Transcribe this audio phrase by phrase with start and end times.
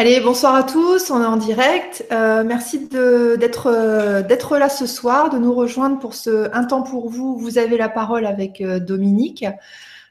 [0.00, 2.06] Allez, bonsoir à tous, on est en direct.
[2.10, 6.80] Euh, merci d'être euh, d'être là ce soir, de nous rejoindre pour ce Un temps
[6.80, 7.36] pour vous.
[7.36, 9.44] Vous avez la parole avec euh, Dominique.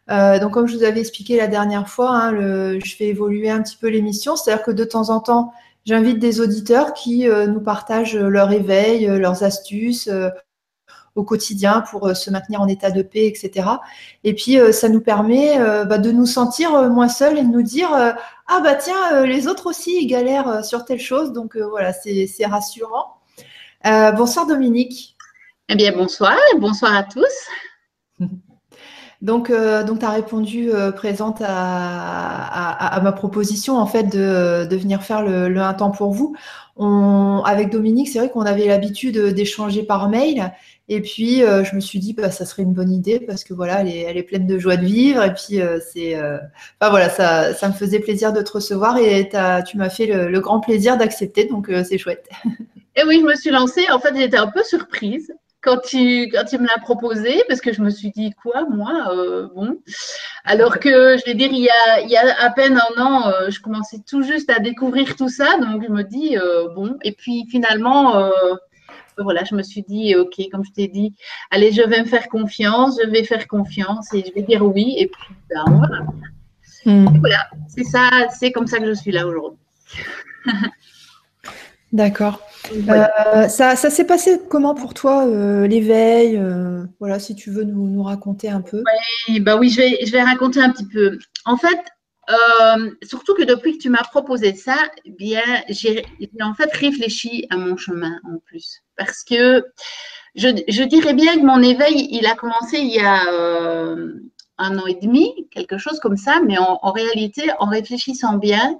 [0.08, 3.78] donc, comme je vous avais expliqué la dernière fois, hein, je fais évoluer un petit
[3.78, 4.36] peu l'émission.
[4.36, 5.54] C'est-à-dire que de temps en temps,
[5.86, 10.08] j'invite des auditeurs qui nous partagent leur éveil, leurs astuces,
[11.20, 13.68] au quotidien pour euh, se maintenir en état de paix, etc.
[14.24, 17.48] Et puis, euh, ça nous permet euh, bah, de nous sentir moins seuls et de
[17.48, 17.90] nous dire
[18.52, 21.34] ah bah tiens, les autres aussi ils galèrent sur telle chose.
[21.34, 23.20] Donc voilà, c'est rassurant.
[23.84, 25.16] bonsoir Dominique.
[25.68, 27.26] Eh bien, bonsoir, bonsoir à tous.
[29.22, 35.50] Donc, donc tu as répondu présente à, ma proposition en fait de, venir faire le,
[35.50, 36.36] le, un temps pour vous.
[37.46, 40.54] Avec Dominique, c'est vrai qu'on avait l'habitude d'échanger par mail
[40.92, 43.54] et puis, euh, je me suis dit, bah, ça serait une bonne idée parce que
[43.54, 45.24] voilà, elle est, pleine de joie de vivre.
[45.24, 46.40] Et puis, euh, c'est, euh,
[46.82, 49.30] voilà, ça, ça me faisait plaisir de te recevoir et
[49.68, 51.46] tu m'as fait le, grand plaisir d'accepter.
[51.46, 52.28] Donc, c'est chouette.
[52.96, 53.86] Et oui, je me suis lancée.
[53.92, 55.32] En fait, j'étais un peu surprise
[55.62, 59.12] quand tu, quand tu me l'as proposé parce que je me suis dit, quoi, moi,
[59.56, 59.80] bon.
[60.46, 63.32] Alors que, je vais dire, il y a, il y a à peine un an,
[63.50, 65.58] je commençais tout juste à découvrir tout ça.
[65.58, 66.38] Donc, je me dis,
[66.76, 66.98] bon.
[67.04, 68.32] Et puis, finalement,
[69.24, 71.14] voilà, je me suis dit, OK, comme je t'ai dit,
[71.52, 74.96] allez, je vais me faire confiance, je vais faire confiance et je vais dire oui.
[74.98, 76.06] Et puis, ben, voilà.
[76.86, 77.18] Hmm.
[77.20, 79.60] Voilà, c'est ça, c'est comme ça que je suis là aujourd'hui.
[81.92, 82.42] D'accord.
[82.72, 88.04] Euh, ça, s'est passé comment pour toi, euh, l'éveil euh, Voilà, si tu veux nous,
[88.04, 88.84] raconter un peu.
[89.28, 91.18] Oui, bah oui, je vais, je vais raconter un petit peu.
[91.46, 91.80] En fait,
[93.02, 96.06] surtout que depuis que tu m'as proposé ça, eh bien, j'ai
[96.42, 98.84] en fait réfléchi à mon chemin en plus.
[98.96, 99.66] Parce que
[100.36, 103.24] je, dirais bien que mon éveil, il a commencé il y a
[104.60, 108.80] un an et demi, quelque chose comme ça, mais en, réalité, en réfléchissant bien,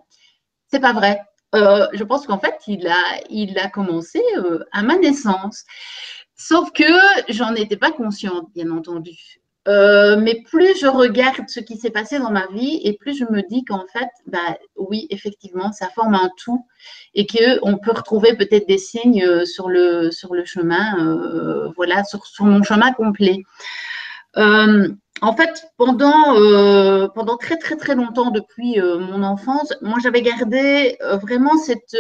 [0.68, 1.22] c'est pas vrai.
[1.56, 4.22] Euh, je pense qu'en fait, il a, il a commencé
[4.72, 5.66] à ma naissance.
[6.36, 6.84] Sauf que
[7.28, 9.40] j'en étais pas consciente, bien entendu.
[9.68, 13.26] Euh, mais plus je regarde ce qui s'est passé dans ma vie et plus je
[13.26, 16.66] me dis qu'en fait, bah, oui, effectivement, ça forme un tout
[17.14, 22.04] et qu'on peut retrouver peut-être des signes euh, sur le, sur le chemin, euh, voilà,
[22.04, 23.44] sur, mon chemin complet.
[25.22, 26.36] En fait, pendant,
[27.14, 31.96] pendant très très très longtemps depuis mon enfance, moi j'avais gardé vraiment cette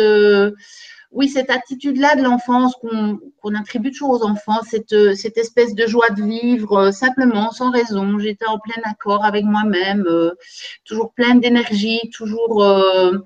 [1.12, 6.10] oui, cette attitude-là de l'enfance qu'on attribue toujours aux enfants, cette, cette, espèce de joie
[6.12, 8.20] de vivre euh, simplement, sans raison.
[8.20, 10.32] J'étais en plein accord avec moi-même, euh,
[10.86, 13.18] toujours pleine d'énergie, toujours euh,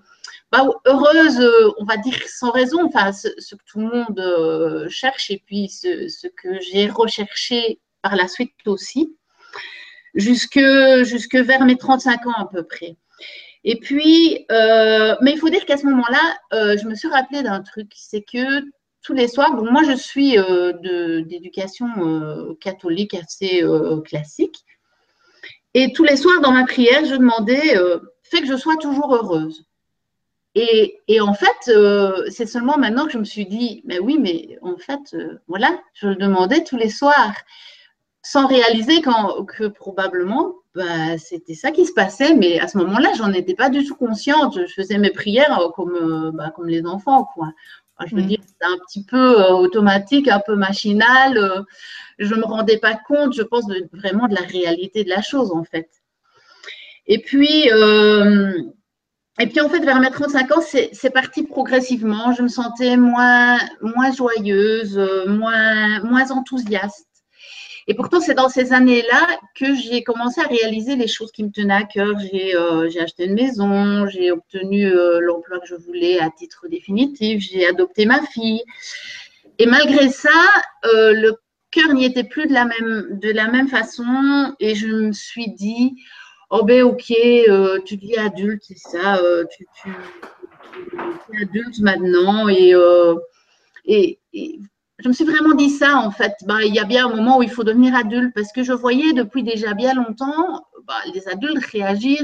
[0.52, 1.46] bah, heureuse,
[1.78, 6.08] on va dire sans raison, enfin, ce, que tout le monde cherche et puis ce,
[6.08, 9.18] ce que j'ai recherché par la suite aussi,
[10.14, 10.60] jusque,
[11.04, 12.98] jusque vers mes 35 ans à peu près.
[13.64, 17.44] Et puis, euh, mais il faut dire qu'à ce moment-là, euh, je me suis rappelé
[17.44, 18.62] d'un truc, c'est que
[19.02, 20.74] tous les soirs, moi je suis euh,
[21.24, 21.88] d'éducation
[22.60, 23.64] catholique assez
[24.06, 24.64] classique,
[25.74, 27.76] et tous les soirs dans ma prière, je demandais,
[28.22, 29.66] fais que je sois toujours heureuse.
[30.56, 31.74] Et, et en fait,
[32.30, 35.16] c'est seulement maintenant que je me suis dit, mais oui, mais en fait,
[35.48, 37.34] voilà, je le demandais tous les soirs
[38.24, 43.32] sans réaliser que probablement bah, c'était ça qui se passait, mais à ce moment-là, j'en
[43.32, 44.58] étais pas du tout consciente.
[44.68, 47.52] Je faisais mes prières euh, comme, euh, bah, comme les enfants, quoi.
[48.08, 48.28] je veux mm.
[48.28, 51.66] dire, c'était un petit peu euh, automatique, un peu machinal.
[52.18, 55.64] je me rendais pas compte, je pense, vraiment de la réalité de la chose, en
[55.64, 55.90] fait.
[57.06, 57.68] Et puis,
[59.40, 62.32] et puis en fait, vers mes 35 ans, c'est parti progressivement.
[62.34, 64.98] Je me sentais moins, moins joyeuse,
[65.28, 67.13] moins, moins enthousiaste.
[67.88, 71.52] Et pourtant, c'est dans ces années-là que j'ai commencé à réaliser les choses qui me
[71.52, 72.18] tenaient à cœur.
[72.20, 77.44] J'ai euh, acheté une maison, j'ai obtenu euh, l'emploi que je voulais à titre définitif,
[77.44, 78.64] j'ai adopté ma fille.
[79.60, 80.30] Et malgré ça,
[80.86, 81.36] euh, le
[81.72, 84.56] cœur n'y était plus de la, même, de la même façon.
[84.62, 85.96] Et je me suis dit,
[86.52, 87.14] oh ben ok,
[87.86, 89.22] tu dis adulte, c'est ça,
[89.52, 89.68] tu,
[91.34, 92.48] es adulte maintenant.
[92.48, 94.20] Et
[95.00, 96.34] je me suis vraiment dit ça, en fait.
[96.46, 98.74] Bah, il y a bien un moment où il faut devenir adulte parce que je
[98.74, 102.22] voyais depuis déjà bien longtemps bah, les adultes réagir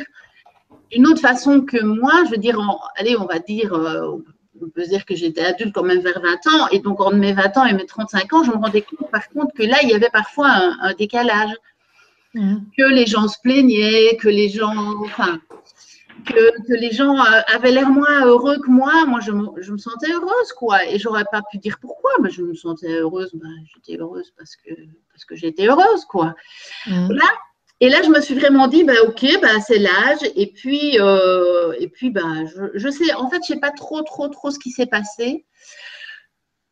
[0.91, 2.11] d'une autre façon que moi.
[2.25, 2.59] Je veux dire,
[2.95, 4.17] allez, on va dire, euh,
[4.61, 6.67] on peut dire que j'étais adulte quand même vers 20 ans.
[6.71, 9.27] Et donc, entre mes 20 ans et mes 35 ans, je me rendais compte, par
[9.29, 10.49] contre, que là, il y avait parfois
[10.81, 11.51] un, décalage.
[12.35, 12.57] Mmh.
[12.77, 14.93] Que les gens se plaignaient, que les gens.
[15.03, 15.39] Enfin,
[16.25, 19.05] que, les gens euh, avaient l'air moins heureux que moi.
[19.05, 20.85] Moi, je me, sentais heureuse, quoi.
[20.85, 22.11] Et j'aurais pas pu dire pourquoi.
[22.21, 23.31] Mais je me sentais heureuse.
[23.33, 24.71] Ben, j'étais heureuse parce que,
[25.11, 26.35] parce que j'étais heureuse, quoi.
[26.87, 27.11] Mmh.
[27.11, 27.25] Là,
[27.81, 30.29] Et là, je me suis vraiment dit, bah, ok, bah, c'est l'âge.
[30.35, 34.01] Et puis, euh, et puis bah, je, je, sais, en fait, je sais pas trop,
[34.01, 35.45] trop, trop ce qui s'est passé.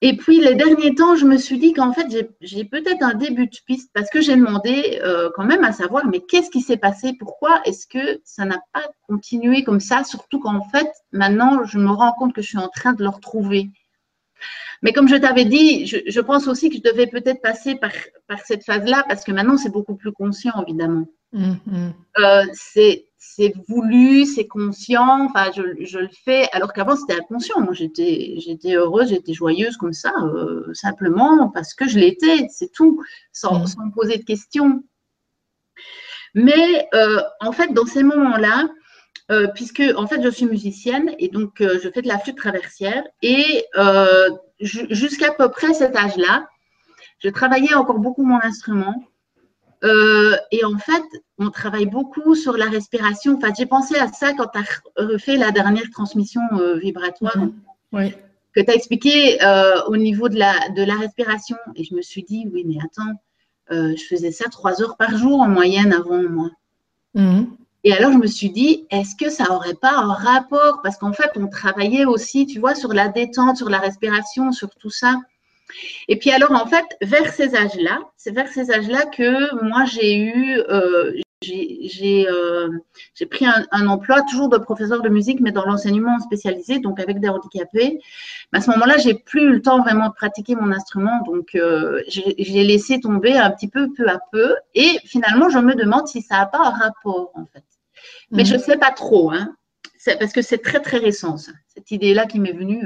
[0.01, 2.05] Et puis, les derniers temps, je me suis dit qu'en fait,
[2.41, 6.05] j'ai peut-être un début de piste parce que j'ai demandé euh, quand même à savoir,
[6.05, 7.13] mais qu'est-ce qui s'est passé?
[7.17, 10.03] Pourquoi est-ce que ça n'a pas continué comme ça?
[10.03, 13.09] Surtout qu'en fait, maintenant, je me rends compte que je suis en train de le
[13.09, 13.71] retrouver.
[14.83, 17.91] Mais comme je t'avais dit, je, pense aussi que je devais peut-être passer par,
[18.27, 21.07] par cette phase-là parce que maintenant, c'est beaucoup plus conscient, évidemment.
[21.33, 21.93] Mmh, mmh.
[22.19, 27.59] Euh, c'est c'est voulu, c'est conscient, enfin, je, je, le fais, alors qu'avant, c'était inconscient.
[27.61, 32.71] Moi, j'étais, j'étais heureuse, j'étais joyeuse comme ça, euh, simplement parce que je l'étais, c'est
[32.71, 34.83] tout, sans, sans, me poser de questions.
[36.35, 38.69] Mais euh, en fait, dans ces moments-là,
[39.31, 43.03] euh, puisque en fait, je suis musicienne et donc je fais de la flûte traversière
[43.21, 43.65] et
[44.59, 46.47] jusqu'à peu près cet âge-là,
[47.19, 48.95] je travaillais encore beaucoup mon instrument.
[49.83, 51.03] Euh, et en fait,
[51.37, 53.37] on travaille beaucoup sur la respiration.
[53.37, 57.37] Enfin, j'ai pensé à ça quand tu as refait la dernière transmission euh, vibratoire.
[58.53, 61.57] Que tu as expliqué euh, au niveau de la, de la respiration.
[61.75, 63.13] Et je me suis dit, oui, mais attends,
[63.69, 66.49] je faisais ça trois heures par jour en moyenne avant moi.
[67.13, 67.47] Mhm.
[67.83, 70.81] Et alors, je me suis dit, est-ce que ça n'aurait pas un rapport?
[70.83, 74.69] Parce qu'en fait, on travaillait aussi, tu vois, sur la détente, sur la respiration, sur
[74.75, 75.15] tout ça.
[76.07, 80.17] Et puis alors, en fait, vers ces âges-là, c'est vers ces âges-là que moi, j'ai
[80.17, 81.13] eu, euh,
[81.51, 82.69] euh,
[83.13, 87.19] j'ai pris un, emploi toujours de professeur de musique, mais dans l'enseignement spécialisé, donc avec
[87.19, 87.99] des handicapés.
[88.51, 91.55] Mais à ce moment-là, j'ai plus eu le temps vraiment de pratiquer mon instrument, donc
[91.55, 94.55] euh, j'ai laissé tomber un petit peu, peu à peu.
[94.73, 97.63] Et finalement, je me demande si ça n'a pas un rapport, en fait.
[98.31, 98.63] Mais je ne mhm.
[98.63, 99.55] sais pas trop, hein,
[100.19, 102.83] parce que c'est très, très récent, cette idée-là qui m'est venue.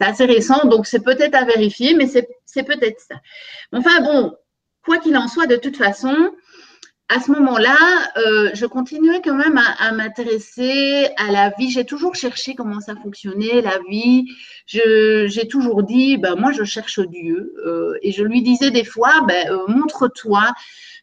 [0.00, 3.16] C'est assez récent, donc c'est peut-être à vérifier, mais c'est peut-être ça.
[3.72, 4.34] Enfin bon,
[4.84, 6.32] quoi qu'il en soit, de toute façon,
[7.08, 7.76] à ce moment-là,
[8.18, 11.70] euh, je continuais quand même à, m'intéresser à la vie.
[11.70, 14.26] J'ai toujours cherché comment ça fonctionnait, la vie.
[14.66, 17.54] J'ai toujours dit, ben, moi, je cherche Dieu.
[17.64, 20.52] Euh, et je lui disais des fois, ben, euh, montre-toi.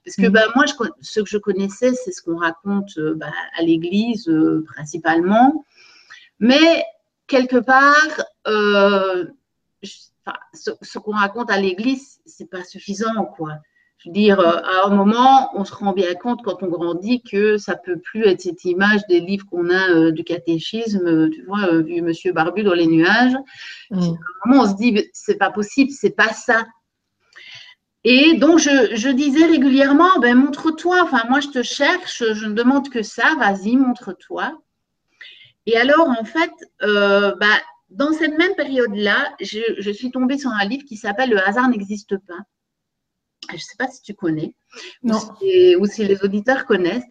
[0.03, 3.63] Parce que ben, moi, je, ce que je connaissais, c'est ce qu'on raconte ben, à
[3.63, 4.31] l'église
[4.67, 5.65] principalement.
[6.39, 6.83] Mais
[7.27, 9.25] quelque part, euh,
[10.53, 13.53] ce, qu'on raconte à l'église, c'est pas suffisant, quoi.
[14.05, 17.23] Je veux dire, euh, à un moment, on se rend bien compte quand on grandit
[17.23, 21.43] que ça peut plus être cette image des livres qu'on a euh, du catéchisme, tu
[21.45, 23.33] vois, vu Monsieur Barbu dans les nuages.
[23.89, 23.99] Mm.
[23.99, 26.65] À un moment, on se dit, c'est pas possible, c'est pas ça.
[28.03, 31.01] Et donc, je, je disais régulièrement, ben, montre-toi.
[31.01, 33.35] Enfin, moi, je te cherche, je ne demande que ça.
[33.39, 34.55] Vas-y, montre-toi.
[35.65, 36.51] Et alors, en fait,
[36.83, 37.57] euh, bah,
[37.89, 42.17] dans cette même période-là, je, suis tombée sur un livre qui s'appelle Le hasard n'existe
[42.27, 42.37] pas.
[43.49, 44.55] Je ne sais pas si tu connais
[45.03, 45.19] non.
[45.79, 47.03] Ou, si, les auditeurs connaissent.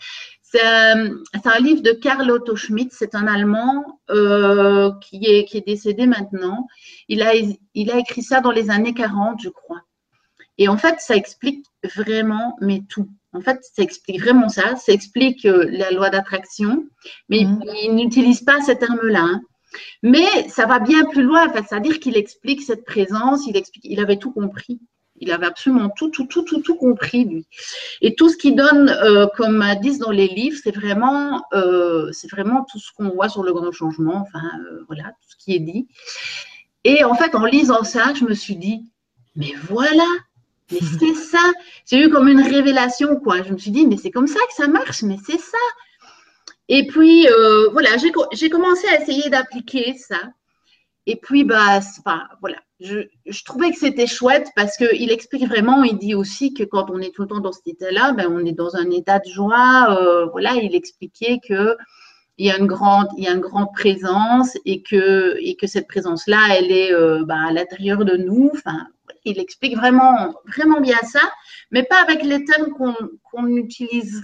[0.42, 5.66] C'est un livre de Karl Otto Schmidt, c'est un Allemand euh, qui, est, qui est
[5.66, 6.68] décédé maintenant.
[7.08, 9.80] Il a, il a écrit ça dans les années 40, je crois.
[10.58, 11.66] Et en fait, ça explique
[11.96, 13.08] vraiment, mais tout.
[13.32, 14.76] En fait, ça explique vraiment ça.
[14.76, 16.84] Ça explique euh, la loi d'attraction,
[17.28, 17.64] mais mhm.
[17.82, 19.22] il, n'utilise pas ces termes-là.
[19.22, 19.40] Hein.
[20.04, 21.52] Mais ça va bien plus loin.
[21.52, 23.44] c'est-à-dire qu'il explique cette présence.
[23.48, 23.84] Il explique.
[23.84, 24.80] Il avait tout compris.
[25.16, 27.46] Il avait absolument tout, tout, tout, tout, tout compris lui.
[28.00, 32.30] Et tout ce qu'il donne euh, comme indice dans les livres, c'est vraiment, euh, c'est
[32.30, 34.16] vraiment tout ce qu'on voit sur le grand changement.
[34.26, 34.42] Enfin,
[34.86, 35.86] voilà, tout ce qui est dit.
[36.84, 38.84] Et en fait, en lisant ça, je me suis dit,
[39.36, 40.06] mais voilà,
[40.70, 41.52] mais c'est ça.
[41.90, 43.42] J'ai eu comme une révélation, quoi.
[43.42, 45.58] Je me suis dit, mais c'est comme ça que ça marche, mais c'est ça.
[46.68, 50.20] Et puis, euh, voilà, j'ai commencé à essayer d'appliquer ça.
[51.06, 51.80] Et puis, bah,
[52.40, 56.90] voilà, je, trouvais que c'était chouette parce qu'il explique vraiment, il dit aussi que quand
[56.90, 59.28] on est tout le temps dans cet état-là, ben, on est dans un état de
[59.28, 59.96] joie.
[59.98, 61.76] Euh, voilà, il expliquait que
[62.38, 65.66] il y a une grande, il y a une grande présence et que, et que
[65.66, 68.50] cette présence-là, elle est euh, bah, à l'intérieur de nous.
[68.54, 68.86] Enfin,
[69.24, 71.20] il explique vraiment, vraiment bien ça,
[71.70, 74.22] mais pas avec les termes qu'on utilise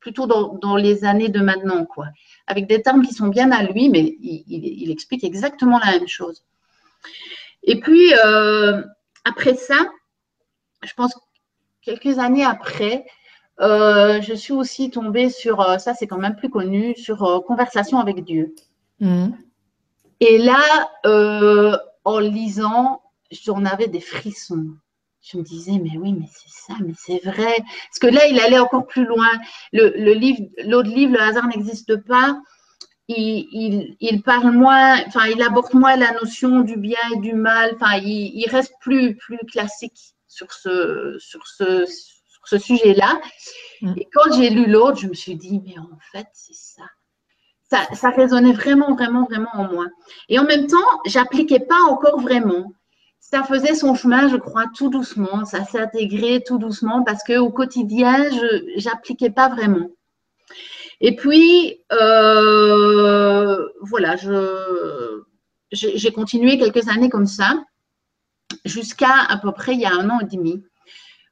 [0.00, 2.08] plutôt dans, les années de maintenant, quoi.
[2.46, 6.44] Avec des termes qui sont bien à lui, mais il, explique exactement la même chose.
[7.64, 8.82] Et puis, euh,
[9.24, 9.86] après ça,
[10.82, 11.14] je pense
[11.82, 13.06] quelques années après,
[13.60, 17.98] euh, je suis aussi tombée sur, euh, ça c'est quand même plus connu, sur Conversation
[17.98, 18.54] avec Dieu.
[19.00, 19.28] Mmh.
[20.20, 20.60] Et là,
[22.04, 24.66] en lisant, j'en avais des frissons.
[25.22, 27.56] Je me disais, mais oui, mais c'est ça, mais c'est vrai.
[27.56, 29.28] Parce que là, il allait encore plus loin.
[29.72, 32.38] Le, livre, l'autre livre, Le hasard n'existe pas,
[33.08, 37.72] il, parle moins, enfin, il aborde moins la notion du bien et du mal.
[37.74, 43.20] Enfin, il, reste plus, plus classique sur ce, sur ce, sur ce sujet-là.
[43.82, 43.94] Mm.
[43.96, 46.84] Et quand j'ai lu l'autre, je me suis dit, mais en fait, c'est ça.
[47.70, 47.94] ça.
[47.94, 49.86] Ça résonnait vraiment, vraiment, vraiment en moi.
[50.28, 52.72] Et en même temps, j'appliquais pas encore vraiment.
[53.20, 55.44] Ça faisait son chemin, je crois, tout doucement.
[55.44, 59.90] Ça s'est intégré tout doucement parce qu'au quotidien, je n'appliquais pas vraiment.
[61.00, 64.16] Et puis, euh, voilà,
[65.72, 67.62] j'ai continué quelques années comme ça,
[68.64, 70.62] jusqu'à à peu près il y a un an et demi,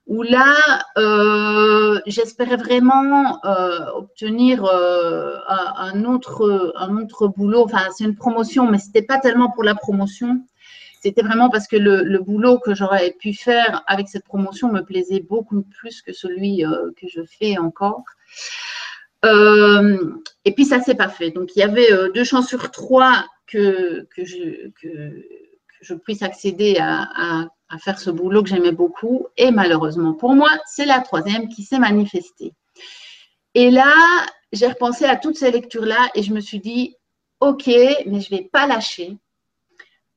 [0.06, 0.56] où là,
[0.98, 7.64] euh, j'espérais vraiment euh, obtenir un, autre, un autre boulot.
[7.64, 10.44] Enfin, c'est une promotion, mais ce n'était pas tellement pour la promotion.
[11.00, 15.20] C'était vraiment parce que le, boulot que j'aurais pu faire avec cette promotion me plaisait
[15.20, 16.64] beaucoup plus que celui
[16.96, 18.04] que je fais encore.
[19.24, 20.14] Euh,
[20.44, 21.30] et puis ça s'est pas fait.
[21.30, 27.78] Donc il y avait euh, deux chances sur trois que, je, puisse accéder à, à,
[27.78, 29.26] faire ce boulot que j'aimais beaucoup.
[29.36, 32.52] Et malheureusement pour moi, c'est la troisième qui s'est manifestée.
[33.54, 33.94] Et là,
[34.52, 36.96] j'ai repensé à toutes ces lectures-là et je me suis dit,
[37.40, 39.18] OK, mais je ne vais pas lâcher.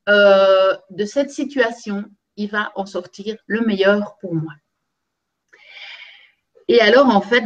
[0.08, 2.06] Euh, de cette situation,
[2.38, 4.54] il va en sortir le meilleur pour moi.
[6.68, 7.44] Et alors, en fait,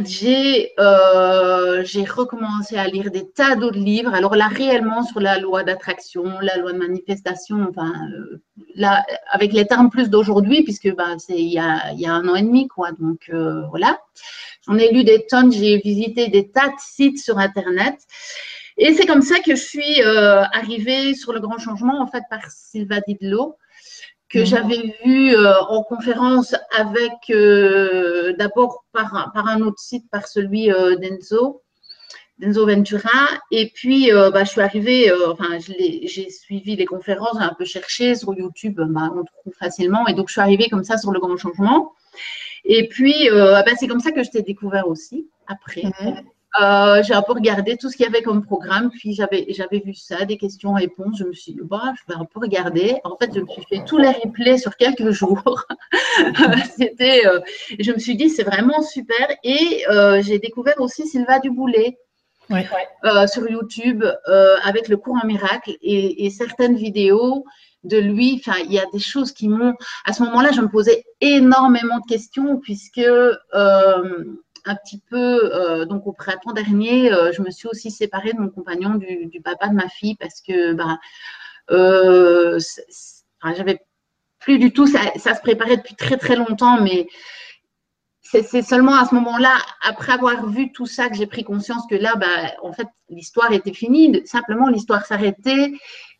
[0.78, 4.14] euh, j'ai recommencé à lire des tas d'autres livres.
[4.14, 8.40] Alors là, réellement sur la loi d'attraction, la loi de manifestation, enfin, euh,
[8.74, 12.42] là, avec les termes plus d'aujourd'hui, puisque ben, c'est il y a, un an et
[12.42, 12.92] demi, quoi.
[12.92, 14.00] Donc, euh, voilà.
[14.66, 17.98] J'en ai lu des tonnes, j'ai visité des tas de sites sur Internet.
[18.78, 22.40] Et c'est comme ça que je suis arrivée sur le grand changement, en fait, par
[22.50, 23.58] Sylva Didlo
[24.30, 30.28] que j'avais vu euh, en conférence avec euh, d'abord par, par, un autre site, par
[30.28, 31.62] celui euh, d'Enzo,
[32.38, 33.10] d'Enzo Ventura.
[33.50, 38.32] Et puis, bah, je suis arrivée, enfin, j'ai suivi les conférences, un peu cherché sur
[38.32, 40.06] YouTube, bah, on trouve facilement.
[40.06, 41.92] Et donc, je suis arrivée comme ça sur le grand changement.
[42.64, 45.82] Et puis, bah, c'est comme ça que je t'ai découvert aussi, après.
[46.60, 49.78] Euh, j'ai un peu regardé tout ce qu'il y avait comme programme, puis j'avais, j'avais
[49.78, 51.18] vu ça, des questions-réponses.
[51.18, 52.96] Je me suis dit, bah, je vais un peu regarder.
[53.04, 55.64] En fait, je me suis fait tous les replays sur quelques jours.
[56.76, 57.40] C'était, euh,
[57.78, 59.28] je me suis dit, c'est vraiment super.
[59.44, 61.98] Et euh, j'ai découvert aussi Sylvain Duboulet.
[63.28, 64.04] sur YouTube
[64.64, 67.44] avec le cours en miracle et, et, certaines vidéos
[67.84, 68.42] de lui.
[68.44, 69.74] Enfin, il y a des choses qui m'ont.
[70.04, 73.08] À ce moment-là, je me posais énormément de questions puisque
[74.64, 78.40] un petit peu, euh, donc au printemps dernier, euh, je me suis aussi séparée de
[78.40, 80.98] mon compagnon, du, papa de ma fille, parce que bah,
[81.70, 82.58] euh,
[83.56, 83.80] j'avais
[84.38, 87.06] plus du tout, ça, se préparait depuis très très longtemps, mais
[88.22, 91.96] c'est seulement à ce moment-là, après avoir vu tout ça, que j'ai pris conscience que
[91.96, 94.22] là, bah, en fait, l'histoire était finie.
[94.24, 95.72] Simplement, l'histoire s'arrêtait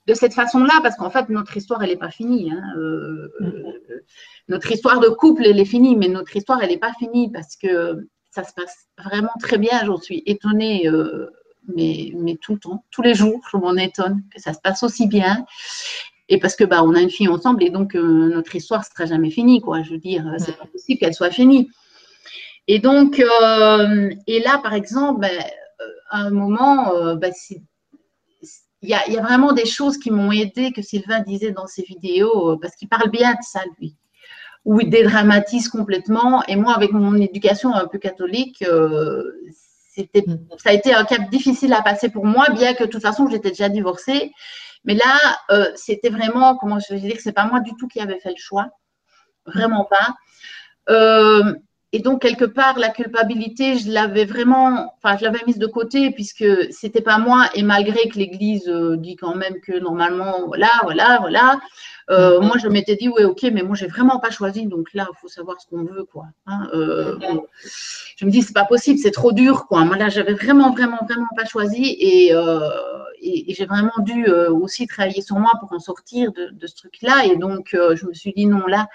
[0.09, 2.51] de cette façon-là, parce qu'en fait, notre histoire, elle n'est pas finie.
[2.51, 2.63] Hein.
[2.77, 4.01] Mm-hmm.
[4.49, 7.55] notre histoire de couple, elle est finie, mais notre histoire, elle n'est pas finie parce
[7.57, 9.85] que ça se passe vraiment très bien.
[9.85, 11.31] J'en suis étonnée, euh,
[11.69, 14.83] mais, mais, tout le temps, tous les jours, je m'en étonne que ça se passe
[14.83, 15.45] aussi bien.
[16.29, 18.85] Et parce que bah, on a une fille ensemble et donc euh, notre histoire ne
[18.85, 19.83] sera jamais finie, quoi.
[19.83, 21.69] Je veux dire, euh, c'est pas possible qu'elle soit finie.
[22.69, 25.45] Et donc, et là, par exemple, ben,
[26.11, 27.33] à un moment, ben,
[28.83, 31.67] il y, a, y, a, vraiment des choses qui m'ont aidé que Sylvain disait dans
[31.67, 33.97] ses vidéos, parce qu'il parle bien de ça, lui
[34.65, 36.43] où il dédramatise complètement.
[36.47, 39.23] Et moi, avec mon éducation un peu catholique, euh,
[39.95, 40.47] c'était, mm.
[40.59, 43.29] ça a été un cap difficile à passer pour moi, bien que de toute façon,
[43.29, 44.33] j'étais déjà divorcée.
[44.85, 45.19] Mais là,
[45.51, 48.31] euh, c'était vraiment, comment je vais dire, c'est pas moi du tout qui avait fait
[48.31, 48.69] le choix.
[49.47, 50.15] Vraiment pas.
[50.89, 51.55] Euh,
[51.93, 56.13] et donc, quelque part, la culpabilité, je l'avais vraiment, enfin, je l'avais mise de côté
[56.13, 57.49] puisque c'était pas moi.
[57.55, 58.69] Et malgré que l'Église
[58.99, 61.59] dit quand même que normalement, voilà, voilà, voilà,
[62.11, 64.67] euh, moi, je m'étais dit, oui, ok, mais moi, j'ai vraiment pas choisi.
[64.67, 66.27] Donc là, il faut savoir ce qu'on veut, quoi.
[66.47, 67.19] Hein, euh,
[68.17, 69.85] je me dis, c'est pas possible, c'est trop dur, quoi.
[69.85, 71.97] Moi, là, j'avais vraiment, vraiment, vraiment pas choisi.
[72.01, 72.59] Et, euh,
[73.23, 77.27] j'ai vraiment dû aussi travailler sur moi pour en sortir de, de ce truc-là.
[77.27, 78.89] Et donc, je me suis dit, non, là.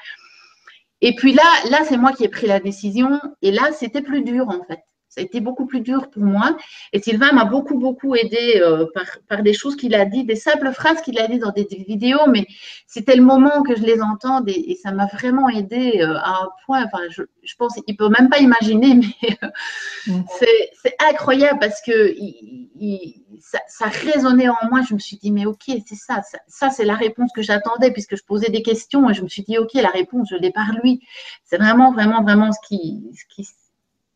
[1.02, 3.20] Et puis là, là, c'est moi qui ai pris la décision.
[3.42, 4.80] Et là, c'était plus dur, en fait.
[5.16, 6.58] Ça a été beaucoup plus dur pour moi.
[6.92, 8.86] Et Sylvain m'a beaucoup, beaucoup aidé euh,
[9.30, 12.28] par, des choses qu'il a dit, des simples phrases qu'il a dit dans des, vidéos,
[12.28, 12.46] mais
[12.86, 16.50] c'était le moment que je les entende et, ça m'a vraiment aidé euh, à un
[16.66, 16.84] point.
[16.84, 17.24] Enfin, je,
[17.58, 20.24] pense qu'il ne peut même pas imaginer, mais euh, mm.
[20.38, 22.14] c'est incroyable parce que
[23.40, 24.82] ça, résonnait en moi.
[24.86, 28.18] Je me suis dit, mais ok, c'est ça, ça, c'est la réponse que j'attendais puisque
[28.18, 30.74] je posais des questions et je me suis dit, ok, la réponse, je l'ai par
[30.84, 31.00] lui.
[31.46, 33.48] C'est vraiment, vraiment, vraiment ce qui, ce qui,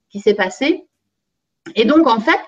[0.10, 0.89] qui s'est passé.
[1.76, 2.40] Et donc, en fait,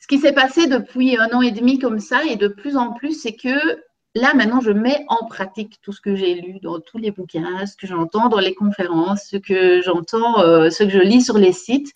[0.00, 2.92] ce qui s'est passé depuis un an et demi comme ça, et de plus en
[2.92, 3.80] plus, c'est que
[4.14, 7.66] là, maintenant, je mets en pratique tout ce que j'ai lu dans tous les bouquins,
[7.66, 11.38] ce que j'entends dans les conférences, ce que j'entends, euh, ce que je lis sur
[11.38, 11.92] les sites.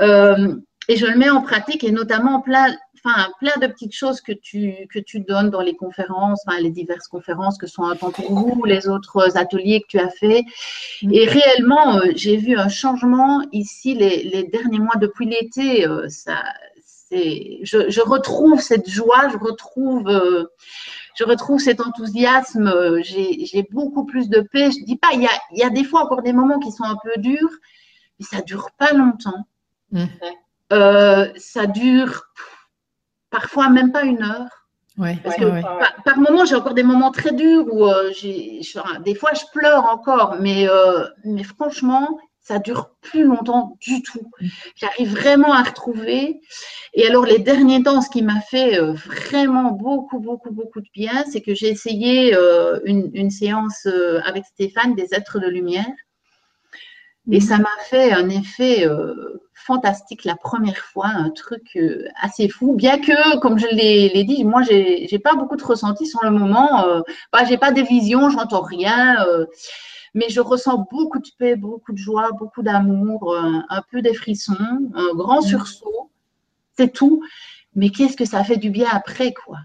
[0.00, 0.54] Euh,
[0.88, 4.32] et je le mets en pratique et notamment plein, enfin, plein de petites choses que
[4.32, 8.10] tu, que tu donnes dans les conférences, enfin, les diverses conférences que sont un temps
[8.10, 10.44] pour vous, les autres ateliers que tu as fait.
[11.02, 15.86] Et réellement, euh, j'ai vu un changement ici les, les derniers mois depuis l'été.
[16.08, 16.42] ça,
[16.82, 20.10] c'est, je, je, retrouve cette joie, je retrouve
[21.14, 22.66] je retrouve cet enthousiasme.
[22.66, 24.70] Euh, j'ai beaucoup plus de paix.
[24.70, 26.72] Je dis pas, il y a, il y a des fois encore des moments qui
[26.72, 27.50] sont un peu durs,
[28.18, 29.46] mais ça dure pas longtemps.
[29.92, 30.04] Mmh.
[30.72, 32.24] Euh, ça dure
[33.34, 34.48] parfois même pas une heure.
[34.96, 38.60] Ouais, Parce que Par, par, moment, j'ai encore des moments très durs où euh, j'ai,
[39.04, 44.30] des fois je pleure encore, mais, euh, mais franchement, ça dure plus longtemps du tout.
[44.40, 44.46] Mm.
[44.76, 46.40] J'arrive vraiment à retrouver.
[46.92, 50.90] Et alors, les derniers temps, ce qui m'a fait euh, vraiment beaucoup, beaucoup, beaucoup de
[50.94, 52.36] bien, c'est que j'ai essayé
[52.84, 53.88] une, séance
[54.24, 55.90] avec Stéphane des êtres de lumière.
[57.30, 57.40] Et mm.
[57.40, 58.86] ça m'a fait un effet
[59.54, 61.78] fantastique la première fois, un truc
[62.20, 62.74] assez fou.
[62.74, 66.30] Bien que, comme je l'ai dit, moi, j'ai n'ai pas beaucoup de ressenti sur le
[66.30, 67.02] moment.
[67.32, 69.16] bah, j'ai pas des visions, j'entends rien
[70.14, 74.14] mais je ressens beaucoup de paix, beaucoup de joie, beaucoup d'amour, euh, un, peu des
[74.14, 74.54] frissons,
[74.94, 75.46] un grand mm.
[75.46, 76.10] sursaut,
[76.76, 77.22] c'est tout.
[77.74, 79.58] Mais qu'est-ce que ça fait du bien après, quoi?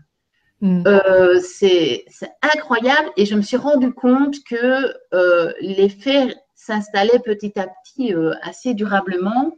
[0.61, 0.83] Mm.
[0.87, 2.05] euh, C'est
[2.41, 6.35] incroyable et je me suis rendu compte que euh, l'effet
[6.73, 9.57] s'installait petit à petit assez durablement.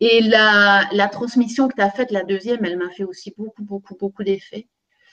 [0.00, 3.62] Et la, la transmission que tu as faite, la deuxième, elle m'a fait aussi beaucoup,
[3.62, 4.66] beaucoup, beaucoup d'effets.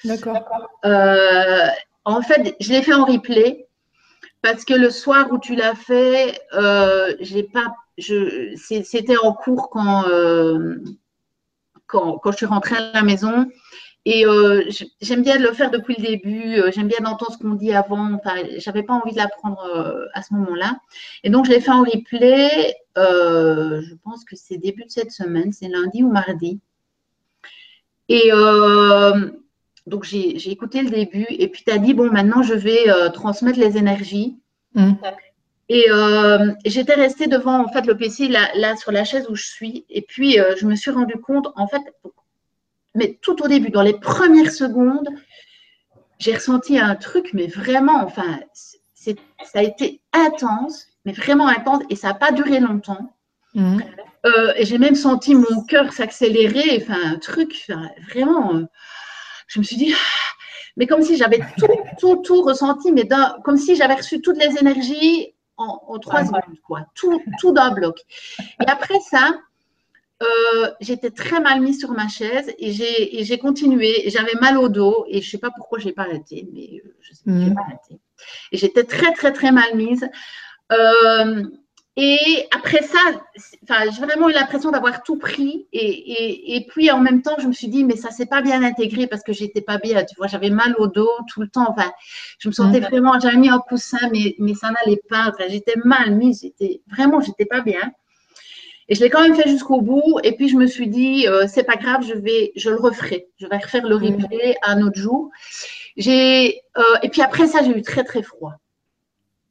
[0.03, 0.43] D'accord.
[0.83, 3.67] en fait, je l'ai fait en replay
[4.43, 9.69] parce que le soir où tu l'as fait, euh, j'ai pas, je, c'était en cours
[9.69, 10.75] quand, euh,
[11.87, 13.49] quand, quand, je suis rentrée à la maison.
[14.05, 14.69] Et euh,
[15.01, 16.59] j'aime bien le faire depuis le début.
[16.59, 18.13] Euh, j'aime bien entendre ce qu'on dit avant.
[18.13, 20.77] Enfin, j'avais pas envie de l'apprendre euh, à ce moment-là.
[21.23, 22.75] Et donc, je l'ai fait en replay.
[22.95, 25.53] je pense que c'est début de cette semaine.
[25.53, 26.59] C'est lundi ou mardi.
[28.09, 28.31] Et
[29.87, 33.59] donc, j'ai écouté le début et puis tu as dit, bon, maintenant, je vais transmettre
[33.59, 34.37] les énergies.
[34.75, 34.93] Mm.
[35.69, 39.45] Et euh, j'étais restée devant, en fait, le PC, là, sur la chaise où je
[39.45, 39.85] suis.
[39.89, 41.81] Et puis, euh, je me suis rendu compte, en fait,
[42.95, 45.09] mais tout au début, dans les premières secondes,
[46.19, 48.39] j'ai ressenti un truc, mais vraiment, enfin,
[48.93, 53.15] ça a été intense, mais vraiment intense, et ça n'a pas duré longtemps.
[53.55, 53.81] Mm.
[54.55, 57.67] et j'ai même senti mon cœur s'accélérer, enfin, un truc,
[58.09, 58.63] vraiment
[59.53, 59.93] je me suis dit,
[60.77, 61.67] mais comme si j'avais tout,
[61.99, 63.07] tout, tout ressenti, mais
[63.43, 66.85] comme si j'avais reçu toutes les énergies en, trois secondes, quoi.
[66.95, 67.99] Tout, tout d'un bloc.
[68.39, 69.37] Et après ça,
[70.23, 74.03] euh, j'étais très mal mise sur ma chaise et j'ai continué.
[74.07, 76.81] J'avais mal au dos et je ne sais pas pourquoi je n'ai pas arrêté, mais
[76.83, 77.53] euh, je sais pas, mmh.
[77.53, 77.99] pas arrêté.
[78.51, 80.07] Et j'étais très, très, très mal mise.
[80.71, 81.43] Euh,
[81.95, 82.97] et après ça,
[83.91, 85.67] j'ai vraiment eu l'impression d'avoir tout pris.
[85.73, 88.63] Et, et, puis en même temps, je me suis dit, mais ça s'est pas bien
[88.63, 90.03] intégré parce que j'étais pas bien.
[90.03, 91.69] Tu vois, j'avais mal au dos tout le temps.
[91.69, 91.91] Enfin,
[92.39, 92.85] je me sentais mmh.
[92.85, 95.29] vraiment, j'avais mis un coussin, mais, mais ça n'allait pas.
[95.29, 96.41] Enfin, j'étais mal mise.
[96.41, 97.91] J'étais vraiment, j'étais pas bien.
[98.89, 100.19] Et je l'ai quand même fait jusqu'au bout.
[100.23, 103.27] Et puis je me suis dit, euh, c'est pas grave, je vais, je le referai.
[103.37, 104.03] Je vais refaire le mmh.
[104.03, 105.29] replay un autre jour.
[105.97, 108.53] J'ai, euh, et puis après ça, j'ai eu très très froid.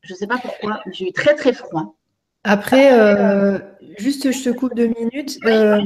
[0.02, 1.94] Je sais pas pourquoi, j'ai eu très très froid.
[2.44, 3.58] Après, euh,
[3.98, 5.38] juste je te coupe deux minutes.
[5.46, 5.80] Euh,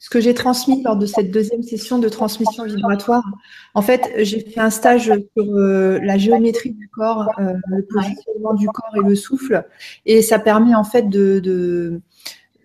[0.00, 3.22] ce que j'ai transmis lors de cette deuxième session de transmission vibratoire,
[3.74, 8.66] en fait, j'ai fait un stage sur euh, la géométrie du corps, le positionnement du
[8.66, 9.64] corps et le souffle,
[10.04, 12.00] et ça permet en fait de, de,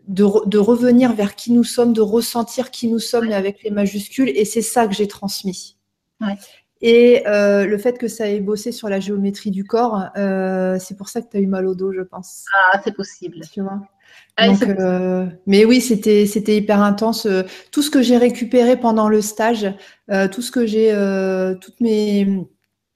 [0.08, 4.46] de, revenir vers qui nous sommes, de ressentir qui nous sommes avec les majuscules, et
[4.46, 5.78] c'est ça que j'ai transmis.
[6.22, 6.36] Ouais.
[6.82, 10.96] Et euh, le fait que ça ait bossé sur la géométrie du corps, euh, c'est
[10.96, 12.46] pour ça que tu as eu mal au dos, je pense.
[12.72, 13.40] Ah, c'est possible.
[13.52, 13.82] Tu vois?
[14.40, 17.28] Euh, mais oui, c'était c'était hyper intense.
[17.72, 19.74] Tout ce que j'ai récupéré pendant le stage,
[20.32, 20.94] tout ce que j'ai,
[21.60, 22.48] toutes mes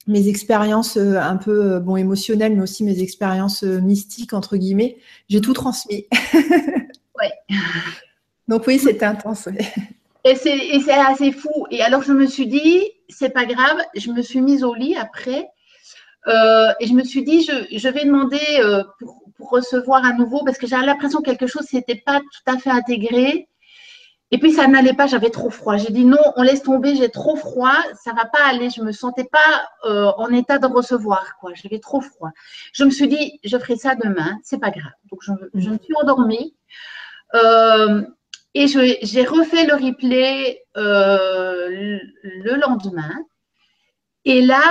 [0.08, 4.98] mes expériences un peu bon émotionnelles, mais aussi mes expériences mystiques entre guillemets,
[5.30, 6.06] j'ai tout transmis.
[8.48, 9.48] Donc oui, c'était intense.
[10.24, 11.66] Et c'est assez fou.
[11.72, 13.78] Et alors, je me suis dit, c'est pas grave.
[13.96, 15.50] Je me suis mise au lit après.
[16.28, 20.60] Euh, et je me suis dit, je, vais demander euh, pour, recevoir à nouveau parce
[20.60, 23.48] que j'avais l'impression que quelque chose n'était pas tout à fait intégré.
[24.34, 25.78] Et puis ça n'allait pas, j'avais trop froid.
[25.78, 28.70] J'ai dit non, on laisse tomber, j'ai trop froid, ça va pas aller.
[28.70, 31.52] Je me sentais pas euh, en état de recevoir, quoi.
[31.56, 32.30] J'avais trop froid.
[32.72, 34.94] Je me suis dit, je ferai ça demain, c'est pas grave.
[35.10, 36.56] Donc je me suis endormie.
[37.36, 38.02] Euh,
[38.54, 43.14] et j'ai refait le replay euh, le lendemain.
[44.26, 44.62] Et là,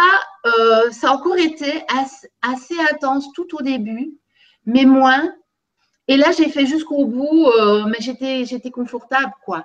[0.47, 1.83] euh, ça a encore été
[2.43, 4.13] assez, intense tout au début,
[4.67, 5.33] mais moins.
[6.09, 7.51] Et là, j'ai fait jusqu'au bout,
[7.87, 9.65] mais j'étais, confortable, quoi.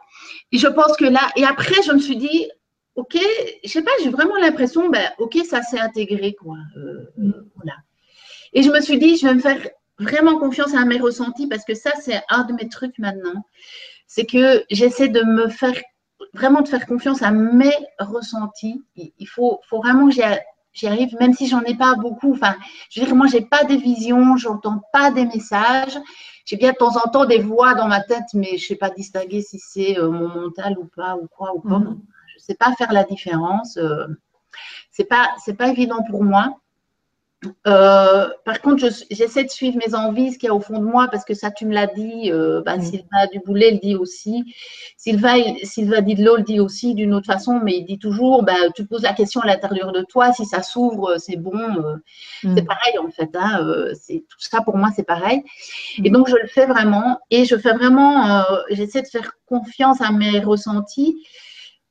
[0.52, 2.48] Et je pense que là, et après, je me suis dit,
[2.96, 3.18] ok,
[3.64, 6.58] je sais pas, j'ai vraiment l'impression, ben, ok, ça s'est intégré, quoi.
[8.54, 9.60] Et je me suis dit, je vais me faire
[10.00, 13.46] vraiment confiance à mes ressentis parce que ça, c'est un de mes trucs maintenant.
[14.08, 15.76] C'est que j'essaie de me faire
[16.34, 18.84] vraiment de faire confiance à mes ressentis.
[18.96, 20.16] Il faut, faut vraiment que
[20.74, 22.34] j'y arrive, même si j'en ai pas beaucoup.
[22.34, 22.56] Enfin,
[22.90, 25.98] je veux dire, moi, j'ai pas des visions, j'entends pas des messages.
[26.46, 28.92] J'ai bien de temps en temps des voix dans ma tête, mais je sais pas
[28.92, 31.68] distinguer si c'est euh, mon mental ou pas, ou quoi, ou.
[31.68, 32.02] Mhm.
[32.36, 33.78] Je sais pas faire la différence.
[33.78, 34.06] Euh,
[34.92, 36.60] c'est pas, c'est pas évident pour moi.
[37.68, 40.86] Euh, par contre, j'essaie de suivre mes envies, ce qu'il y a au fond de
[40.86, 42.32] moi, parce que ça, tu me l'as dit.
[42.32, 42.82] Euh, bah, mm.
[42.82, 44.54] Sylvain Duboulet le dit aussi.
[44.98, 48.86] Sylvain, Sylvain Didlot le dit aussi d'une autre façon, mais il dit toujours bah, tu
[48.86, 51.58] poses la question à l'intérieur de toi, si ça s'ouvre, c'est bon.
[51.58, 51.96] Euh,
[52.42, 52.66] c'est mm.
[52.66, 53.30] pareil, en fait.
[53.36, 55.44] Hein, c'est, tout ça, pour moi, c'est pareil.
[56.04, 56.14] Et mm.
[56.14, 57.20] donc, je le fais vraiment.
[57.32, 61.18] Et je fais vraiment, j'essaie de faire confiance à mes ressentis.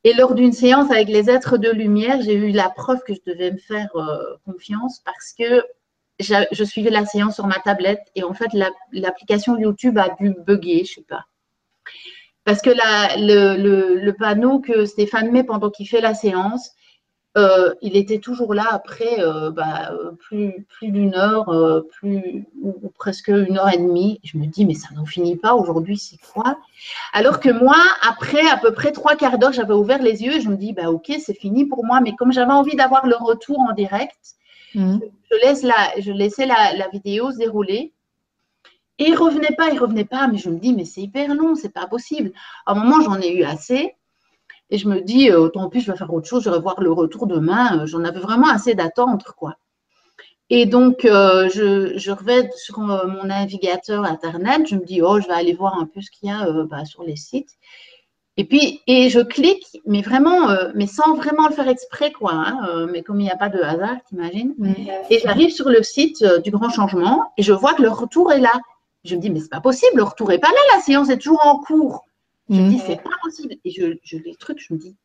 [0.05, 3.21] Et lors d'une séance avec les êtres de lumière, j'ai eu la preuve que je
[3.25, 5.65] devais me faire euh, confiance parce que
[6.19, 8.51] je suivais la séance sur ma tablette et en fait,
[8.91, 11.25] l'application YouTube a dû bugger, je ne sais pas.
[12.43, 16.69] Parce que le, panneau que Stéphane met pendant qu'il fait la séance,
[17.37, 22.73] euh, il était toujours là après euh, bah, plus, plus d'une heure, euh, plus ou,
[22.97, 24.21] presque une heure et demie.
[24.23, 26.57] Je me dis, mais ça n'en finit pas aujourd'hui, c'est quoi
[27.11, 27.75] Alors que moi,
[28.07, 30.71] après à peu près trois quarts d'heure, j'avais ouvert les yeux et je me dis,
[30.71, 31.99] bah ok, c'est fini pour moi.
[31.99, 34.35] Mais comme j'avais envie d'avoir le retour en direct,
[34.73, 34.99] mmh.
[35.29, 37.91] je, laisse la, je laissais la, la vidéo se dérouler.
[38.97, 40.27] Et il revenait pas, il revenait pas.
[40.27, 42.31] Mais je me dis, mais c'est hyper long, c'est pas possible.
[42.65, 43.93] À un moment, j'en ai eu assez.
[44.69, 46.81] Et je me dis, euh, autant plus, je vais faire autre chose, je vais voir
[46.81, 47.79] le retour demain.
[47.79, 49.55] Euh, j'en avais vraiment assez d'attendre, quoi.
[50.49, 55.27] Et donc, euh, je, je revais sur mon navigateur Internet, je me dis, oh, je
[55.27, 57.49] vais aller voir un peu ce qu'il y a bah, sur les sites.
[58.37, 62.33] Et puis, et je clique, mais vraiment, mais sans vraiment le faire exprès, quoi.
[62.33, 64.53] Hein, mais comme il n'y a pas de hasard, t'imagines.
[65.09, 68.41] Et j'arrive sur le site du Grand Changement et je vois que le retour est
[68.41, 68.53] là.
[69.03, 71.17] Je me dis, mais c'est pas possible, le retour est pas là, la séance est
[71.17, 72.05] toujours en cours.
[72.49, 73.55] Je me dis, c'est pas possible.
[73.63, 74.95] Et je, je les trucs, je me dis,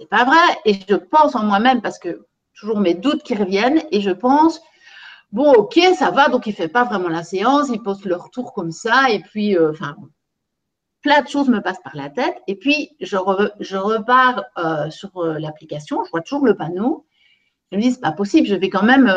[0.00, 0.58] c'est pas vrai.
[0.64, 4.60] Et je pense en moi-même parce que toujours mes doutes qui reviennent et je pense,
[5.32, 8.52] bon, ok, ça va, donc il fait pas vraiment la séance, il pose le retour
[8.52, 9.96] comme ça et puis, euh, enfin,
[11.02, 12.36] plein de choses me passent par la tête.
[12.46, 13.16] Et puis, je,
[13.60, 17.06] je repars euh, sur euh, l'application, je vois toujours le panneau.
[17.70, 19.12] Je me dis, c'est pas possible, je vais quand même,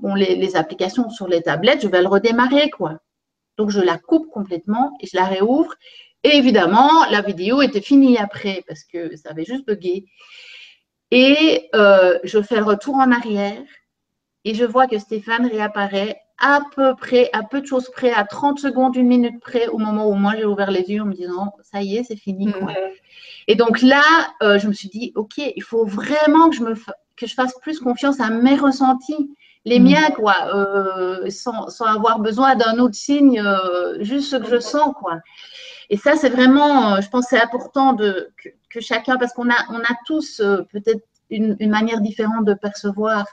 [0.00, 2.98] bon, les, les, applications sur les tablettes, je vais le redémarrer, quoi.
[3.56, 5.72] Donc, je la coupe complètement et je la réouvre
[6.26, 10.06] et évidemment, la vidéo était finie après parce que ça avait juste bugué.
[11.12, 13.62] Et euh, je fais le retour en arrière
[14.44, 18.24] et je vois que Stéphane réapparaît à peu près, à peu de choses près, à
[18.24, 21.14] 30 secondes, une minute près, au moment où moi j'ai ouvert les yeux en me
[21.14, 22.52] disant ça y est, c'est fini.
[23.46, 24.02] Et donc là,
[24.42, 26.74] euh, je me suis dit ok, il faut vraiment que je, me
[27.16, 29.30] que je fasse plus confiance à mes ressentis,
[29.64, 29.84] les mm.
[29.84, 33.40] miens, quoi, euh, sans, sans, avoir besoin d'un autre signe,
[34.00, 35.20] juste ce que je sens, quoi.
[35.90, 38.30] Et ça, c'est vraiment, euh, je pense, c'est important de,
[38.70, 43.26] que, chacun, parce qu'on a, on a tous euh, peut-être une, manière différente de percevoir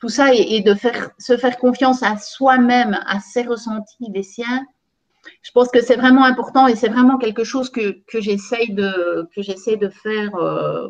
[0.00, 4.66] tout ça et, de faire, se faire confiance à soi-même, à ses ressentis, les siens.
[5.42, 9.28] Je pense que c'est vraiment important et c'est vraiment quelque chose que, que j'essaye de,
[9.34, 10.88] que de faire euh,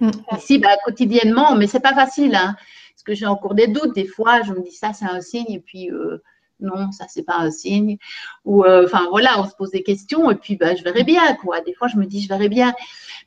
[0.00, 0.10] mm.
[0.36, 2.54] ici bah, quotidiennement, mais c'est pas facile, hein,
[2.94, 3.94] parce que j'ai encore des doutes.
[3.94, 5.90] Des fois, je me dis ça, c'est un signe, et puis
[6.60, 7.98] non, ça c'est pas un signe.
[8.44, 11.34] Ou euh, enfin voilà, on se pose des questions et puis bah, je verrai bien
[11.36, 11.60] quoi.
[11.60, 12.74] Des fois je me dis je verrai bien,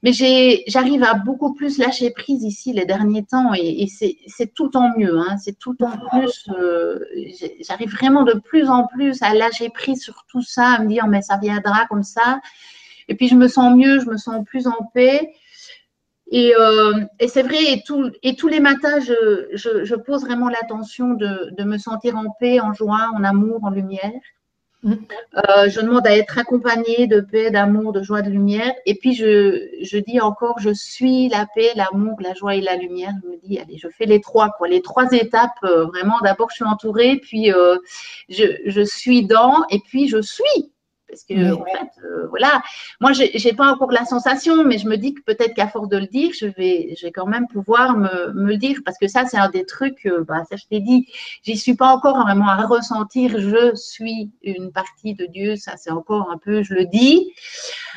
[0.03, 4.97] mais j'arrive à beaucoup plus lâcher prise ici les derniers temps et, c'est tout en
[4.97, 5.17] mieux.
[5.17, 5.37] Hein.
[5.37, 6.47] c'est tout en plus.
[6.57, 6.99] Euh,
[7.61, 11.07] j'arrive vraiment de plus en plus à lâcher prise sur tout ça, à me dire
[11.07, 12.39] mais ça viendra comme ça.
[13.09, 15.33] Et puis je me sens mieux, je me sens plus en paix.
[16.33, 17.83] Euh, et, c'est vrai, et,
[18.23, 23.09] et, tous les matins, je, pose vraiment l'attention de, me sentir en paix, en joie,
[23.15, 24.11] en amour, en lumière.
[24.83, 24.93] Mm.
[24.93, 28.73] Euh, je demande à être accompagnée de paix, d'amour, de joie, de lumière.
[28.85, 33.13] Et puis, je, dis encore, je suis la paix, l'amour, la joie et la lumière.
[33.23, 35.51] Je me dis, allez, je fais les trois, quoi, les trois étapes.
[35.63, 37.51] Euh, vraiment, d'abord, je suis entourée, puis
[38.29, 40.71] je, je, suis dans, et puis je suis.
[41.07, 42.61] Parce que, en fait, euh, voilà,
[42.99, 45.87] moi, je n'ai pas encore la sensation, mais je me dis que peut-être qu'à force
[45.87, 48.79] de le dire, je vais, je vais quand même pouvoir me, me le dire.
[48.83, 51.07] Parce que ça, c'est un des trucs, euh, bah, ça, je t'ai dit,
[51.43, 55.55] j'y suis pas encore vraiment à ressentir, je suis une partie de Dieu.
[55.55, 57.33] Ça, c'est encore un peu, je le dis.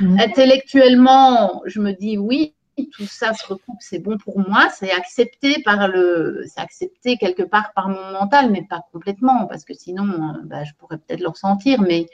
[0.00, 2.54] Intellectuellement, je me dis oui,
[2.88, 7.42] tout ça se recoupe, c'est bon pour moi, c'est accepté par le, c'est accepté quelque
[7.42, 11.20] part par mon mental, mais pas complètement, parce que sinon, euh, bah, je pourrais peut-être
[11.20, 12.06] le ressentir, mais,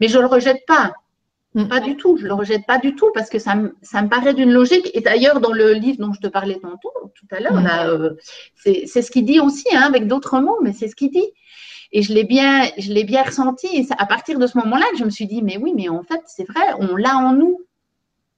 [0.00, 0.92] mais je le rejette pas.
[1.54, 1.66] Mm.
[1.66, 4.08] Pas du tout, je le rejette pas du tout parce que ça, me, ça me
[4.08, 4.90] paraît d'une logique.
[4.94, 7.68] Et d'ailleurs, dans le livre dont je te parlais tantôt, tout à l'heure, mm.
[7.86, 8.10] euh,
[8.54, 11.26] c'est ce qu'il dit aussi, hein, avec d'autres mots, mais c'est ce qu'il dit.
[11.92, 13.66] Et je l'ai bien, je l'ai bien ressenti.
[13.72, 16.20] Et à partir de ce moment-là, je me suis dit, mais oui, mais en fait,
[16.26, 17.60] c'est vrai, on l'a en nous.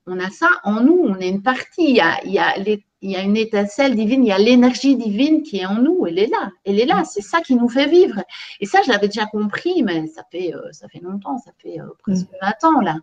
[0.06, 1.00] On a ça en nous.
[1.04, 1.90] On est une partie.
[1.90, 4.24] Il y a, il y a, il y a une étincelle divine.
[4.24, 6.06] Il y a l'énergie divine qui est en nous.
[6.06, 6.50] Elle est là.
[6.64, 7.04] Elle est là.
[7.04, 8.22] C'est ça qui nous fait vivre.
[8.60, 11.38] Et ça, je l'avais déjà compris, mais ça fait, euh, ça fait longtemps.
[11.38, 12.66] Ça fait euh, presque 20 mm.
[12.66, 12.96] ans là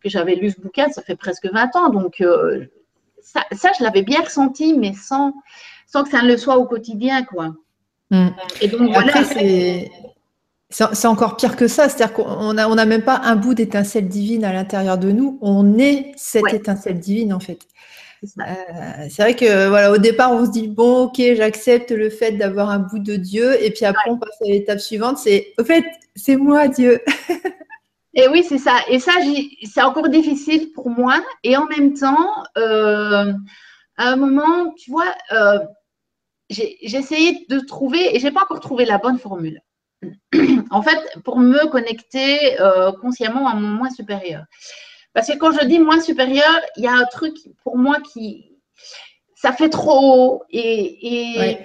[0.00, 0.90] que j'avais lu ce bouquin.
[0.90, 1.90] Ça fait presque 20 ans.
[1.90, 2.66] Donc euh,
[3.20, 5.32] ça, ça, je l'avais bien ressenti, mais sans,
[5.86, 7.54] sans que ça ne le soit au quotidien, quoi.
[8.10, 8.28] Mm.
[8.60, 9.90] Et donc, Après, c'est.
[10.70, 14.06] C'est encore pire que ça, c'est-à-dire qu'on n'a on a même pas un bout d'étincelle
[14.06, 17.66] divine à l'intérieur de nous, on est cette étincelle divine en fait.
[18.22, 22.32] Euh, c'est vrai que voilà, au départ, on se dit bon, ok, j'accepte le fait
[22.32, 25.64] d'avoir un bout de Dieu, et puis après, on passe à l'étape suivante, c'est au
[25.64, 25.84] fait,
[26.16, 27.00] c'est moi Dieu.
[28.14, 28.76] et oui, c'est ça.
[28.90, 29.12] Et ça,
[29.72, 31.22] c'est encore difficile pour moi.
[31.44, 33.32] Et en même temps, euh,
[33.96, 35.60] à un moment, tu vois, euh,
[36.50, 39.60] j'ai essayé de trouver, et j'ai pas encore trouvé la bonne formule.
[40.70, 44.44] en fait, pour me connecter euh, consciemment à mon moi supérieur.
[45.12, 47.34] Parce que quand je dis moi supérieur, il y a un truc
[47.64, 48.52] pour moi qui,
[49.34, 51.58] ça fait trop haut et,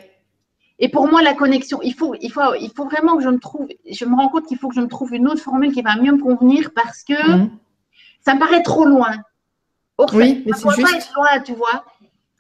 [0.80, 3.40] et, pour moi la connexion, il faut, il faut, il faut vraiment que je me
[3.40, 5.82] trouve, je me rends compte qu'il faut que je me trouve une autre formule qui
[5.82, 7.52] va mieux me convenir parce que mhm.
[8.26, 9.12] ça me paraît trop loin.
[10.14, 10.92] oui, mais c'est juste.
[10.92, 11.86] Pas être loin, tu vois.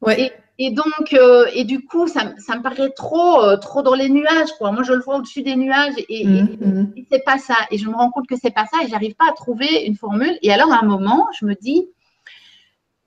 [0.02, 0.22] Ouais.
[0.22, 4.52] Et donc, euh, et du coup, ça, me paraît trop, euh, trop dans les nuages,
[4.58, 4.72] quoi.
[4.72, 6.94] Moi, je le vois au-dessus des nuages et, mmh, mmh.
[7.12, 7.56] c'est pas ça.
[7.72, 9.96] Et je me rends compte que c'est pas ça et j'arrive pas à trouver une
[9.96, 10.38] formule.
[10.44, 11.90] Et alors, à un moment, je me dis,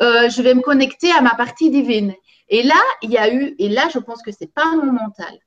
[0.02, 2.14] euh, je vais me connecter à ma partie divine.
[2.48, 5.38] Et là, il y a eu, et là, je pense que c'est pas mon mental.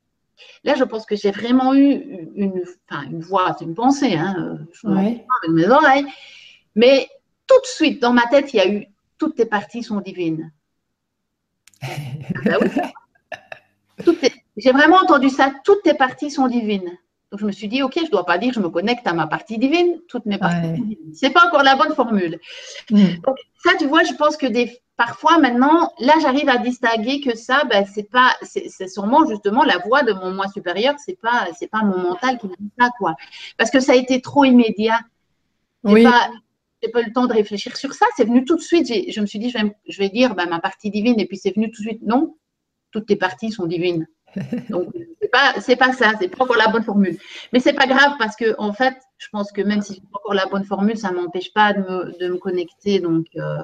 [0.64, 4.58] Là, je pense que j'ai vraiment eu une, enfin, une voix, c'est une pensée, hein.
[4.72, 6.06] Je avec mes oreilles.
[6.74, 7.08] Mais
[7.46, 8.86] tout de suite, dans ma tête, il y a eu
[9.18, 10.50] toutes tes parties sont divines.
[12.44, 12.58] Bah
[14.56, 15.52] j'ai vraiment entendu ça.
[15.64, 16.98] Toutes tes parties sont divines.
[17.30, 19.12] Donc je me suis dit, ok, je ne dois pas dire je me connecte à
[19.12, 21.14] ma partie divine, toutes mes parties Ce divines.
[21.14, 22.40] C'est pas encore la bonne formule.
[22.90, 23.20] Mm.
[23.24, 27.36] Donc ça, tu vois, je pense que des, parfois maintenant, là, j'arrive à distinguer que
[27.36, 30.94] ça, ben, c'est pas, c'est sûrement justement la voix de mon moi supérieur.
[30.98, 33.14] C'est pas, c'est pas mon mental qui me dit ça, quoi.
[33.56, 35.00] Parce que ça a été trop immédiat.
[35.84, 36.02] Oui.
[36.02, 36.30] Pas,
[36.82, 38.06] j'ai pas eu le temps de réfléchir sur ça.
[38.16, 38.86] C'est venu tout de suite.
[38.86, 41.36] Je me suis dit, je vais, je vais dire bah, ma partie divine, et puis
[41.36, 42.02] c'est venu tout de suite.
[42.02, 42.36] Non,
[42.92, 44.06] toutes tes parties sont divines.
[44.70, 44.88] Donc,
[45.20, 47.16] c'est pas, c'est pas ça, c'est pas encore la bonne formule.
[47.52, 50.18] Mais c'est pas grave parce que, en fait, je pense que même si c'est pas
[50.18, 53.00] encore la bonne formule, ça m'empêche pas de me, de me, connecter.
[53.00, 53.58] Donc, euh.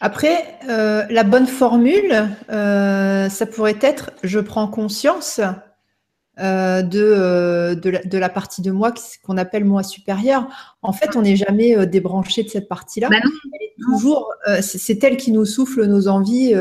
[0.00, 5.40] Après, euh, la bonne formule, euh, ça pourrait être je prends conscience
[6.40, 8.92] euh, de, euh, de, la, de, la, partie de moi
[9.22, 10.48] qu'on appelle moi supérieur.
[10.82, 13.08] En fait, on n'est jamais euh, débranché de cette partie-là.
[13.08, 13.16] Bah
[13.80, 16.54] toujours, c'est elle qui nous souffle nos envies,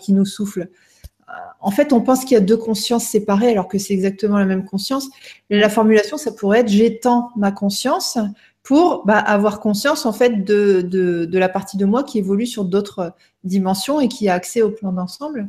[0.00, 0.68] qui nous souffle.
[1.60, 4.44] En fait, on pense qu'il y a deux consciences séparées alors que c'est exactement la
[4.44, 5.08] même conscience.
[5.50, 8.18] la formulation, ça pourrait être j'étends ma conscience
[8.62, 12.46] pour bah, avoir conscience en fait de, de, de la partie de moi qui évolue
[12.46, 13.12] sur d'autres
[13.44, 15.48] dimensions et qui a accès au plan d'ensemble.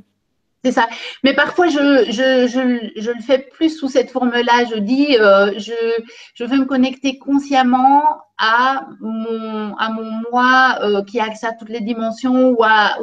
[0.66, 0.90] C'est ça.
[1.24, 4.66] Mais parfois, je, je, je, je, le fais plus sous cette forme-là.
[4.66, 8.02] Je dis, euh, je, veux me connecter consciemment
[8.40, 12.98] à mon, à mon moi euh, qui a accès à toutes les dimensions ou, à,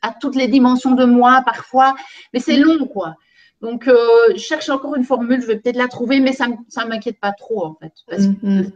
[0.00, 1.94] à, toutes les dimensions de moi parfois.
[2.32, 3.16] Mais c'est long, quoi.
[3.60, 3.98] Donc, euh,
[4.30, 5.42] je cherche encore une formule.
[5.42, 7.92] Je vais peut-être la trouver, mais ça ne m'inquiète pas trop, en fait.
[8.18, 8.70] Mm-hmm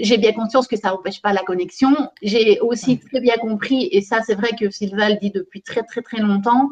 [0.00, 1.94] j'ai bien conscience que ça n'empêche pas la connexion.
[2.22, 5.82] J'ai aussi très bien compris, et ça c'est vrai que Sylvain le dit depuis très
[5.82, 6.70] très très longtemps,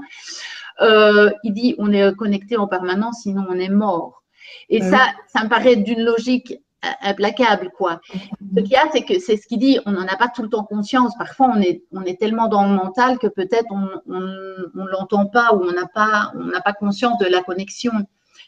[0.81, 4.23] euh, il dit on est connecté en permanence, sinon on est mort.
[4.69, 6.59] Et ça, ça me paraît d'une logique
[7.03, 8.01] implacable, quoi.
[8.13, 10.43] Ce qu'il y a, c'est que c'est ce qu'il dit, on n'en a pas tout
[10.43, 11.17] le temps conscience.
[11.19, 15.55] Parfois, on est, on est tellement dans le mental que peut-être on ne l'entend pas
[15.55, 17.93] ou on n'a pas, on n'a pas conscience de la connexion.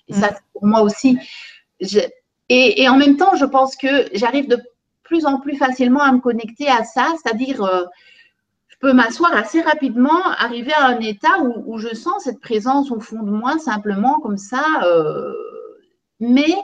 [0.08, 1.18] Et ça, pour moi aussi,
[2.48, 4.58] et, en même temps, je pense que j'arrive de
[5.02, 7.84] plus en plus facilement à me connecter à ça, c'est-à-dire, euh,
[8.68, 13.00] je peux m'asseoir assez rapidement, arriver à un état où, je sens cette présence au
[13.00, 14.64] fond de moi, simplement comme ça.
[14.84, 15.32] Euh,
[16.20, 16.54] mais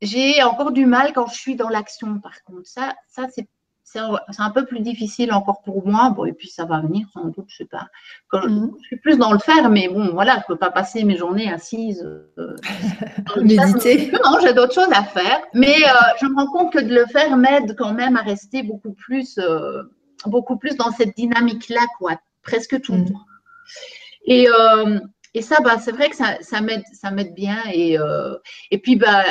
[0.00, 2.66] j'ai encore du mal quand je suis dans l'action, par contre.
[2.66, 3.48] Ça, ça c'est
[3.92, 3.98] c'est
[4.42, 6.10] un, peu plus difficile encore pour moi.
[6.10, 7.88] Bon, et puis ça va venir sans doute, je sais pas.
[8.32, 8.70] Mhm.
[8.80, 11.52] je, suis plus dans le faire, mais bon, voilà, je peux pas passer mes journées
[11.52, 12.08] assises.
[12.38, 12.56] Euh,
[13.42, 14.12] Méditer.
[14.24, 15.40] Non, j'ai d'autres choses à faire.
[15.54, 18.62] Mais euh, je me rends compte que de le faire m'aide quand même à rester
[18.62, 19.82] beaucoup plus, euh,
[20.26, 23.12] beaucoup plus dans cette dynamique-là, quoi, presque tout le mm.
[23.12, 23.24] temps.
[24.26, 25.00] Et, euh,
[25.34, 27.58] et ça, bah, c'est vrai que ça, ça m'aide bien.
[27.72, 28.34] Et, euh,
[28.70, 29.24] et puis, bah,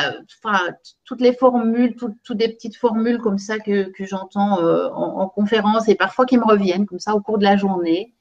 [1.05, 5.89] toutes les formules, toutes des petites formules comme ça que, que j'entends euh, en, conférence
[5.89, 8.13] et parfois qui me reviennent comme ça au cours de la journée,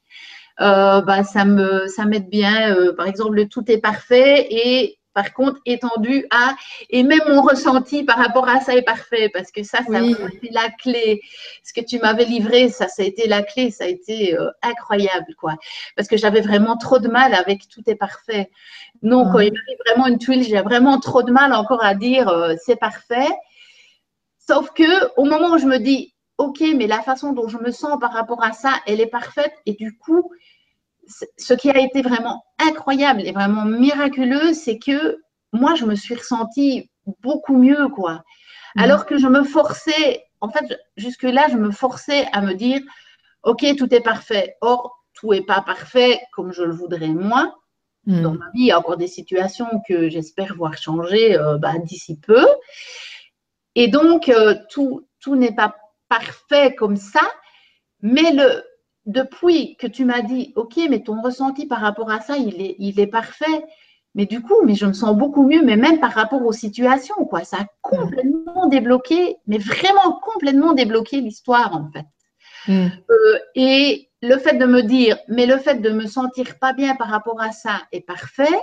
[0.59, 2.75] bah, ça me ça m'aide bien.
[2.97, 6.55] par exemple, le tout est parfait et par contre, étendu à,
[6.89, 10.01] et même mon ressenti par rapport à ça est parfait, parce que ça, ça a
[10.01, 11.21] été la clé.
[11.63, 14.49] Ce que tu m'avais livré, ça, ça a été la clé, ça a été euh,
[14.61, 15.55] incroyable, quoi.
[15.95, 18.49] Parce que j'avais vraiment trop de mal avec tout est parfait.
[19.01, 22.27] Non, quand il m'arrive vraiment une tuile, j'ai vraiment trop de mal encore à dire
[22.29, 23.29] euh, c'est parfait.
[24.37, 27.71] Sauf que au moment où je me dis, ok, mais la façon dont je me
[27.71, 30.31] sens par rapport à ça, elle est parfaite, et du coup,
[31.37, 35.17] ce qui a été vraiment incroyable et vraiment miraculeux, c'est que
[35.53, 36.89] moi, je me suis ressentie
[37.21, 38.23] beaucoup mieux, quoi.
[38.75, 38.81] Mm.
[38.81, 42.81] Alors que je me forçais, en fait, jusque-là, je me forçais à me dire,
[43.43, 44.55] OK, tout est parfait.
[44.61, 47.55] Or, tout n'est pas parfait comme je le voudrais moi.
[48.05, 48.21] Mm.
[48.21, 51.77] Dans ma vie, il y a encore des situations que j'espère voir changer euh, bah,
[51.79, 52.45] d'ici peu.
[53.75, 55.75] Et donc, euh, tout, tout n'est pas
[56.09, 57.21] parfait comme ça,
[58.01, 58.63] mais le,
[59.09, 62.75] depuis que tu m'as dit, OK, mais ton ressenti par rapport à ça, il est,
[62.77, 63.65] il est parfait.
[64.15, 67.25] Mais du coup, mais je me sens beaucoup mieux, mais même par rapport aux situations,
[67.25, 67.43] quoi.
[67.43, 72.05] Ça a complètement débloqué, mais vraiment complètement débloqué l'histoire, en fait.
[72.67, 72.87] Mm.
[73.09, 76.95] Euh, et le fait de me dire, mais le fait de me sentir pas bien
[76.95, 78.59] par rapport à ça est parfait,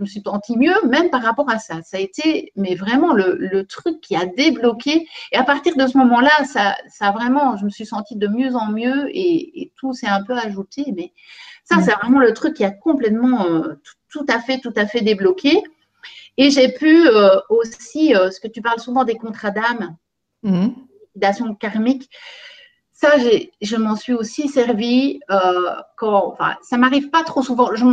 [0.00, 1.82] je me suis sentie mieux même par rapport à ça.
[1.82, 5.06] Ça a été, mais vraiment le, truc qui a débloqué.
[5.30, 8.54] Et à partir de ce moment-là, ça, ça vraiment, je me suis sentie de mieux
[8.56, 10.86] en mieux et, tout s'est un peu ajouté.
[10.96, 11.12] Mais
[11.64, 11.82] ça, mm.
[11.82, 13.74] c'est vraiment le truc qui a complètement, euh,
[14.08, 15.62] tout, à fait, tout à fait débloqué.
[16.38, 19.96] Et j'ai pu euh, aussi, euh, ce que tu parles souvent des contrats d'âme,
[20.42, 20.68] mmh.
[21.60, 22.08] karmique,
[22.92, 23.10] ça,
[23.60, 25.20] je m'en suis aussi servi
[25.96, 27.74] quand, enfin, ça m'arrive pas trop souvent.
[27.74, 27.84] Je,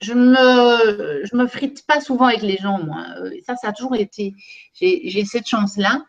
[0.00, 3.04] je me, je me frite pas souvent avec les gens, moi.
[3.20, 4.34] Euh, ça, ça a toujours été.
[4.74, 6.04] J'ai cette chance-là.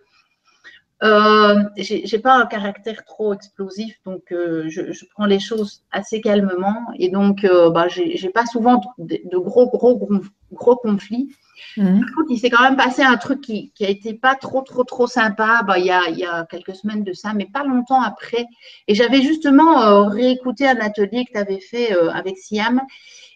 [1.02, 6.20] Euh, j'ai pas un caractère trop explosif, donc euh, je, je, prends les choses assez
[6.20, 6.88] calmement.
[6.98, 11.30] Et donc, euh, bah, j'ai pas souvent de, gros, gros, gros, gros conflits.
[11.78, 12.02] Mmh.
[12.02, 14.62] Par contre, il s'est quand même passé un truc qui, qui a été pas trop,
[14.62, 15.64] trop, trop sympa.
[15.66, 18.46] Bah, il, y a, il y a quelques semaines de ça, mais pas longtemps après.
[18.88, 22.82] Et j'avais justement réécouté un atelier que tu avais fait avec Siam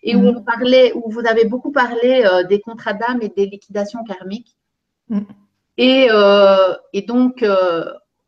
[0.04, 0.38] et où mm.
[0.38, 4.56] on parlait, où vous avez beaucoup parlé euh, des contrats d'âme et des liquidations karmiques.
[5.10, 5.22] Mm.
[5.78, 7.86] Et, euh, et, donc, euh,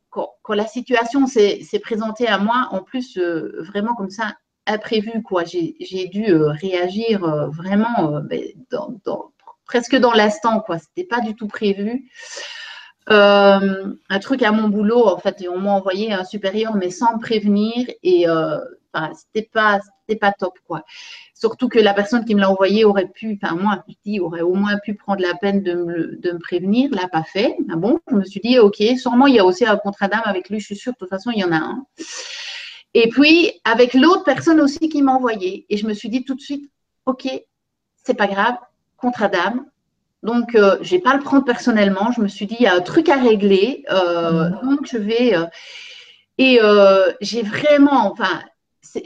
[0.10, 4.36] quand, la situation s'est présentée à moi, en plus, vraiment comme ça,
[4.68, 7.20] imprévu, quoi, j'ai dû réagir
[7.52, 8.22] vraiment
[9.66, 10.80] presque dans l'instant, quoi.
[10.80, 12.10] C'était pas du tout prévu.
[13.08, 17.88] un truc à mon boulot, en fait, on m'a envoyé un supérieur, mais sans prévenir,
[18.02, 18.26] et
[19.16, 19.80] c'était pas,
[20.20, 20.84] pas top, quoi.
[21.46, 24.42] Surtout que la personne qui me l'a envoyé aurait pu, enfin moi, je dis, aurait
[24.42, 27.56] au moins pu prendre la peine de me, de me prévenir, l'a pas fait.
[27.72, 30.24] Ah bon, je me suis dit, ok, sûrement il y a aussi un contrat d'âme
[30.26, 31.86] avec lui, je suis sûre, de toute façon il y en a un.
[32.96, 36.34] Et puis avec l'autre personne aussi qui m'a envoyé, et je me suis dit tout
[36.34, 36.68] de suite,
[37.06, 37.28] ok,
[38.04, 38.56] c'est pas grave,
[38.98, 39.68] contrat d'âme.
[40.24, 42.12] Donc euh, je vais pas le prendre personnellement.
[42.12, 44.60] Je me suis dit, il y a un truc à régler, euh, mmh.
[44.64, 45.36] donc je vais.
[45.36, 45.46] Euh,
[46.40, 46.60] et
[47.22, 48.42] j'ai vraiment, enfin,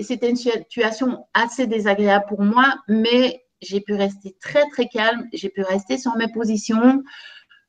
[0.01, 5.49] c'était une situation assez désagréable pour moi, mais j'ai pu rester très très calme, j'ai
[5.49, 7.03] pu rester sur mes positions.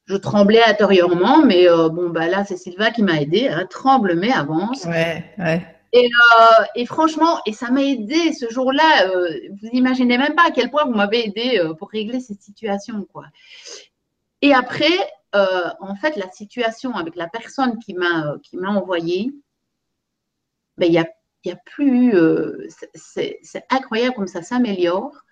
[0.06, 3.48] Je tremblais intérieurement, mais euh, bon, bah là, c'est Sylvain qui m'a aidé.
[3.48, 3.66] Hein.
[3.70, 4.84] Tremble, mais avance.
[4.84, 5.64] Ouais, ouais.
[5.92, 9.08] Et, euh, et, franchement, et ça m'a aidé ce jour-là.
[9.08, 13.06] Euh, vous imaginez même pas à quel point vous m'avez aidé pour régler cette situation,
[13.12, 13.26] quoi.
[14.42, 14.96] Et après,
[15.32, 19.32] en fait, la situation avec la personne qui m'a qui m'a envoyé,
[20.76, 21.06] ben, il y a
[21.44, 22.14] il n'y a plus.
[22.14, 25.24] Euh, c'est incroyable comme ça s'améliore.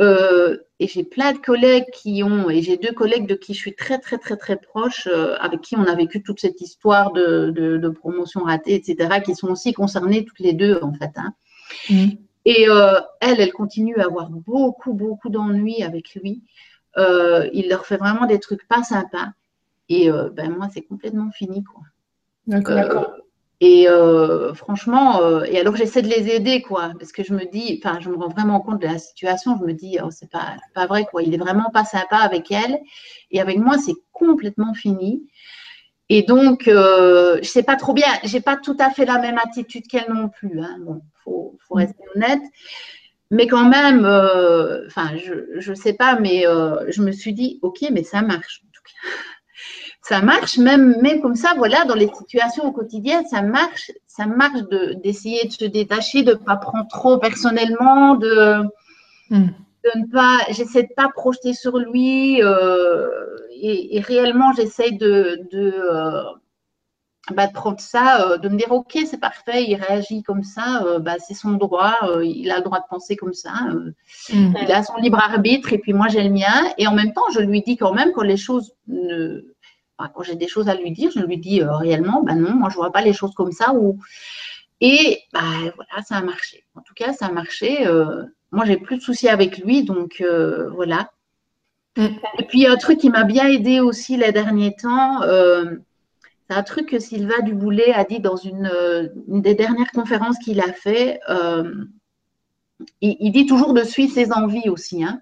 [0.00, 3.60] Euh, et j'ai plein de collègues qui ont, et j'ai deux collègues de qui je
[3.60, 7.12] suis très, très, très, très proche, euh, avec qui on a vécu toute cette histoire
[7.12, 11.12] de, de, promotion ratée, etc., qui sont aussi concernées toutes les deux, en fait.
[11.14, 11.34] Hein.
[11.90, 12.08] Mmh.
[12.44, 12.66] Et
[13.20, 16.42] elle, elle continue à avoir beaucoup, beaucoup d'ennuis avec lui.
[16.98, 19.28] il leur fait vraiment des trucs pas sympas.
[19.88, 21.82] Et ben moi, c'est complètement fini, quoi.
[22.46, 23.23] D'accord.
[23.60, 27.44] Et euh, franchement, euh, et alors j'essaie de les aider, quoi, parce que je me
[27.50, 29.56] dis, enfin, je me rends vraiment compte de la situation.
[29.58, 31.22] Je me dis, oh, c'est pas, pas vrai, quoi.
[31.22, 32.78] Il est vraiment pas sympa avec elle,
[33.30, 35.22] et avec moi, c'est complètement fini.
[36.08, 38.08] Et donc, euh, je sais pas trop bien.
[38.24, 40.60] J'ai pas tout à fait la même attitude qu'elle non plus.
[40.60, 40.76] Hein.
[40.80, 42.42] Bon, faut, faut rester honnête.
[43.30, 44.04] Mais quand même,
[44.86, 46.44] enfin, je, je sais pas, mais
[46.88, 48.62] je me suis dit, ok, mais ça marche.
[48.64, 49.33] En tout cas
[50.06, 54.26] ça marche, même, même comme ça, voilà, dans les situations au quotidien, ça marche, ça
[54.26, 54.60] marche
[55.02, 58.64] d'essayer de, se détacher, de ne pas prendre trop personnellement, de,
[59.30, 59.46] hmm.
[59.84, 63.08] de ne pas, j'essaie de pas projeter sur lui, euh,
[63.62, 66.22] et, réellement, j'essaie de, de, euh,
[67.32, 70.98] bah, de, prendre ça, euh, de me dire, ok, c'est parfait, il réagit comme ça,
[71.00, 73.54] bah, c'est son droit, il a le droit de penser comme ça,
[74.30, 74.52] hmm.
[74.60, 77.30] il a son libre arbitre, et puis moi j'ai le mien, et en même temps,
[77.32, 79.53] je lui dis quand même quand les choses ne
[79.96, 82.68] quand j'ai des choses à lui dire, je lui dis euh, réellement, ben non, moi
[82.70, 83.74] je vois pas les choses comme ça.
[83.74, 83.98] Ou...
[84.80, 85.40] Et bah,
[85.76, 86.64] voilà, ça a marché.
[86.74, 87.86] En tout cas, ça a marché.
[87.86, 91.10] Euh, moi, j'ai plus de soucis avec lui, donc euh, voilà.
[91.96, 92.06] Mm.
[92.38, 96.90] Et puis, un truc qui m'a bien aidé aussi les derniers temps, c'est un truc
[96.90, 98.70] que Sylvain Duboulet a dit dans une,
[99.28, 101.20] des dernières conférences qu'il a fait.
[103.00, 105.04] Il, il, dit toujours de suivre ses envies aussi.
[105.04, 105.20] Hein.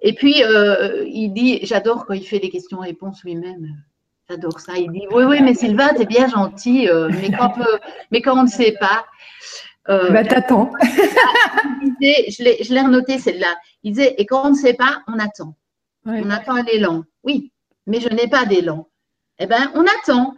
[0.00, 3.76] Et puis, euh, il dit, j'adore quand il fait des questions-réponses lui-même.
[4.28, 4.72] J'adore ça.
[4.76, 7.54] Il dit, oui, oui, mais Sylvain, t'es bien gentil, euh, mais, quand,
[8.10, 9.04] mais quand on ne sait pas.
[9.88, 10.70] Euh, bah, t'attends.
[12.00, 13.54] je l'ai renoté celle-là.
[13.82, 15.56] Il disait, et quand on ne sait pas, on attend.
[16.04, 17.04] On attend un élan.
[17.22, 17.52] Oui,
[17.86, 18.88] mais je n'ai pas d'élan.
[19.38, 20.34] Eh bien, on attend.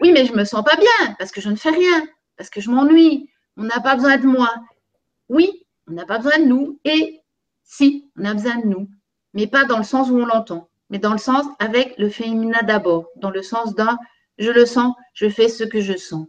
[0.00, 2.50] oui, mais je ne me sens pas bien parce que je ne fais rien, parce
[2.50, 3.30] que je m'ennuie.
[3.56, 4.54] On n'a pas besoin de moi.
[5.28, 5.50] Oui,
[5.88, 6.78] on n'a pas besoin de nous.
[6.84, 7.19] Et
[7.70, 8.90] si, on a besoin de nous,
[9.32, 12.62] mais pas dans le sens où on l'entend, mais dans le sens avec le féminin
[12.64, 13.96] d'abord, dans le sens d'un
[14.38, 16.26] je le sens, je fais ce que je sens.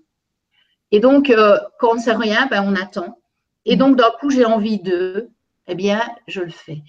[0.91, 3.17] Et donc, euh, quand on ne sait rien, ben, on attend.
[3.65, 5.29] Et donc, d'un coup, j'ai envie de,
[5.67, 6.83] eh bien, je le fais.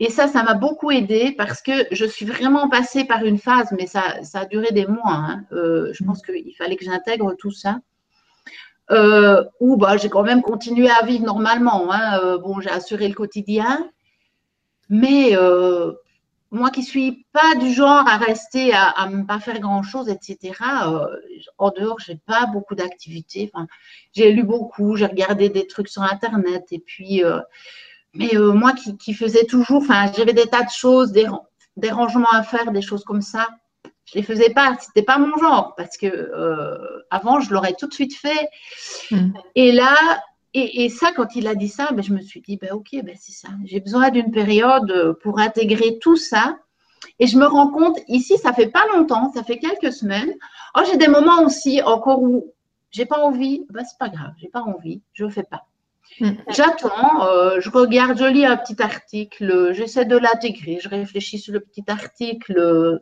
[0.00, 3.70] Et ça, ça m'a beaucoup aidé parce que je suis vraiment passée par une phase,
[3.72, 5.12] mais ça, a duré des mois.
[5.12, 5.44] Hein.
[5.52, 7.78] Euh, je pense qu'il fallait que j'intègre tout ça.
[8.92, 11.90] Euh, où bah, j'ai quand même continué à vivre normalement.
[11.92, 12.20] Hein.
[12.22, 13.90] Euh, bon, j'ai assuré le quotidien,
[14.90, 15.92] mais euh,
[16.50, 20.52] moi qui suis pas du genre à rester à, ne pas faire grand chose, etc.
[21.56, 23.50] en dehors, j'ai pas beaucoup d'activités.
[24.12, 27.22] J'ai lu beaucoup, j'ai regardé des trucs sur internet, et puis,
[28.12, 29.84] mais moi qui, faisais toujours,
[30.14, 33.48] j'avais des tas de choses, des rangements à faire, des choses comme ça
[34.06, 36.76] je les faisais pas, c'était pas mon genre parce que euh,
[37.10, 38.48] avant je l'aurais tout de suite fait.
[39.10, 39.32] Hmm.
[39.54, 39.94] Et là,
[40.54, 43.16] et, ça quand il a dit ça, ben, je me suis dit ben ok, ben
[43.18, 43.48] c'est ça.
[43.64, 46.58] J'ai besoin d'une période pour intégrer tout ça.
[47.18, 50.32] Et je me rends compte ici, ça fait pas longtemps, ça fait quelques semaines.
[50.76, 52.52] Oh, j'ai des moments aussi encore où
[52.90, 53.64] j'ai pas envie.
[53.70, 55.66] Ben c'est pas grave, j'ai pas envie, je le fais pas.
[56.20, 56.32] Hmm.
[56.48, 61.54] J'attends, euh, je regarde, je lis un petit article, j'essaie de l'intégrer, je réfléchis sur
[61.54, 63.00] le petit article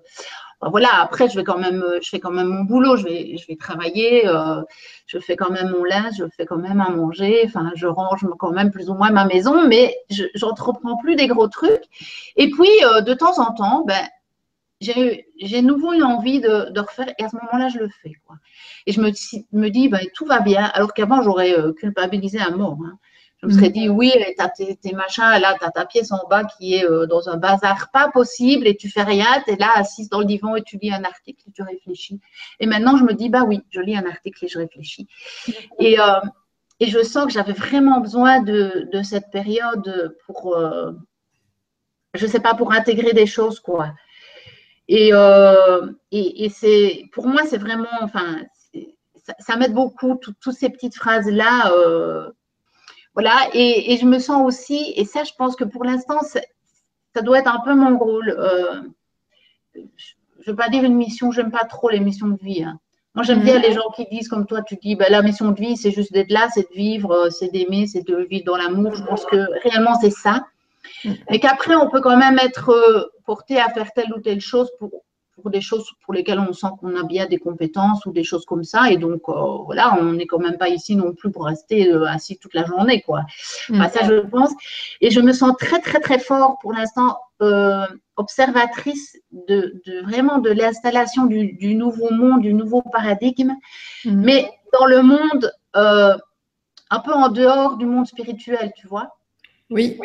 [0.69, 4.61] voilà, après, même, je fais quand même mon boulot, je vais, travailler, euh,
[5.07, 8.53] je fais quand même mon linge, je fais quand même à manger, je range quand
[8.53, 11.85] même plus ou moins ma maison, mais je n'entreprends plus des gros trucs.
[12.37, 14.07] Et puis, euh, de temps en temps, ben,
[14.81, 18.13] j'ai nouveau une envie de, refaire, et à ce moment-là, je le fais.
[18.27, 18.37] Quoi.
[18.87, 22.79] Et je me, dis, ben, tout va bien, alors qu'avant, j'aurais euh, culpabilisé à mort.
[22.85, 22.99] Hein.
[23.43, 26.27] Je me serais dit, oui, tu as tes, machins, là, tu as ta pièce en
[26.29, 29.57] bas qui est euh, dans un bazar pas possible et tu fais rien, tu es
[29.57, 32.21] là assise dans le divan et tu lis un article et tu réfléchis.
[32.59, 35.09] Et maintenant, je me dis, bah oui, je lis un article et je réfléchis.
[35.79, 36.21] Et, euh,
[36.81, 40.93] et je sens que j'avais vraiment besoin de, de, cette période pour, euh,
[42.13, 43.95] je sais pas, pour intégrer des choses, quoi.
[44.87, 45.13] Et,
[46.11, 48.43] et, et c'est, pour moi, c'est vraiment, enfin,
[49.25, 51.73] ça, ça m'aide beaucoup, toutes ces petites phrases-là
[53.15, 57.41] voilà, et, je me sens aussi, et ça, je pense que pour l'instant, ça doit
[57.41, 58.35] être un peu mon rôle.
[58.39, 58.83] Euh,
[59.75, 62.63] je ne veux pas dire une mission, je n'aime pas trop les missions de vie.
[62.63, 62.79] Hein.
[63.15, 63.63] Moi, j'aime bien mhm.
[63.63, 66.13] les gens qui disent, comme toi, tu dis, bah, la mission de vie, c'est juste
[66.13, 68.95] d'être là, c'est de vivre, euh, c'est d'aimer, c'est de vivre dans l'amour.
[68.95, 70.45] Je pense que réellement, c'est ça.
[71.05, 71.17] Mhm.
[71.31, 74.71] Mais qu'après, on peut quand même être euh, porté à faire telle ou telle chose
[74.79, 74.91] pour,
[75.41, 78.45] pour des choses pour lesquelles on sent qu'on a bien des compétences ou des choses
[78.45, 78.91] comme ça.
[78.91, 79.33] Et donc, euh,
[79.65, 82.65] voilà, on n'est quand même pas ici non plus pour rester euh, assis toute la
[82.65, 83.23] journée, quoi.
[83.69, 83.85] Mm.
[83.89, 84.51] ça, je pense.
[85.01, 87.87] Et je me sens très, très, très fort pour l'instant euh,
[88.17, 93.55] observatrice de, vraiment de l'installation du, nouveau monde, du nouveau paradigme,
[94.05, 94.13] mm.
[94.15, 95.53] mais dans le monde
[96.93, 99.17] un peu en dehors du monde spirituel, tu vois.
[99.71, 99.97] Oui.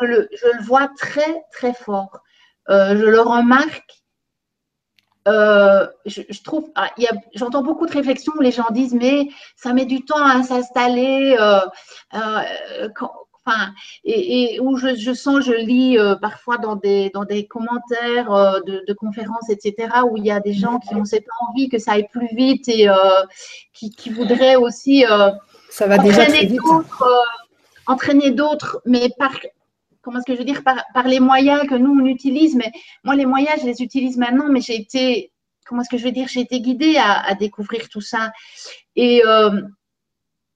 [0.00, 2.20] je, le, je, le, vois très, très fort.
[2.68, 4.05] je le remarque
[5.26, 6.90] euh, je, trouve, ah,
[7.34, 11.36] j'entends beaucoup de réflexions où les gens disent mais ça met du temps à s'installer,
[11.40, 11.60] euh,
[12.14, 12.88] euh,
[13.44, 13.72] enfin,
[14.04, 19.88] et, où je, sens, je lis parfois dans des, dans des commentaires de, conférences, etc.,
[20.08, 22.68] où il y a des gens qui ont cette envie que ça aille plus vite
[22.68, 22.88] et
[23.72, 25.04] qui, qui, voudraient aussi
[25.70, 27.04] ça va entraîner d'autres,
[27.86, 29.32] entraîner d'autres, mais par,
[30.06, 32.54] comment est-ce que je veux dire, par, les moyens que nous, on utilise.
[32.54, 32.70] Mais
[33.02, 35.32] moi, les moyens, je les utilise maintenant, mais j'ai été,
[35.66, 38.30] comment est-ce que je veux dire, j'ai été guidée à, découvrir tout ça.
[38.94, 39.60] Et euh,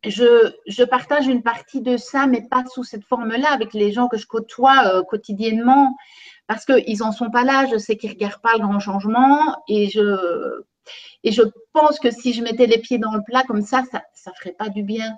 [0.06, 4.06] je, je, partage une partie de ça, mais pas sous cette forme-là, avec les gens
[4.06, 5.96] que je côtoie euh, quotidiennement,
[6.46, 7.66] parce qu'ils n'en sont pas là.
[7.72, 9.64] Je sais qu'ils ne regardent pas le grand changement.
[9.66, 10.62] Et je,
[11.24, 11.42] et je
[11.72, 14.54] pense que si je mettais les pieds dans le plat comme ça, ça ne ferait
[14.56, 15.16] pas du bien.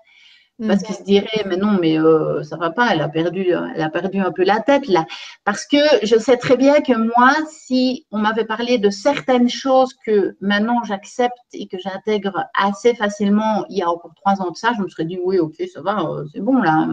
[0.67, 3.83] Parce qu'ils se diraient, mais non, mais euh, ça va pas, elle a, perdu, elle
[3.83, 5.07] a perdu un peu la tête là.
[5.45, 9.95] Parce que je sais très bien que moi, si on m'avait parlé de certaines choses
[10.07, 14.57] que maintenant j'accepte et que j'intègre assez facilement il y a encore trois ans de
[14.57, 16.87] ça, je me serais dit, oui, ok, ça va, euh, c'est bon là.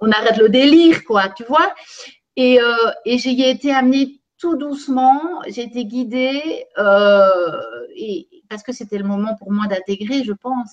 [0.00, 1.74] On arrête le délire, quoi, tu vois.
[2.36, 6.66] Et, euh, et j'y ai été amenée tout doucement, j'ai été guidée
[7.96, 10.70] et, parce que c'était le moment pour moi d'intégrer, je pense.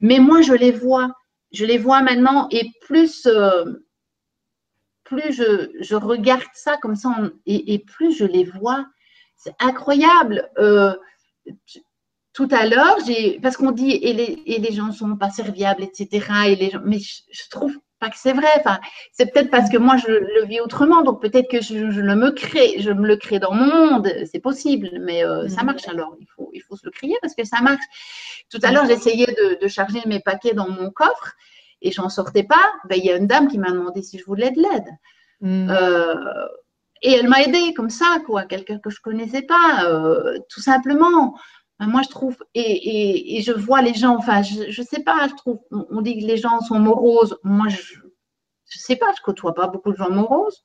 [0.00, 1.12] Mais moi, je les vois.
[1.52, 3.84] Je les vois maintenant et plus, euh,
[5.04, 7.14] plus je, regarde ça comme ça
[7.44, 8.86] et, plus je les vois.
[9.36, 10.50] C'est incroyable.
[10.58, 10.94] Euh,
[12.32, 12.96] tout à l'heure,
[13.42, 16.26] parce qu'on dit et les, et les gens ne sont pas serviables, etc.
[16.46, 17.76] Et les mais je trouve
[18.10, 18.48] que c'est vrai.
[18.58, 18.78] Enfin,
[19.12, 22.30] c'est peut-être parce que moi je le vis autrement, donc peut-être que je, le me
[22.30, 25.66] crée, je me le crée dans mon monde, c'est possible, mais euh, ça mm.
[25.66, 26.16] marche alors.
[26.20, 27.84] Il faut, il faut se le créer parce que ça marche.
[28.50, 29.26] Tout à l'heure, j'essayais
[29.60, 31.32] de, charger mes paquets dans mon coffre
[31.80, 32.72] et j'en sortais pas.
[32.88, 34.88] Ben, il y a une dame qui m'a demandé si je voulais de l'aide.
[35.40, 35.70] Mm.
[35.70, 36.46] Euh,
[37.02, 41.34] et elle m'a aidé comme ça, quoi, quelqu'un que je connaissais pas, euh, tout simplement.
[41.82, 45.34] Ben, moi, je trouve, et, je vois les gens, enfin, je ne sais pas, je
[45.34, 47.36] trouve, on, dit que les gens sont moroses.
[47.42, 48.10] Moi, je ne
[48.66, 50.64] sais pas, je côtoie pas beaucoup de gens moroses.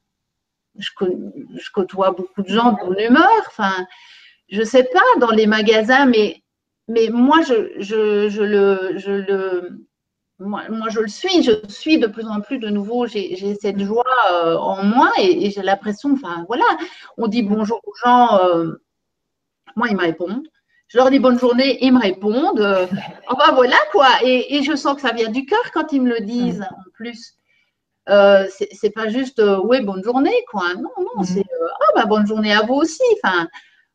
[0.78, 0.92] Je,
[1.56, 3.32] je côtoie beaucoup de gens de bonne humeur.
[3.48, 3.88] Enfin,
[4.48, 6.44] je sais pas dans les magasins, mais,
[6.88, 9.70] je, je, je je
[10.38, 14.04] moi, je le suis, je suis de plus en plus de nouveau, j'ai cette joie
[14.32, 16.66] euh, en moi et, j'ai l'impression, enfin voilà,
[17.18, 18.74] on dit bonjour aux gens, euh,
[19.76, 20.48] moi ils me répondent,
[20.88, 22.62] je leur dis bonne journée, ils me répondent.
[22.62, 22.88] Euh,
[23.28, 24.08] enfin voilà quoi.
[24.24, 27.34] Et, je sens que ça vient du cœur quand ils me le disent en plus.
[28.10, 30.74] Euh, c'est pas juste euh, oui, bonne journée quoi.
[30.76, 31.26] Non, non, mm.
[31.26, 31.44] c'est
[31.82, 33.04] ah bah bonne journée à vous aussi.
[33.22, 33.48] Enfin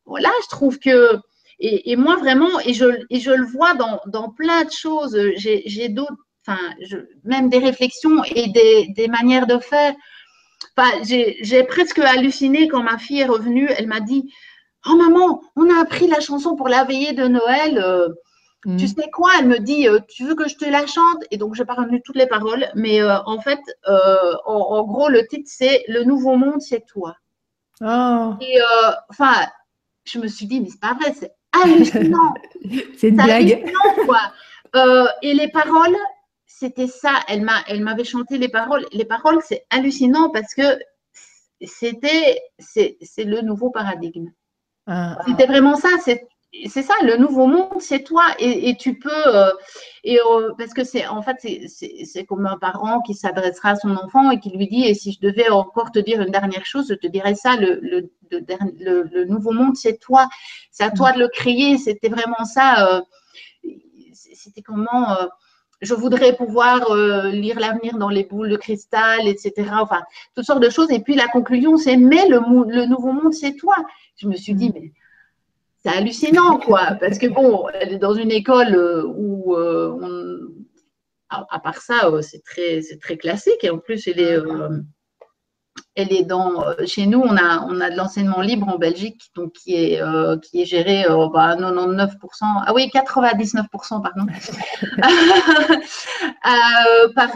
[0.05, 1.19] voilà, je trouve que.
[1.65, 5.17] Et, moi vraiment, et je, et je le vois dans, dans plein de choses.
[5.37, 6.59] J'ai d'autres, enfin,
[7.23, 9.95] même des réflexions et des, des manières de faire.
[10.77, 13.69] Enfin, j'ai presque halluciné quand ma fille est revenue.
[13.79, 14.29] Elle m'a dit
[14.87, 17.79] Oh maman, on a appris la chanson pour la veillée de Noël.
[17.79, 18.09] Euh,
[18.67, 18.77] mm.
[18.77, 19.31] Tu sais quoi?
[19.39, 21.25] Elle me dit euh, Tu veux que je te la chante?
[21.31, 22.67] Et donc, je n'ai pas retenu toutes les paroles.
[22.75, 27.17] Mais euh, en fait, en, gros, le titre, c'est Le nouveau monde, c'est toi.
[27.81, 28.35] Oh.
[28.41, 28.59] Et
[29.09, 29.35] enfin,
[30.05, 32.35] je me suis dit Mais c'est pas vrai, c'est hallucinant.
[32.97, 33.65] c'est une blague.
[35.23, 35.97] et les paroles,
[36.47, 37.21] c'était ça.
[37.29, 38.87] Elle m'avait chanté les paroles.
[38.93, 40.79] Les paroles, c'est hallucinant parce que
[41.65, 44.31] c'était, c'est le nouveau paradigme.
[44.87, 45.19] Ah.
[45.27, 45.89] C'était vraiment ça.
[46.05, 48.25] C'est ça, le nouveau monde, c'est toi.
[48.39, 49.51] Et, tu peux, euh,
[50.05, 53.97] et, euh, parce que c'est en fait, c'est comme un parent qui s'adressera à son
[53.97, 56.89] enfant et qui lui dit, et si je devais encore te dire une dernière chose,
[56.91, 60.29] je te dirais ça, le, le, le, nouveau monde, c'est toi.
[60.71, 61.79] C'est à toi de le créer.
[61.79, 62.97] C'était vraiment ça.
[62.97, 63.01] Euh,
[64.35, 65.17] c'était comment
[65.83, 66.95] je voudrais pouvoir
[67.27, 69.69] lire l'avenir dans les boules de cristal, etc.
[69.81, 70.01] Enfin,
[70.35, 70.91] toutes sortes de choses.
[70.91, 72.39] Et puis la conclusion, c'est mais le,
[72.71, 73.77] le nouveau monde, c'est toi
[74.17, 74.93] je me suis dit, mais
[75.83, 76.95] c'est hallucinant, quoi.
[77.01, 80.49] Parce que bon, elle est dans une école euh, où, euh,
[81.29, 83.63] à, part ça, euh, c'est très, très classique.
[83.63, 84.39] Et en plus, elle est,
[85.95, 89.31] elle est dans, euh, chez nous, on a, on a de l'enseignement libre en Belgique,
[89.35, 92.09] donc qui est, euh, qui est géré euh, bah, 99%,
[92.43, 94.27] ah oui, 99%, pardon,
[97.15, 97.33] par,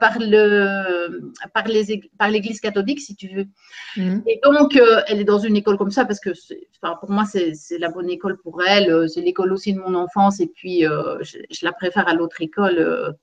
[0.00, 3.46] par, le, par, les, par l'Église catholique, si tu veux.
[3.98, 4.22] Mhm.
[4.26, 6.30] Et donc, elle est dans une école comme ça parce que,
[6.82, 9.06] enfin, pour moi, c'est, c'est la bonne école pour elle.
[9.10, 13.14] C'est l'école aussi de mon enfance, et puis je, je, la préfère à l'autre école.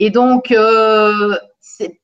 [0.00, 0.52] Et donc,
[1.60, 2.01] c'est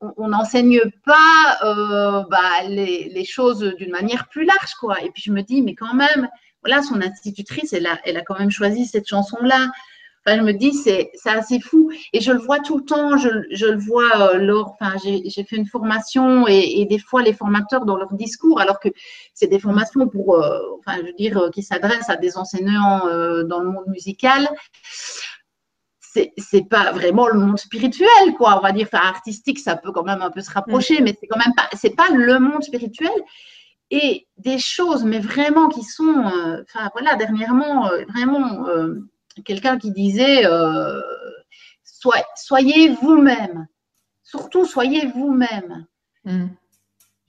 [0.00, 5.02] on n'enseigne pas euh, bah, les, choses d'une manière plus large, quoi.
[5.02, 6.28] Et puis je me dis, mais quand même,
[6.64, 9.70] voilà, son institutrice, elle a, elle a quand même choisi cette chanson-là.
[10.26, 11.90] Enfin, je me dis, c'est assez fou.
[12.12, 15.56] Et je le vois tout le temps, je, le vois euh, lors, enfin, j'ai fait
[15.56, 18.88] une formation et, des fois, les formateurs dans leur discours, alors que
[19.32, 23.06] c'est des formations pour, euh, enfin, je veux dire, qui s'adressent à des enseignants
[23.44, 24.48] dans le monde musical
[26.36, 28.58] c'est pas vraiment le monde spirituel, quoi.
[28.58, 31.04] On va dire, enfin, artistique, ça peut quand même un peu se rapprocher, mm.
[31.04, 33.10] mais c'est quand même pas, c'est pas le monde spirituel.
[33.92, 39.00] Et des choses, mais vraiment qui sont, euh, enfin voilà, dernièrement, euh, vraiment, euh,
[39.44, 40.44] quelqu'un qui disait,
[42.36, 43.66] soyez vous-même,
[44.22, 45.86] surtout soyez vous-même.
[46.24, 46.46] Mm.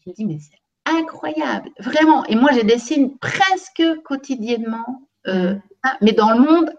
[0.03, 2.25] Je me dis, mais c'est incroyable, vraiment.
[2.25, 5.55] Et moi, j'ai des signes presque quotidiennement, mm.
[6.01, 6.73] mais dans le monde,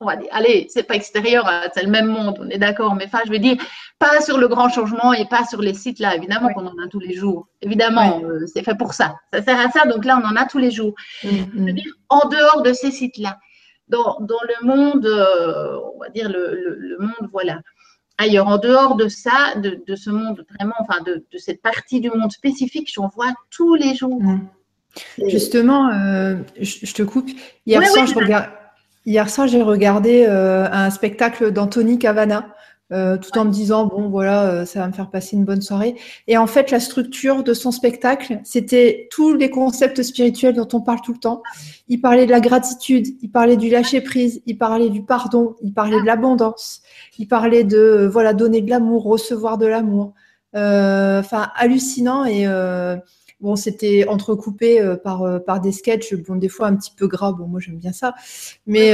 [0.00, 3.06] on va dire, allez, c'est pas extérieur, c'est le même monde, on est d'accord, mais
[3.06, 3.56] enfin, je veux dire,
[3.98, 6.88] pas sur le grand changement et pas sur les sites là, évidemment qu'on en a
[6.88, 7.48] tous les jours.
[7.62, 9.16] Évidemment, euh, c'est fait pour ça.
[9.32, 10.94] Ça sert à ça, donc là, on en a tous les jours.
[11.24, 13.38] Mm, je veux dire, en dehors de ces sites-là,
[13.88, 17.58] dans, le monde, euh, on va dire le monde, voilà
[18.18, 18.48] ailleurs.
[18.48, 22.90] En dehors de ça, de, ce monde vraiment, enfin de, cette partie du monde spécifique,
[22.92, 24.20] j'en vois tous les jours.
[24.20, 24.48] Mm.
[25.28, 27.30] Justement, euh, je, te coupe.
[27.66, 28.06] Hier soir,
[29.08, 32.54] Hier soir, j'ai regardé euh, un spectacle d'Anthony Cavana.
[32.90, 35.94] Euh, tout en me disant bon voilà ça va me faire passer une bonne soirée
[36.26, 40.80] et en fait la structure de son spectacle c'était tous les concepts spirituels dont on
[40.80, 41.42] parle tout le temps
[41.88, 45.74] il parlait de la gratitude il parlait du lâcher prise il parlait du pardon il
[45.74, 46.80] parlait de l'abondance
[47.18, 50.14] il parlait de voilà donner de l'amour, recevoir de l'amour.
[50.54, 52.96] Euh, enfin, hallucinant et euh,
[53.40, 57.32] bon, c'était entrecoupé euh, par par des sketchs, bon des fois un petit peu gras.
[57.32, 58.14] Bon, moi j'aime bien ça,
[58.66, 58.92] mais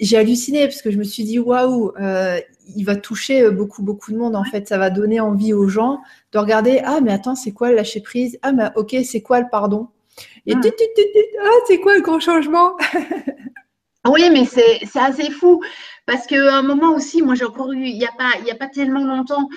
[0.00, 1.92] j'ai halluciné parce que je me suis dit waouh,
[2.76, 4.68] il va toucher beaucoup beaucoup de monde en fait.
[4.68, 6.00] Ça va donner envie aux gens
[6.32, 8.38] de regarder ah mais attends c'est quoi le lâcher prise?
[8.42, 9.88] Ah mais ok c'est quoi le pardon?
[10.46, 12.76] Et ah, ah c'est quoi le grand changement?
[14.08, 15.62] Oui, mais c'est assez fou.
[16.06, 18.68] Parce qu'à un moment aussi, moi j'ai encore eu, il n'y a, pas, a pas
[18.68, 19.48] tellement longtemps,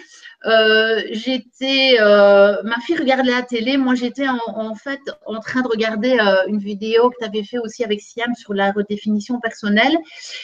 [0.45, 5.67] euh, j'étais, euh, ma fille regardait la télé, moi j'étais en, fait en train de
[5.67, 9.97] regarder euh, une vidéo que tu avais fait aussi avec Siam sur la redéfinition personnelle.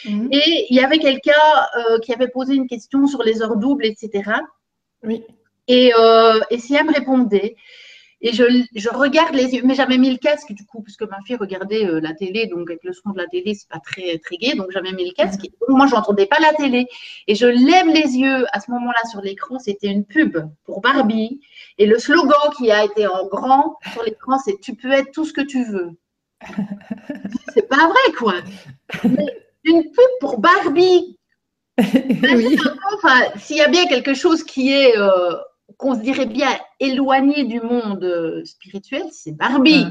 [0.04, 0.28] Mhm.
[0.32, 1.32] Et il y avait quelqu'un
[2.02, 4.30] qui avait posé une question sur les heures doubles, etc.
[5.02, 5.24] Oui.
[5.68, 5.92] Et,
[6.50, 7.56] et Siam répondait.
[8.22, 8.44] Et je,
[8.74, 11.84] je, regarde les yeux, mais j'avais mis le casque du coup, puisque ma fille regardait
[11.84, 14.54] euh, la télé, donc avec le son de la télé, c'est pas très, très gai,
[14.54, 15.44] donc j'avais mis le casque.
[15.44, 16.86] Et moi, j'entendais pas la télé.
[17.26, 21.40] Et je lève les yeux à ce moment-là sur l'écran, c'était une pub pour Barbie.
[21.76, 25.26] Et le slogan qui a été en grand sur l'écran, c'est Tu peux être tout
[25.26, 25.90] ce que tu veux.
[27.54, 28.34] c'est pas vrai, quoi.
[29.64, 31.18] une pub pour Barbie.
[31.78, 32.58] oui.
[32.94, 34.96] Enfin, s'il y a bien quelque chose qui est.
[34.96, 35.36] Euh,
[35.76, 36.48] qu'on se dirait bien
[36.80, 39.86] éloigné du monde euh, spirituel, c'est Barbie.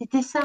[0.00, 0.40] C'était ça.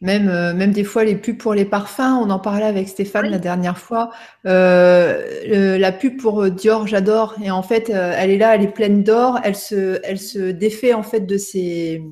[0.00, 3.28] Même, euh, même des fois, les pubs pour les parfums, on en parlait avec Stéphane
[3.28, 4.10] la dernière fois.
[4.46, 7.36] Euh, la pub pour Dior, j'adore.
[7.42, 9.38] Et en fait, elle est là, elle est pleine d'or.
[9.44, 12.02] Elle se, elle se défait en fait de ses,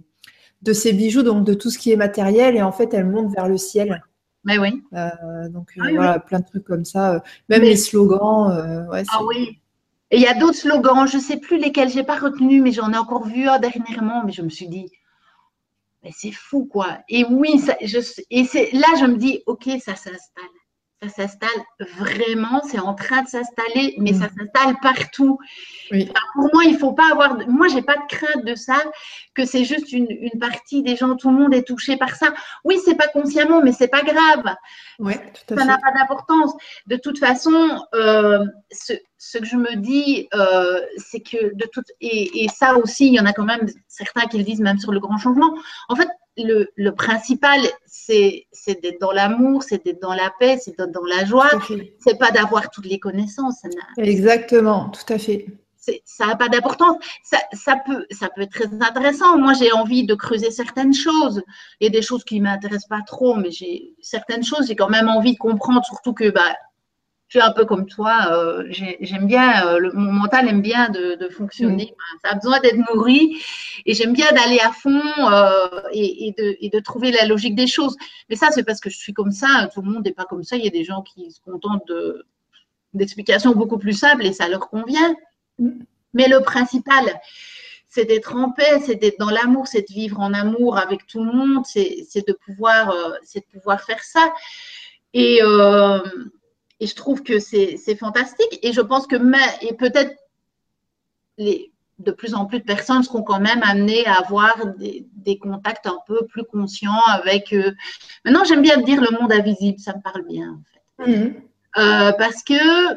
[0.62, 2.57] de ses bijoux, donc de tout ce qui est matériel.
[2.57, 4.05] Et en fait, elle monte vers le ciel.
[4.45, 4.83] Mais oui.
[5.51, 7.22] donc ah voilà, plein de trucs comme ça.
[7.49, 8.53] Même les slogans.
[8.93, 9.59] ah oui.
[10.11, 12.62] Et il y a d'autres slogans, je ne sais plus lesquels, je n'ai pas retenu,
[12.62, 14.90] mais j'en ai encore vu un dernièrement, mais je me suis dit,
[16.11, 16.98] c'est fou quoi.
[17.09, 20.57] Et oui, là je me dis, ok, ça s'installe
[21.03, 21.49] ça s'installe
[21.99, 24.30] vraiment, c'est en train de s'installer, mais ça mm.
[24.36, 25.38] s'installe partout.
[26.34, 28.82] pour moi, il faut pas avoir, moi, j'ai pas de crainte de ça,
[29.34, 30.09] que c'est juste une,
[30.40, 32.34] partie des gens, tout le monde est touché par ça.
[32.64, 34.55] Oui, c'est pas consciemment, mais c'est pas grave.
[35.49, 36.53] ça n'a pas d'importance.
[36.86, 42.44] De toute façon, euh, ce, que je me dis, euh, c'est que de toute, et,
[42.44, 44.90] et ça aussi, il y en a quand même certains qui le disent même sur
[44.90, 45.55] le grand changement.
[45.88, 46.09] En fait,
[46.45, 51.24] le, principal, c'est d'être dans l'amour, c'est d'être dans la paix, c'est d'être dans la
[51.24, 51.51] joie.
[51.99, 53.62] C'est pas d'avoir toutes les connaissances.
[53.97, 55.47] Exactement, tout à fait.
[56.05, 56.97] Ça n'a pas d'importance.
[57.22, 59.39] Ça, peut, ça peut être très intéressant.
[59.39, 61.43] Moi, j'ai envie de creuser certaines choses.
[61.80, 64.76] Il y a des choses qui ne m'intéressent pas trop, mais j'ai certaines choses, j'ai
[64.76, 66.55] quand même envie de comprendre, surtout que bah,
[67.29, 70.89] je suis un peu comme toi, euh, j'aime bien, euh, le, mon mental aime bien
[70.89, 71.95] de, fonctionner.
[72.24, 73.39] Ça a besoin d'être nourri
[73.85, 77.97] et j'aime bien d'aller à fond euh, et, de, trouver la logique des choses.
[78.31, 79.68] Mais ça, c'est parce que je suis comme ça.
[79.74, 80.57] Tout le monde n'est pas comme ça.
[80.57, 81.93] Il y a des gens qui se contentent
[82.95, 85.14] d'explications beaucoup plus simples et ça leur convient.
[86.14, 87.05] Mais le principal,
[87.91, 91.22] c'est d'être en paix, c'est d'être dans l'amour, c'est de vivre en amour avec tout
[91.22, 94.33] le monde, c'est de pouvoir, c'est de pouvoir faire ça.
[95.12, 95.43] Et
[96.81, 98.59] et je trouve que c'est fantastique.
[98.62, 99.16] Et je pense que
[99.66, 100.14] et peut-être
[101.99, 105.99] de plus en plus de personnes seront quand même amenées à avoir des, contacts un
[106.07, 107.53] peu plus conscients avec.
[107.53, 107.72] Euh,
[108.24, 111.11] maintenant, j'aime bien dire le monde invisible, ça me parle bien en fait.
[111.11, 111.35] Mm-hmm.
[111.79, 112.95] Euh, parce que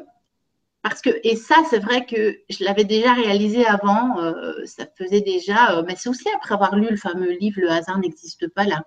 [0.84, 5.22] parce que, et ça, c'est vrai que je l'avais déjà réalisé avant, euh, ça faisait
[5.22, 8.84] déjà, mais c'est aussi après avoir lu le fameux livre Le hasard n'existe pas là.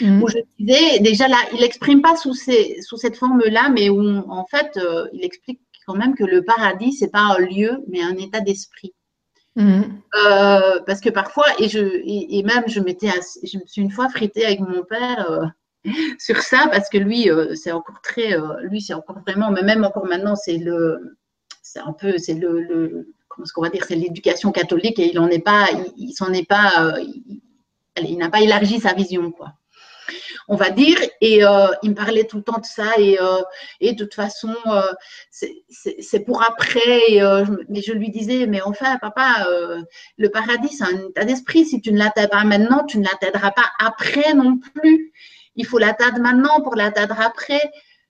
[0.00, 0.22] Mmh.
[0.22, 4.44] Où je disais, déjà là, il n'exprime pas sous, sous cette forme-là, mais où en
[4.44, 8.16] fait, euh, il explique quand même que le paradis, c'est pas un lieu, mais un
[8.16, 8.92] état d'esprit.
[9.54, 9.82] Mmh.
[10.26, 13.08] Euh, parce que parfois, et, je, et, même je m'étais,
[13.42, 15.46] je me suis une fois fritée avec mon père euh,
[16.18, 20.04] sur ça, parce que lui, c'est encore très, lui, c'est encore vraiment, mais même encore
[20.04, 21.16] maintenant, c'est le,
[21.62, 25.14] c'est un peu, c'est le, comment ce qu'on va dire, c'est l'éducation catholique et il
[25.14, 26.94] n'en est pas, il, s'en est pas,
[28.02, 29.54] il n'a pas élargi sa vision, quoi
[30.48, 30.98] on va dire.
[31.20, 32.98] Et euh, il me parlait tout le temps de ça.
[32.98, 33.42] Et, euh,
[33.80, 34.92] et de toute façon, euh,
[35.30, 37.00] c'est pour après.
[37.68, 39.46] mais je lui disais, mais enfin, papa,
[40.16, 41.64] le paradis, c'est un état d'esprit.
[41.66, 45.12] Si tu ne l'atteins pas maintenant, tu ne l'atteindras pas après non plus.
[45.56, 47.60] Il faut l'atteindre maintenant pour l'atteindre après.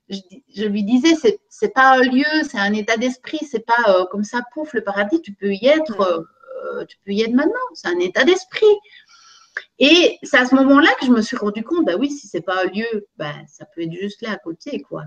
[0.09, 3.39] Je, lui disais, c'est c'est pas un lieu, c'est un état d'esprit.
[3.49, 5.21] C'est pas comme ça, pouf, le paradis.
[5.21, 6.27] Tu peux y être.
[6.87, 7.55] tu peux y être maintenant.
[7.73, 8.65] C'est un état d'esprit.
[9.79, 12.41] Et c'est à ce moment-là que je me suis rendu compte, bah oui, si c'est
[12.41, 15.03] pas un lieu, bah, ça peut être juste là à côté, quoi.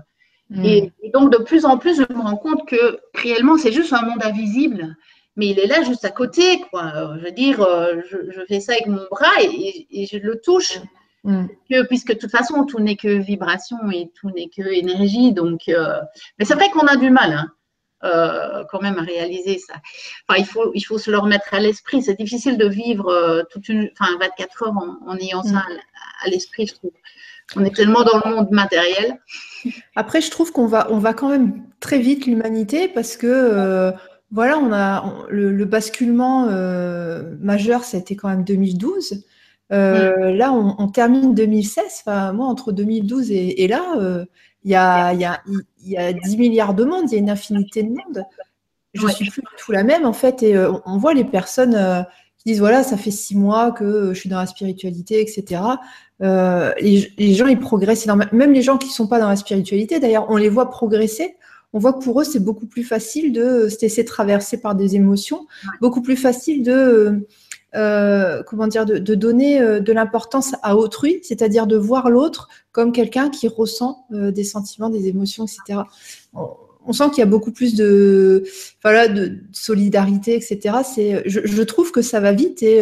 [0.49, 0.65] Hmm.
[0.65, 4.01] Et, donc, de plus en plus, je me rends compte que réellement, c'est juste un
[4.01, 4.95] monde invisible,
[5.35, 7.15] mais il est là juste à côté, quoi.
[7.17, 10.79] Je veux dire, euh, je, fais ça avec mon bras et, je le touche.
[11.23, 11.45] Hmm.
[11.69, 15.33] Que, puisque de toute façon, tout n'est que vibration et tout n'est que énergie.
[15.33, 15.99] Donc, euh,
[16.39, 17.33] mais c'est vrai qu'on a du mal.
[17.33, 17.51] Hein.
[18.03, 19.75] Euh, quand même à réaliser ça.
[20.27, 22.01] Enfin, il faut, il faut se le remettre à l'esprit.
[22.01, 24.73] C'est difficile de vivre euh, toute une, enfin, 24 heures
[25.05, 25.63] en, ayant ça
[26.25, 26.91] à, l'esprit, je trouve.
[27.55, 29.19] On est tellement dans le monde matériel.
[29.95, 33.91] Après, je trouve qu'on va, on va quand même très vite l'humanité parce que euh,
[34.31, 36.47] voilà, on a le, basculement
[37.39, 39.25] majeur, ça a été quand même 2012.
[39.69, 39.73] Mm.
[39.73, 41.85] Là, on, termine 2016.
[42.03, 44.25] Enfin, moi, entre 2012 et, et là,
[44.63, 45.41] il y a, il y, a,
[45.83, 48.25] il y a 10 milliards de mondes, il y a une infinité de mondes.
[48.93, 50.43] Je ne suis plus du tout la même, en fait.
[50.43, 52.01] Et euh, on voit les personnes euh,
[52.37, 55.61] qui disent voilà, ça fait six mois que je suis dans la spiritualité, etc.
[56.21, 59.99] Euh, les, gens, ils progressent Même les gens qui ne sont pas dans la spiritualité,
[59.99, 61.35] d'ailleurs, on les voit progresser.
[61.73, 64.97] On voit que pour eux, c'est beaucoup plus facile de se laisser traverser par des
[64.97, 65.47] émotions,
[65.79, 67.25] beaucoup plus facile de
[67.73, 72.91] euh, comment dire, de, donner euh, de l'importance à autrui, c'est-à-dire de voir l'autre comme
[72.91, 75.81] quelqu'un qui ressent euh, des sentiments, des émotions, etc.
[76.33, 78.43] On, sent qu'il y a beaucoup plus de,
[78.83, 79.07] voilà,
[79.53, 80.77] solidarité, etc.
[81.25, 82.81] Je, trouve que ça va vite et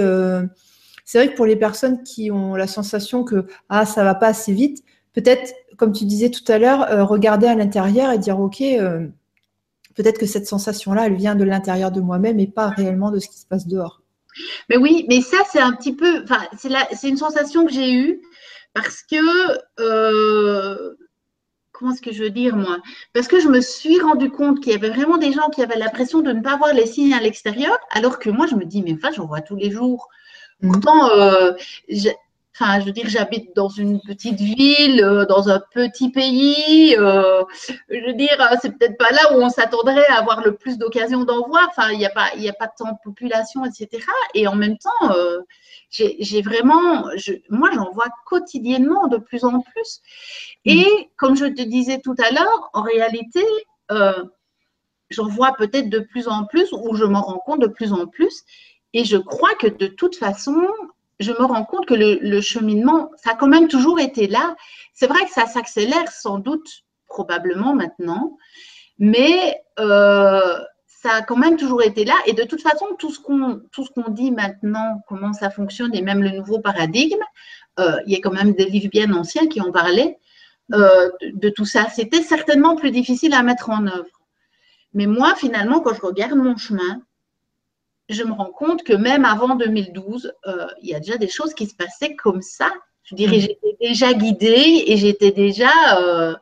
[1.06, 4.28] c'est vrai que pour les personnes qui ont la sensation que ah ça va pas
[4.28, 4.84] assez vite,
[5.14, 8.64] peut-être comme tu disais tout à l'heure, regarder à l'intérieur et dire ok
[9.96, 13.28] peut-être que cette sensation-là, elle vient de l'intérieur de moi-même et pas réellement de ce
[13.28, 14.02] qui se passe dehors.
[14.70, 18.22] Mais oui, mais ça, c'est un petit peu, enfin, c'est une sensation que j'ai eue
[18.74, 20.96] parce que, euh,
[21.72, 22.78] comment est-ce que je veux dire, moi?
[23.14, 25.78] Parce que je me suis rendu compte qu'il y avait vraiment des gens qui avaient
[25.78, 28.82] l'impression de ne pas voir les signes à l'extérieur, alors que moi, je me dis,
[28.82, 30.10] mais enfin, j'en vois tous les jours.
[30.62, 30.72] Mmh.
[30.72, 31.54] Pourtant, euh,
[32.62, 36.94] Enfin, je veux dire, j'habite dans une petite ville, euh, dans un petit pays.
[36.98, 37.42] Euh,
[37.90, 40.78] je veux dire, euh, c'est peut-être pas là où on s'attendrait à avoir le plus
[40.78, 41.70] d'occasions d'en voir.
[41.70, 44.06] Enfin, il n'y a pas, il a pas tant de population, etc.
[44.34, 45.14] Et en même temps,
[45.90, 47.06] j'ai vraiment,
[47.50, 50.02] moi, j'en vois quotidiennement de plus en plus.
[50.66, 51.06] Et mm.
[51.16, 53.46] comme je te disais tout à l'heure, en réalité,
[53.90, 58.06] j'en vois peut-être de plus en plus, ou je m'en rends compte de plus en
[58.06, 58.44] plus.
[58.94, 60.66] Et je crois que de toute façon,
[61.20, 64.56] je me rends compte que le, cheminement, ça a quand même toujours été là.
[64.94, 68.38] C'est vrai que ça s'accélère sans doute, probablement maintenant,
[68.98, 70.58] mais euh,
[70.88, 72.16] ça a quand même toujours été là.
[72.26, 75.96] Et de toute façon, tout ce qu'on tout ce qu'on dit maintenant, comment ça fonctionne,
[75.96, 77.24] et même le nouveau paradigme,
[77.80, 80.18] euh, il y a quand même des livres bien anciens qui ont parlé
[80.74, 81.88] euh, de, tout ça.
[81.90, 84.22] C'était certainement plus difficile à mettre en œuvre.
[84.94, 87.02] Mais moi, finalement, quand je regarde mon chemin,
[88.10, 91.54] je me rends compte que même avant 2012, euh, il y a déjà des choses
[91.54, 92.72] qui se passaient comme ça.
[93.04, 93.42] Je dirais, mm.
[93.42, 95.70] j'étais déjà guidée et j'étais déjà.
[96.00, 96.34] Euh,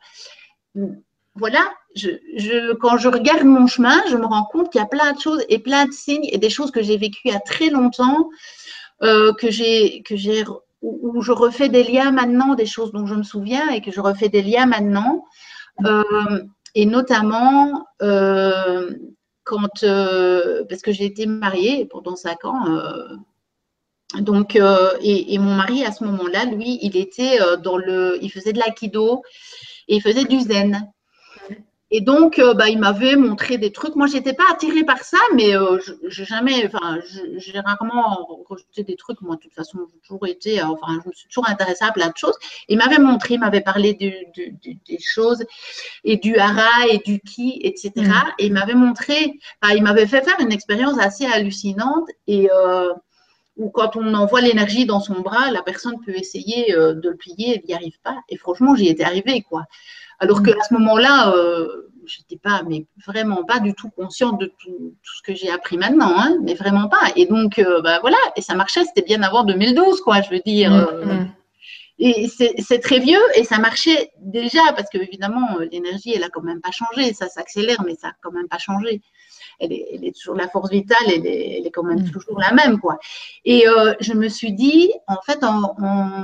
[1.36, 5.11] voilà, je, quand je regarde mon chemin, je me rends compte qu'il y a plein
[5.13, 7.39] de choses et plein de signes et des choses que j'ai vécues il y a
[7.39, 8.30] très longtemps,
[9.03, 10.45] euh, que j'ai, que j'ai,
[10.82, 13.99] où, je refais des liens maintenant, des choses dont je me souviens et que je
[13.99, 15.26] refais des liens maintenant.
[16.76, 17.86] et notamment,
[19.84, 22.68] euh, parce que j'ai été mariée pendant cinq ans.
[22.68, 23.16] Euh,
[24.20, 28.18] donc, euh, et, mon mari, à ce moment-là, lui, il était dans le.
[28.22, 29.24] Il faisait de l'aïkido
[29.88, 30.91] et il faisait du zen.
[31.90, 33.96] Et donc, euh, bah, il m'avait montré des trucs.
[33.96, 37.00] Moi, j'étais pas attirée par ça, mais euh, j'ai jamais, enfin,
[37.38, 39.22] j'ai rarement rejeté des trucs.
[39.22, 41.94] Moi, de toute façon, j'ai toujours été, euh, enfin, je me suis toujours intéressée à
[41.94, 42.36] plein de choses.
[42.68, 45.46] Il m'avait montré, il m'avait parlé des choses
[46.04, 47.92] et du hara et du ki, etc.
[47.96, 48.12] Mm.
[48.40, 52.50] Et il m'avait montré, enfin, il m'avait fait faire une expérience assez hallucinante et
[53.56, 57.56] où quand on envoie l'énergie dans son bras, la personne peut essayer de le plier,
[57.56, 58.18] elle n'y arrive pas.
[58.30, 59.64] Et franchement, j'y étais arrivée, quoi.
[60.20, 64.47] Alors qu'à ce moment-là, euh, je n'étais pas, mais vraiment pas du tout consciente de
[64.57, 67.11] tout, ce que j'ai appris maintenant, hein, mais vraiment pas.
[67.15, 70.41] Et donc, euh, bah, voilà, et ça marchait, c'était bien avant 2012, quoi, je veux
[70.45, 70.72] dire.
[70.72, 71.05] Mm, euh.
[71.05, 71.34] mm.
[71.99, 76.43] et c'est très vieux et ça marchait déjà parce que évidemment l'énergie elle a quand
[76.43, 79.01] même pas changé, ça s'accélère mais ça a quand même pas changé.
[79.59, 82.11] Elle est, elle est toujours la force vitale, elle est, elle est quand même mm.
[82.11, 82.99] toujours la même quoi.
[83.45, 86.24] Et euh, je me suis dit en fait en, en,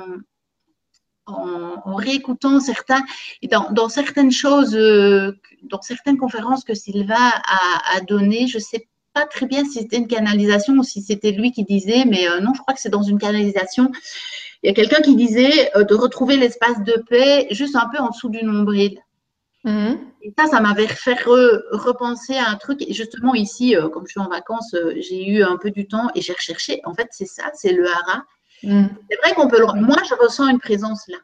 [1.25, 3.03] en, réécoutant certains
[3.41, 8.59] et dans, dans certaines choses, euh, dans certaines conférences que Sylvain a, a données, je
[8.59, 12.27] sais pas très bien si c'était une canalisation ou si c'était lui qui disait, mais
[12.27, 13.91] euh, non, je crois que c'est dans une canalisation.
[14.63, 17.99] Il y a quelqu'un qui disait euh, de retrouver l'espace de paix juste un peu
[17.99, 18.99] en dessous du nombril.
[19.65, 19.99] Mhm.
[20.23, 22.81] Et ça, ça m'avait fait repenser à un truc.
[22.81, 26.21] Et justement, ici, comme je suis en vacances, j'ai eu un peu du temps et
[26.21, 26.81] j'ai recherché.
[26.85, 28.25] En fait, c'est ça, c'est le hara.
[28.63, 28.89] Mhm.
[29.09, 29.65] C'est vrai qu'on peut le.
[29.81, 31.17] Moi, je ressens une présence là.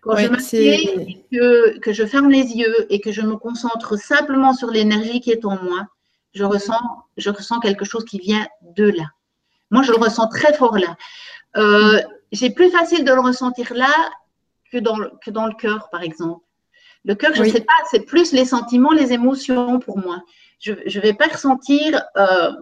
[0.00, 4.54] Quand je m'assieds, que, que je ferme les yeux et que je me concentre simplement
[4.54, 5.86] sur l'énergie qui est en moi,
[6.32, 6.80] je ressens,
[7.18, 9.04] je ressens quelque chose qui vient de là.
[9.70, 10.96] Moi, je le ressens très fort là.
[11.56, 12.00] Euh,
[12.32, 13.92] j'ai plus facile de le ressentir là
[14.72, 16.44] que dans le, que dans le cœur, par exemple.
[17.04, 20.22] Le cœur, je ne sais pas, c'est plus les sentiments, les émotions pour moi.
[20.60, 22.02] Je ne vais pas ressentir.
[22.16, 22.52] Euh,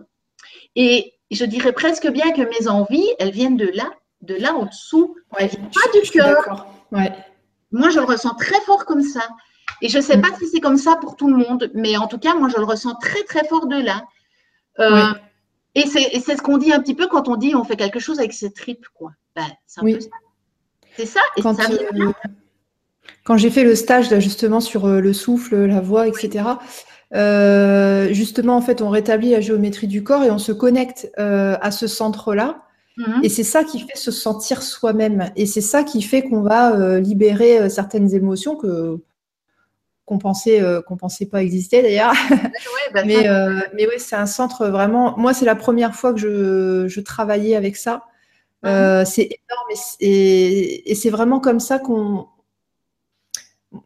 [0.77, 3.91] et je dirais presque bien que mes envies, elles viennent de là,
[4.23, 5.17] de là en dessous.
[5.39, 6.67] Ouais, pas du cœur.
[6.93, 7.13] Ouais.
[7.71, 9.29] Moi, je le ressens très fort comme ça.
[9.83, 12.07] Et je ne sais pas si c'est comme ça pour tout le monde, mais en
[12.07, 14.05] tout cas, moi, je le ressens très, très fort de là.
[14.81, 15.13] Euh,
[15.75, 18.19] et c'est ce qu'on dit un petit peu quand on dit on fait quelque chose
[18.19, 19.13] avec ses tripes, quoi.
[19.37, 20.01] Ben, c'est oui.
[20.01, 20.09] ça.
[20.97, 22.13] C'est ça, et quand, ça euh,
[23.23, 26.45] quand j'ai fait le stage justement sur euh, le souffle, la voix, etc.,
[27.13, 31.87] justement, en fait, on rétablit la géométrie du corps et on se connecte à ce
[31.87, 32.63] centre-là.
[32.99, 33.25] Mm-hmm.
[33.25, 35.31] Et c'est ça qui fait se sentir soi-même.
[35.37, 39.01] Et c'est ça qui fait qu'on va libérer certaines émotions que
[40.09, 42.15] qu'on pensait euh, qu'on pensait pas exister d'ailleurs.
[42.95, 45.15] Bah, mais euh, mais oui, c'est un centre vraiment.
[45.19, 48.07] Moi, c'est la première fois que je, je travaillais avec ça.
[48.65, 52.27] Euh, c'est énorme et, et, c'est vraiment comme ça qu'on.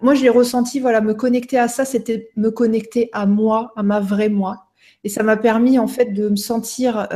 [0.01, 0.81] Moi, je l'ai ressenti.
[0.81, 4.67] Voilà, me connecter à ça, c'était me connecter à moi, à ma vraie moi.
[5.05, 7.09] Et ça m'a permis en fait de me sentir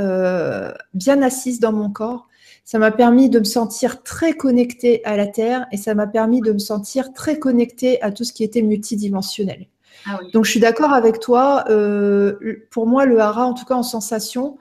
[0.93, 2.27] bien assise dans mon corps
[2.67, 6.41] ça m'a permis de me sentir très connectée à la Terre et ça m'a permis
[6.41, 9.69] de me sentir très connectée à tout ce qui était multidimensionnel.
[10.05, 11.64] Ah Donc je suis d'accord avec toi.
[11.71, 14.59] Euh, pour moi, le hara, en tout cas en sensation,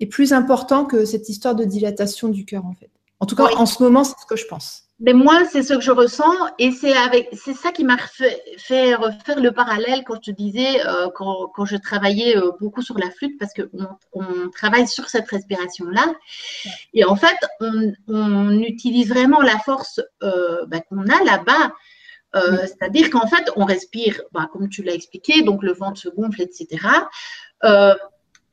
[0.00, 2.90] est plus important que cette histoire de dilatation du cœur, en fait.
[3.20, 4.85] En tout cas, en ce moment, c'est ce que je pense.
[4.98, 8.42] Mais moi, c'est ce que je ressens et c'est avec, c'est ça qui m'a fait,
[8.56, 12.80] fait, refaire le parallèle quand je te disais, euh, quand, quand, je travaillais euh, beaucoup
[12.80, 16.14] sur la flûte, parce qu'on on travaille sur cette respiration-là.
[16.94, 21.74] Et en fait, on, on, utilise vraiment la force euh, bah, qu'on a là-bas.
[22.34, 26.08] Euh, c'est-à-dire qu'en fait, on respire, bah, comme tu l'as expliqué, donc le ventre se
[26.08, 26.78] gonfle, etc.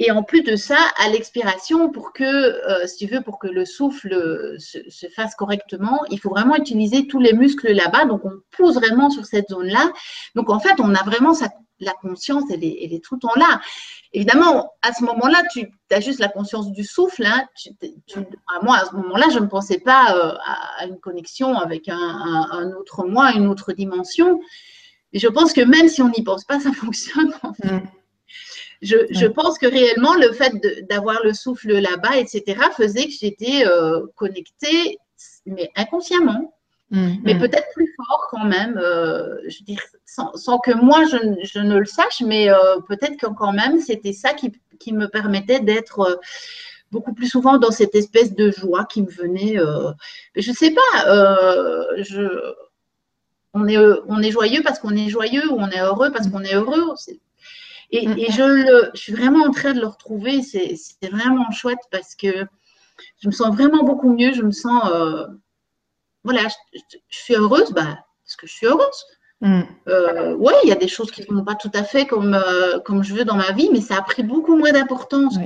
[0.05, 3.47] Et en plus de ça, à l'expiration, pour que, euh, si tu veux, pour que
[3.47, 4.13] le souffle
[4.59, 8.03] se, fasse correctement, il faut vraiment utiliser tous les muscles là-bas.
[8.03, 9.93] Donc, on pousse vraiment sur cette zone-là.
[10.35, 11.33] Donc, en fait, on a vraiment
[11.79, 13.61] la conscience, elle est, tout le temps là.
[14.11, 17.25] Évidemment, à ce moment-là, tu as juste la conscience du souffle.
[17.25, 17.45] Hein.
[18.61, 20.33] moi, à ce moment-là, je ne pensais pas euh,
[20.79, 24.41] à, une connexion avec un, autre moi, une autre dimension.
[25.13, 27.33] Et je pense que même si on n'y pense pas, ça fonctionne.
[27.41, 27.71] En fait.
[27.71, 27.87] Mm.
[28.83, 30.53] Je, pense que réellement, le fait
[30.89, 34.97] d'avoir le souffle là-bas, etc., faisait que j'étais euh, connectée,
[35.45, 36.53] mais inconsciemment,
[36.91, 37.39] mm, mais mm.
[37.39, 41.85] peut-être plus fort quand même, euh, je veux dire, sans, que moi je, ne le
[41.85, 44.51] sache, mais euh, peut-être que quand même, c'était ça qui,
[44.91, 46.19] me permettait d'être
[46.91, 49.55] beaucoup plus souvent dans cette espèce de joie qui me venait.
[50.35, 51.07] je ne sais pas,
[51.99, 52.53] je,
[53.53, 53.77] on, est,
[54.07, 56.95] on est joyeux parce qu'on est joyeux ou on est heureux parce qu'on est heureux.
[57.93, 58.31] Et, mm.
[58.31, 60.41] je, le, je suis vraiment en train de le retrouver.
[60.41, 62.45] C'est vraiment chouette parce que
[63.21, 64.33] je me sens vraiment beaucoup mieux.
[64.33, 65.27] Je me sens, euh,
[66.23, 66.41] voilà,
[66.73, 69.05] je, suis heureuse bah, parce que je suis heureuse.
[69.41, 69.61] Mm.
[69.89, 72.33] Euh, oui, il y a des choses qui ne vont pas tout à fait comme,
[72.33, 75.37] euh, comme je veux dans ma vie, mais ça a pris beaucoup moins d'importance.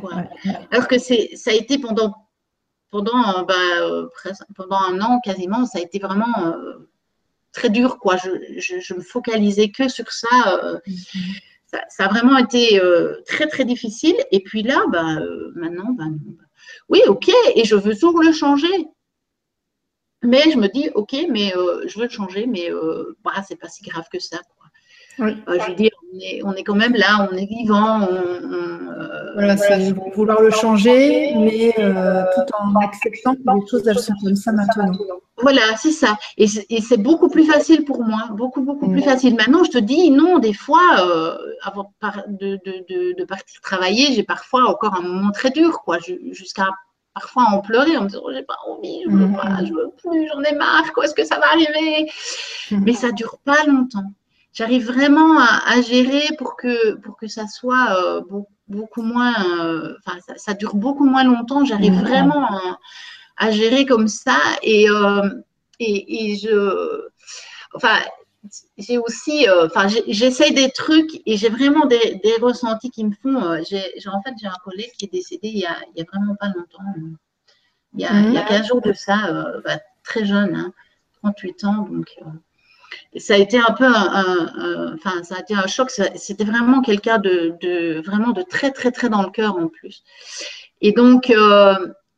[0.71, 2.15] Alors que ça a été pendant,
[2.91, 4.07] pendant, bah,
[4.55, 6.55] pendant un an quasiment, ça a été vraiment
[7.51, 7.99] très dur.
[7.99, 8.15] Quoi.
[8.15, 10.79] Je, je, je, me focalisais que sur ça.
[10.87, 14.15] Mm-hmm ça, a vraiment été euh, très très difficile.
[14.31, 16.05] Et puis là, bah, euh, maintenant, bah,
[16.89, 18.87] oui, ok, et je veux toujours le changer.
[20.23, 22.69] Mais je me dis, ok, mais euh, je veux le changer, mais
[23.23, 24.37] bah, c'est pas si grave que ça.
[25.19, 25.35] Oui.
[25.47, 25.91] je veux dire,
[26.43, 28.07] on est, quand même là, on est vivant.
[28.09, 34.15] On, voilà, c'est vouloir le changer, mais tout en acceptant que les choses elles sont
[34.23, 34.91] comme ça maintenant.
[35.39, 36.17] Voilà, c'est ça.
[36.37, 39.35] Et c'est beaucoup plus facile pour moi, beaucoup, beaucoup plus facile.
[39.35, 41.93] Maintenant, je te dis, non, des fois, euh, avant
[42.27, 45.99] de, de, de, partir travailler, j'ai parfois encore un moment très dur, quoi,
[46.31, 46.69] jusqu'à
[47.13, 49.91] parfois en pleurer, en me disant oh, j'ai pas envie, je veux pas, je veux
[49.97, 52.11] plus, j'en ai marre, quoi, est-ce que ça va arriver?
[52.71, 54.11] Mais ça dure pas longtemps.
[54.53, 60.19] J'arrive vraiment à, gérer pour que, pour que ça soit euh, beaucoup, moins, euh, enfin,
[60.35, 61.65] ça, dure beaucoup moins longtemps.
[61.65, 62.47] J'arrive vraiment
[63.37, 65.29] à, gérer comme ça et, euh,
[65.79, 67.07] et, et, je,
[67.73, 67.99] enfin,
[68.77, 73.43] j'ai aussi, euh, enfin, j'essaie des trucs et j'ai vraiment des, ressentis qui me font.
[73.43, 76.01] Euh, j'ai, en fait, j'ai un collègue qui est décédé il y a, il y
[76.01, 76.83] a vraiment pas longtemps.
[77.93, 78.67] Il y a, il y a 15 mhm.
[78.67, 80.71] jours de ça, bah, très jeune,
[81.23, 81.81] 38 hein, ans.
[81.89, 82.17] Donc,
[83.17, 85.89] ça a été un peu, un, enfin, ça a été un choc.
[86.15, 90.03] C'était vraiment quelqu'un de, de, vraiment de très, très, très dans le cœur en plus.
[90.81, 91.33] Et donc,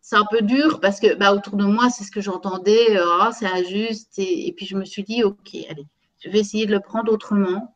[0.02, 3.30] c'est un peu dur parce que bah, autour de moi, c'est ce que j'entendais, oh,
[3.32, 4.18] c'est injuste.
[4.18, 5.86] Et, et, puis je me suis dit, ok, allez,
[6.20, 7.76] je vais essayer de le prendre autrement.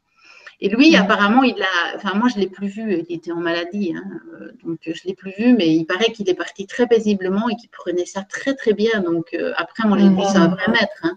[0.64, 3.94] Et lui, apparemment, il a, enfin moi je l'ai plus vu, il était en maladie,
[3.94, 4.04] hein,
[4.40, 7.56] euh, donc je l'ai plus vu, mais il paraît qu'il est parti très paisiblement et
[7.58, 9.02] qu'il prenait ça très très bien.
[9.02, 11.02] Donc euh, après, moi j'ai dit c'est un vrai maître.
[11.04, 11.16] Hein.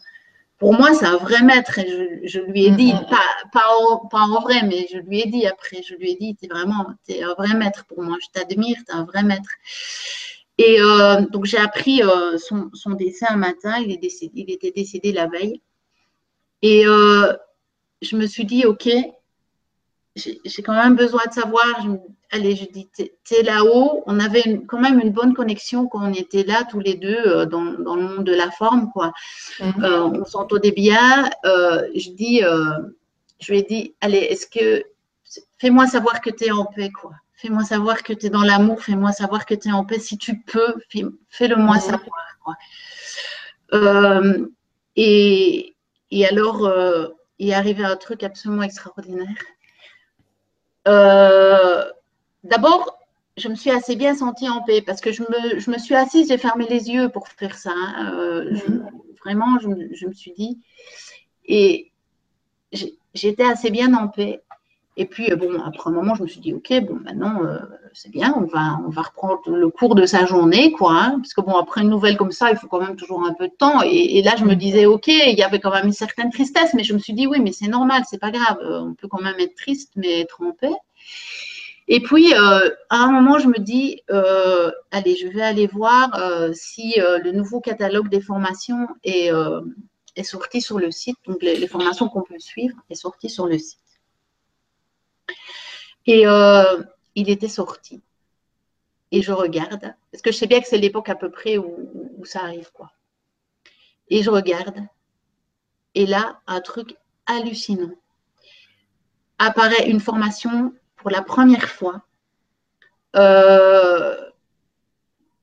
[0.59, 3.21] Pour moi, c'est un vrai maître et je, lui ai dit, pas,
[3.53, 6.37] pas, en, pas, en, vrai, mais je lui ai dit après, je lui ai dit,
[6.43, 9.51] es vraiment, es un vrai maître pour moi, je t'admire, tu es un vrai maître.
[10.59, 12.01] Et euh, donc j'ai appris
[12.39, 15.61] son, son, décès un matin, il, est décédé, il était décédé la veille.
[16.63, 17.35] Et euh,
[18.01, 18.89] je me suis dit, OK,
[20.17, 21.87] j'ai quand même besoin de savoir.
[22.31, 24.03] allez, je dis, tu es, là-haut.
[24.07, 27.47] On avait quand même une bonne connexion quand on était là tous les deux euh,
[27.47, 28.91] dans, dans, le monde de la forme.
[28.93, 29.13] Quoi.
[29.61, 29.85] Mhm.
[29.85, 31.31] Euh, on s'entendait bien.
[31.45, 32.41] je dis,
[33.41, 34.83] je lui ai dit, allez, est-ce que
[35.59, 37.13] fais-moi savoir que tu es en paix, quoi.
[37.35, 39.99] Fais-moi savoir que tu es dans l'amour, fais-moi savoir que tu es en paix.
[39.99, 40.75] Si tu peux,
[41.29, 41.81] fais-le moi mhm.
[41.81, 42.39] savoir.
[42.43, 42.55] Quoi.
[44.97, 45.77] et,
[46.11, 47.09] et alors, euh,
[47.39, 49.37] il est arrivé un truc absolument extraordinaire.
[50.87, 51.85] Euh,
[52.45, 52.99] d'abord,
[53.37, 55.95] je me suis assez bien sentie en paix parce que je me, je me suis
[55.95, 57.73] assise, j'ai fermé les yeux pour faire ça.
[57.75, 58.15] Hein.
[58.15, 58.91] Euh, mhm.
[59.25, 60.61] vraiment, je, je, me suis dit.
[61.45, 61.93] Et
[63.15, 64.43] j'étais assez bien en paix.
[64.99, 67.59] Et puis, euh, bon, après un moment, je me suis dit, OK, bon, maintenant, euh,
[67.93, 70.93] c'est bien, on va, on va reprendre le cours de sa journée, quoi.
[70.93, 73.35] Hein, parce que, bon, après une nouvelle comme ça, il faut quand même toujours un
[73.35, 73.83] peu de temps.
[73.83, 76.83] Et, là, je me disais, OK, il y avait quand même une certaine tristesse, mais
[76.83, 78.57] je me suis dit, oui, mais c'est normal, c'est pas grave.
[78.63, 80.75] Euh, on peut quand même être triste, mais être en paix.
[81.89, 84.03] Et puis, à un moment, je me dis,
[84.91, 86.11] allez, je vais aller voir
[86.53, 89.31] si le nouveau catalogue des formations est,
[90.25, 91.17] sorti sur le site.
[91.29, 93.79] Donc, les, les formations qu'on peut suivre est sorti sur le site.
[96.07, 96.83] Et euh,
[97.15, 98.03] il était sorti.
[99.13, 102.25] Et je regarde, parce que je sais bien que c'est l'époque à peu près où,
[102.25, 102.91] ça arrive, quoi.
[104.09, 104.81] Et je regarde.
[105.95, 106.97] Et là, un truc
[107.27, 107.93] hallucinant.
[109.39, 112.03] Apparaît une formation pour la première fois,
[113.15, 114.17] euh,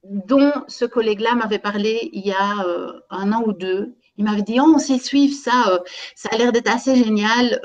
[0.04, 3.96] dont ce collègue-là m'avait parlé il y a euh, un an ou deux.
[4.18, 5.82] Il m'avait dit, oh, on sait suivre ça,
[6.16, 7.60] ça a l'air d'être assez génial.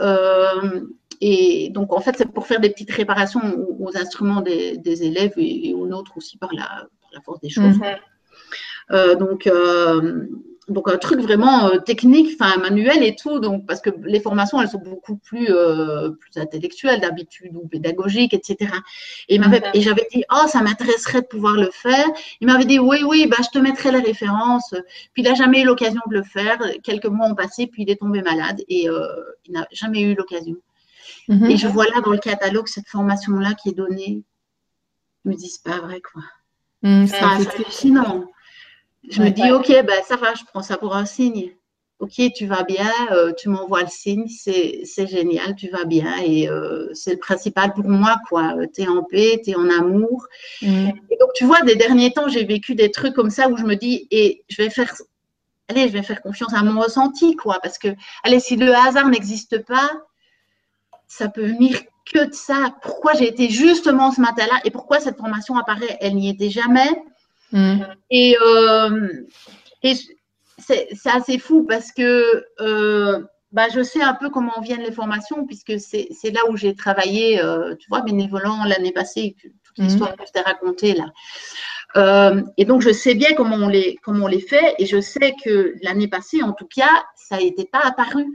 [1.20, 3.40] Et donc, en fait, c'est pour faire des petites réparations
[3.78, 6.86] aux, instruments des, élèves et, aux nôtres aussi par la,
[7.24, 7.78] force des choses.
[7.78, 7.96] Mhm.
[8.90, 10.26] Euh, donc, euh,
[10.68, 13.40] donc, un truc vraiment euh, technique, enfin manuel et tout.
[13.40, 18.70] Donc, parce que les formations, elles sont beaucoup plus, plus intellectuelles d'habitude ou pédagogiques, etc.
[19.28, 19.60] Et, mhm.
[19.74, 22.06] et j'avais dit, oh, ça m'intéresserait de pouvoir le faire.
[22.40, 24.74] Il m'avait dit, oui, oui, bah, je te mettrai les références.
[25.14, 26.58] Puis, il n'a jamais eu l'occasion de le faire.
[26.84, 28.88] Quelques mois ont passé, puis il est tombé malade et
[29.46, 30.56] il n'a jamais eu l'occasion.
[31.28, 31.50] Mhm.
[31.50, 34.22] Et je vois là dans le catalogue cette formation-là qui est donnée.
[35.24, 36.22] Je me dis, c'est pas vrai, quoi.
[36.82, 38.24] Mhm, c'est hallucinant.
[39.08, 41.52] Je me dis, ok, ben, ça va, je prends ça pour un signe.
[42.00, 46.16] Ok, tu vas bien, euh, tu m'envoies le signe, c'est génial, tu vas bien.
[46.22, 48.54] Et euh, c'est le principal pour moi, quoi.
[48.72, 50.26] Tu es en paix, tu es en amour.
[50.62, 50.92] Mhm.
[51.10, 53.64] Et donc, tu vois, des derniers temps, j'ai vécu des trucs comme ça où je
[53.64, 54.94] me dis, et je vais faire
[55.68, 57.58] allez, je vais faire confiance à mon ressenti, quoi.
[57.62, 57.88] Parce que,
[58.22, 59.90] allez, si le hasard n'existe pas,
[61.08, 61.80] ça peut venir
[62.12, 62.74] que de ça.
[62.82, 66.90] Pourquoi j'ai été justement ce matin-là et pourquoi cette formation apparaît Elle n'y était jamais.
[67.52, 67.80] Mm.
[68.10, 69.08] Et, euh,
[70.58, 75.46] c'est assez fou parce que euh, bah, je sais un peu comment viennent les formations
[75.46, 80.16] puisque c'est là où j'ai travaillé, euh, tu vois, bénévolant l'année passée, toute l'histoire mm.
[80.16, 82.42] que je t'ai racontée là.
[82.58, 85.34] et donc, je sais bien comment on, les, comment on les fait et je sais
[85.42, 88.26] que l'année passée, en tout cas, ça n'était pas apparu.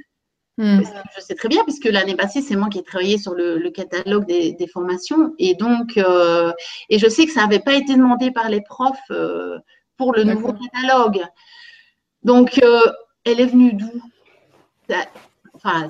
[0.57, 0.81] Hmm.
[1.15, 4.25] Je sais très bien, puisque l'année passée, c'est moi qui ai travaillé sur le, catalogue
[4.25, 5.33] des, formations.
[5.39, 6.51] Et donc, euh,
[6.89, 9.57] et je sais que ça n'avait pas été demandé par les profs euh,
[9.97, 11.25] pour le nouveau catalogue.
[12.23, 12.91] Donc, euh,
[13.25, 13.91] elle est venue d'où?
[15.55, 15.87] Enfin,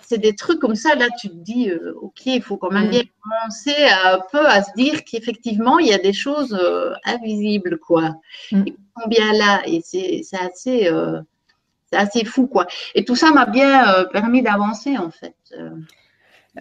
[0.00, 0.94] c'est des trucs comme ça.
[0.94, 2.90] Là, tu te dis, euh, ok, il faut quand même mm.
[2.90, 7.78] bien commencer un peu à se dire qu'effectivement, il y a des choses euh, invisibles,
[7.78, 8.14] quoi,
[8.50, 8.64] mm.
[8.64, 9.62] qui sont bien là?
[9.66, 10.90] Et c'est assez,
[11.94, 12.66] euh, assez fou, quoi.
[12.94, 15.34] Et tout ça m'a bien permis d'avancer, en fait.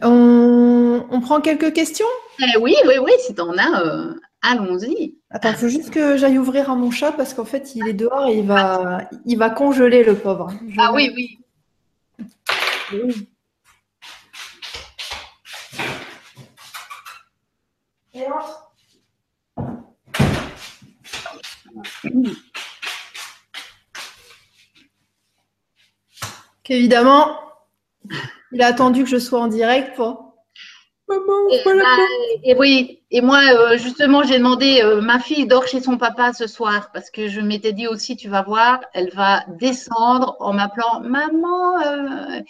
[0.01, 2.05] On, on, prend quelques questions?
[2.39, 4.15] Eh Oui, oui, oui, si tu en as.
[4.41, 5.15] Allons-y.
[5.32, 7.93] Attends, il faut juste que j'aille ouvrir à mon chat parce qu'en fait, il est
[7.93, 10.51] dehors et il va, il va congeler le pauvre.
[10.77, 11.39] ah oui, oui.
[18.13, 18.69] Et entre.
[26.70, 27.39] Évidemment,
[28.51, 30.36] il a attendu que je sois en direct pour.
[31.07, 31.84] Maman, voilà.
[32.43, 36.32] et oui, et moi, euh, justement, j'ai demandé, euh, ma fille dort chez son papa
[36.32, 40.53] ce soir parce que je m'étais dit aussi, tu vas voir, elle va descendre en
[40.53, 41.80] m'appelant maman.
[41.84, 42.41] Euh.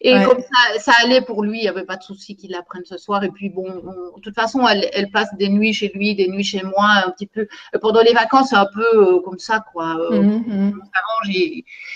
[0.00, 2.62] Et comme ça, ça allait pour lui, il n'y avait pas de souci qu'il la
[2.62, 3.24] prenne ce soir.
[3.24, 3.64] Et puis bon,
[4.16, 7.10] de toute façon, elle, elle, passe des nuits chez lui, des nuits chez moi, un
[7.10, 7.48] petit peu.
[7.80, 9.94] Pendant les vacances, c'est un peu comme ça, quoi.
[10.10, 10.82] Mmh, mmh.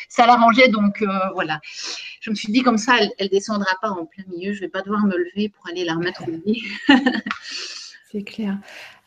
[0.09, 1.61] Ça l'arrangeait, donc voilà.
[2.21, 4.53] Je me suis dit comme ça, elle, ne descendra pas en plein milieu.
[4.53, 6.65] Je vais pas devoir me lever pour aller la remettre au lit.
[8.17, 8.57] C'est clair.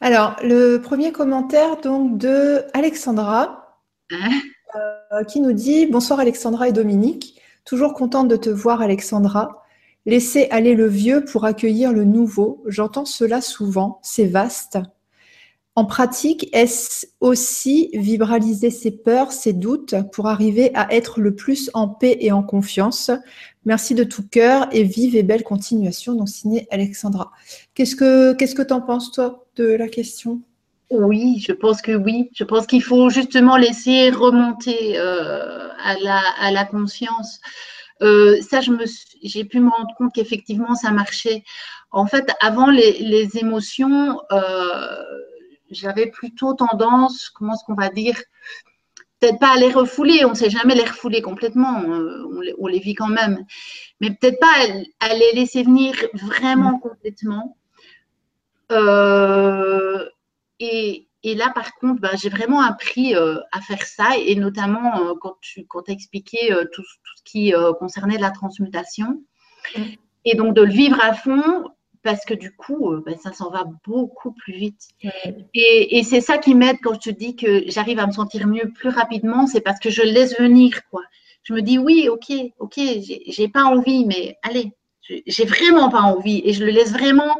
[0.01, 3.79] Alors, le premier commentaire donc de Alexandra
[4.11, 4.29] hein?
[4.75, 7.41] euh, qui nous dit Bonsoir Alexandra et Dominique.
[7.65, 9.63] Toujours contente de te voir, Alexandra.
[10.05, 12.61] Laissez aller le vieux pour accueillir le nouveau.
[12.67, 13.99] J'entends cela souvent.
[14.03, 14.77] C'est vaste.
[15.79, 21.71] En pratique, est-ce aussi vibraliser ses peurs, ses doutes pour arriver à être le plus
[21.73, 23.11] en paix et en confiance?
[23.63, 26.15] Merci de tout cœur et vive et belle continuation.
[26.15, 27.31] Donc, signé Alexandra.
[27.75, 30.41] Qu'est-ce que qu'est-ce que en penses, toi, de la question?
[30.89, 32.29] Oui, je pense que oui.
[32.33, 37.39] Je pense qu'il faut justement laisser remonter euh, à, la, à la conscience.
[38.01, 38.59] Euh, ça,
[39.23, 41.45] j'ai pu me rendre compte qu'effectivement, ça marchait.
[41.91, 45.03] En fait, avant les, les émotions, euh,
[45.69, 48.15] j'avais plutôt tendance, comment est-ce qu'on va dire,
[49.19, 52.79] peut-être pas à les refouler, on ne sait jamais les refouler complètement, euh, on les,
[52.79, 53.45] vit quand même,
[53.99, 54.53] mais peut-être pas
[54.99, 56.79] à, les laisser venir vraiment mm.
[56.79, 57.57] complètement.
[58.71, 60.05] Euh,
[60.59, 65.35] et, là, par contre, bah, j'ai vraiment appris euh, à faire ça, et notamment quand
[65.41, 69.21] tu quand as expliqué tout, tout, ce qui concernait la transmutation.
[69.77, 69.81] Mm.
[70.25, 71.65] Et donc de le vivre à fond,
[72.03, 74.89] parce que du coup, euh, ben, ça s'en va beaucoup plus vite.
[75.53, 78.71] Et, c'est ça qui m'aide quand je te dis que j'arrive à me sentir mieux
[78.73, 81.01] plus rapidement, c'est parce que je laisse venir, quoi.
[81.43, 82.79] Je me dis oui, ok, ok,
[83.27, 84.71] j'ai pas envie, mais allez,
[85.25, 87.35] j'ai vraiment pas envie et je le laisse vraiment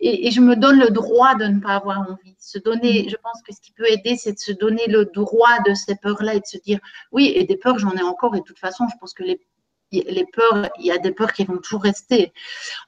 [0.00, 2.34] et, je me donne le droit de ne pas avoir envie.
[2.38, 3.10] Se donner, mm.
[3.10, 5.94] je pense que ce qui peut aider, c'est de se donner le droit de ces
[5.94, 6.78] peurs-là et de se dire
[7.12, 9.40] oui, et des peurs, j'en ai encore et de toute façon, je pense que les
[9.92, 12.32] les peurs, il y a des peurs qui vont toujours rester.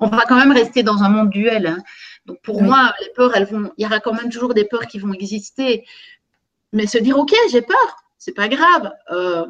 [0.00, 1.66] On va quand même rester dans un monde duel.
[1.66, 1.78] Hein.
[2.26, 4.86] Donc pour moi, les peurs, elles vont, il y aura quand même toujours des peurs
[4.86, 5.84] qui vont exister.
[6.72, 8.92] Mais se dire, ok, j'ai peur, c'est pas grave.
[9.10, 9.46] Euh,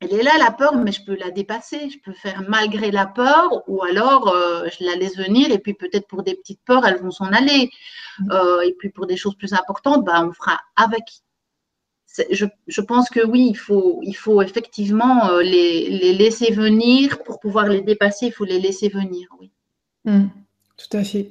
[0.00, 1.88] elle est là la peur, mais je peux la dépasser.
[1.90, 5.52] Je peux faire malgré la peur, ou alors euh, je la laisse venir.
[5.52, 7.70] Et puis peut-être pour des petites peurs, elles vont s'en aller.
[8.18, 8.32] Mm.
[8.32, 11.04] Euh, et puis pour des choses plus importantes, bah, on fera avec
[12.30, 17.68] je, pense que oui, il faut, il faut effectivement euh, les, laisser venir pour pouvoir
[17.68, 18.26] les dépasser.
[18.26, 19.50] Il faut les laisser venir, oui.
[20.04, 20.26] Mmh,
[20.76, 21.30] tout à fait.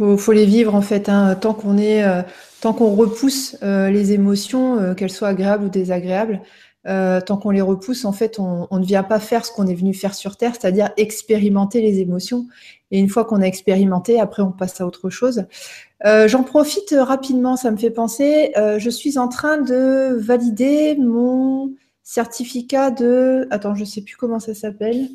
[0.00, 1.08] Il faut, les vivre en fait.
[1.08, 2.22] Hein, tant qu'on est, euh,
[2.60, 6.40] tant qu'on repousse euh, les émotions, qu'elles soient agréables ou désagréables,
[6.88, 9.92] tant qu'on les repousse, en fait, on, ne vient pas faire ce qu'on est venu
[9.92, 12.46] faire sur Terre, c'est-à-dire expérimenter les émotions.
[12.90, 15.44] Et une fois qu'on a expérimenté, après, on passe à autre chose.
[16.06, 18.52] Euh, j'en profite rapidement, ça me fait penser.
[18.56, 21.72] Euh, je suis en train de valider mon
[22.02, 23.46] certificat de.
[23.50, 25.08] Attends, je ne sais plus comment ça s'appelle.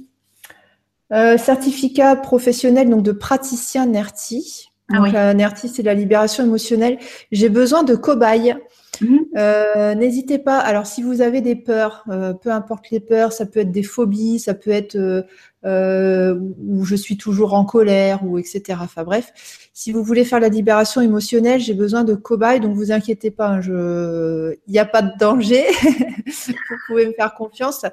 [1.12, 4.72] Euh, certificat professionnel donc de praticien NERTI.
[4.94, 6.98] Ah donc, NERTI, c'est la libération émotionnelle.
[7.32, 8.56] J'ai besoin de cobayes.
[9.02, 9.98] Mhm.
[9.98, 10.60] N'hésitez pas.
[10.60, 12.06] Alors, si vous avez des peurs,
[12.42, 15.26] peu importe les peurs, ça peut être des phobies, ça peut être
[15.66, 16.38] euh,
[16.68, 18.80] où je suis toujours en colère, ou etc.
[18.82, 19.32] Enfin bref,
[19.72, 23.48] si vous voulez faire la libération émotionnelle, j'ai besoin de cobayes, donc vous inquiétez pas,
[23.48, 24.58] hein, je...
[24.68, 25.64] il n'y a pas de danger,
[26.28, 27.86] vous pouvez me faire confiance.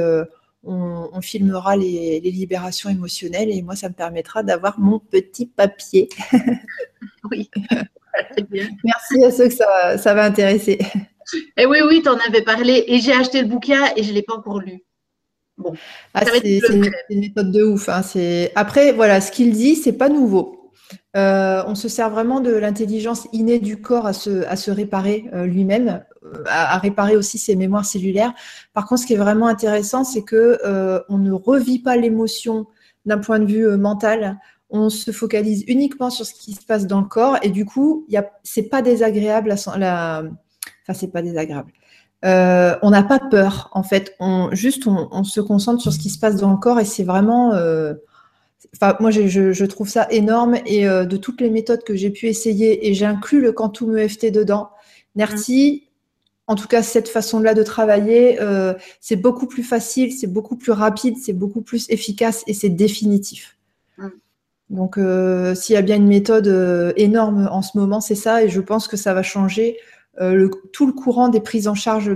[0.64, 6.08] on, filmera les, libérations émotionnelles et moi, ça me permettra d'avoir mon petit papier.
[7.30, 7.50] oui,
[8.50, 8.68] bien.
[8.84, 9.54] Merci à ceux que
[9.98, 10.78] ça, va intéresser.
[11.32, 14.10] Et eh oui, oui, tu en avais parlé et j'ai acheté le bouquin et je
[14.10, 14.82] ne l'ai pas encore lu.
[15.58, 15.74] Bon,
[16.14, 16.60] ah, c'est
[17.10, 17.88] une méthode de ouf.
[17.88, 18.02] Hein.
[18.54, 20.57] Après, voilà, ce qu'il dit, c'est pas nouveau.
[21.16, 26.02] Euh, on se sert vraiment de l'intelligence innée du corps à se, réparer euh, lui-même,
[26.24, 28.34] euh, à, réparer aussi ses mémoires cellulaires.
[28.72, 30.58] Par contre, ce qui est vraiment intéressant, c'est que
[31.08, 32.66] on ne revit pas l'émotion
[33.06, 34.38] d'un point de vue mental.
[34.70, 38.06] On se focalise uniquement sur ce qui se passe dans le corps et du coup,
[38.42, 39.54] c'est pas désagréable.
[39.56, 41.72] Pas désagréable.
[42.22, 44.14] on n'a pas peur, en fait.
[44.20, 47.04] On, juste, on, se concentre sur ce qui se passe dans le corps et c'est
[47.04, 47.52] vraiment
[48.74, 52.26] Enfin, moi, je, trouve ça énorme et euh, de toutes les méthodes que j'ai pu
[52.26, 54.70] essayer, et j'inclus le Quantum EFT dedans,
[55.16, 55.84] NERTI,
[56.46, 60.72] en tout cas, cette façon-là de travailler, euh, c'est beaucoup plus facile, c'est beaucoup plus
[60.72, 63.56] rapide, c'est beaucoup plus efficace et c'est définitif.
[64.70, 68.50] Donc, euh, s'il y a bien une méthode énorme en ce moment, c'est ça, et
[68.50, 69.78] je pense que ça va changer
[70.20, 72.14] euh, tout le courant des prises en charge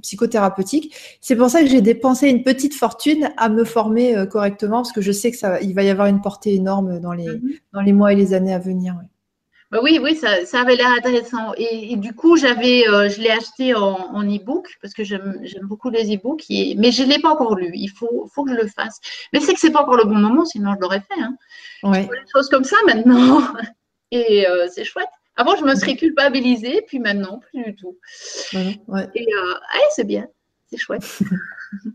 [0.00, 0.94] psychothérapeutiques.
[1.20, 4.92] C'est pour ça que j'ai dépensé une petite fortune à me former euh, correctement, parce
[4.92, 7.52] que je sais que ça, il va y avoir une portée énorme dans les, mhm.
[7.74, 8.96] dans les mois et les années à venir.
[9.70, 11.52] Bah oui, oui, ça, avait l'air intéressant.
[11.56, 16.14] Et, du coup, j'avais, euh, je l'ai acheté en, e-book parce que j'aime beaucoup les
[16.14, 17.70] e-books, mais je ne l'ai pas encore lu.
[17.74, 19.00] Il faut, faut que je le fasse.
[19.32, 21.20] Mais c'est que ce n'est pas encore le bon moment, sinon je l'aurais fait.
[21.20, 21.36] Hein.
[21.82, 22.02] Ouais.
[22.02, 23.40] des choses comme ça maintenant.
[24.10, 25.08] Et c'est chouette.
[25.36, 27.96] Avant, je me serais culpabilisée, puis maintenant, plus du tout.
[28.52, 29.54] Et euh,
[29.94, 30.26] c'est bien,
[30.70, 31.20] c'est chouette.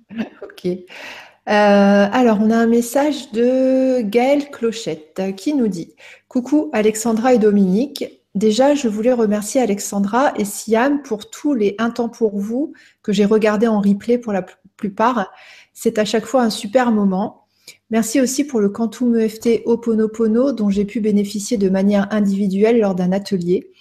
[0.42, 0.66] ok.
[0.66, 5.94] Euh, alors, on a un message de Gaëlle Clochette qui nous dit
[6.28, 8.06] Coucou Alexandra et Dominique.
[8.36, 13.14] Déjà, je voulais remercier Alexandra et Siam pour tous les Un temps pour vous que
[13.14, 14.46] j'ai regardé en replay pour la
[14.76, 15.32] plupart.
[15.74, 17.47] C'est à chaque fois un super moment.
[17.90, 22.96] Merci aussi pour le Quantum EFT Oponopono dont j'ai pu bénéficier de manière individuelle lors
[22.96, 23.72] d'un atelier.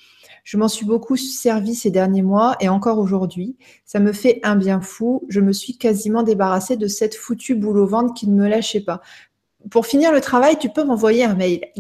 [0.44, 3.56] Je m'en suis beaucoup servi ces derniers mois et encore aujourd'hui.
[3.84, 5.24] Ça me fait un bien fou.
[5.28, 8.80] Je me suis quasiment débarrassée de cette foutue boule au ventre qui ne me lâchait
[8.80, 9.02] pas.
[9.72, 11.62] Pour finir le travail, tu peux m'envoyer un mail,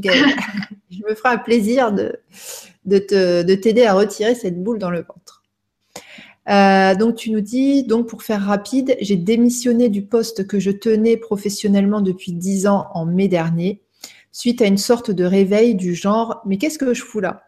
[0.90, 2.18] Je me ferai un plaisir de,
[2.86, 5.35] de t'aider à retirer cette boule dans le ventre.
[6.48, 10.70] Euh, donc tu nous dis, donc pour faire rapide, j'ai démissionné du poste que je
[10.70, 13.82] tenais professionnellement depuis dix ans en mai dernier,
[14.30, 17.42] suite à une sorte de réveil du genre, mais qu'est-ce que je fous là?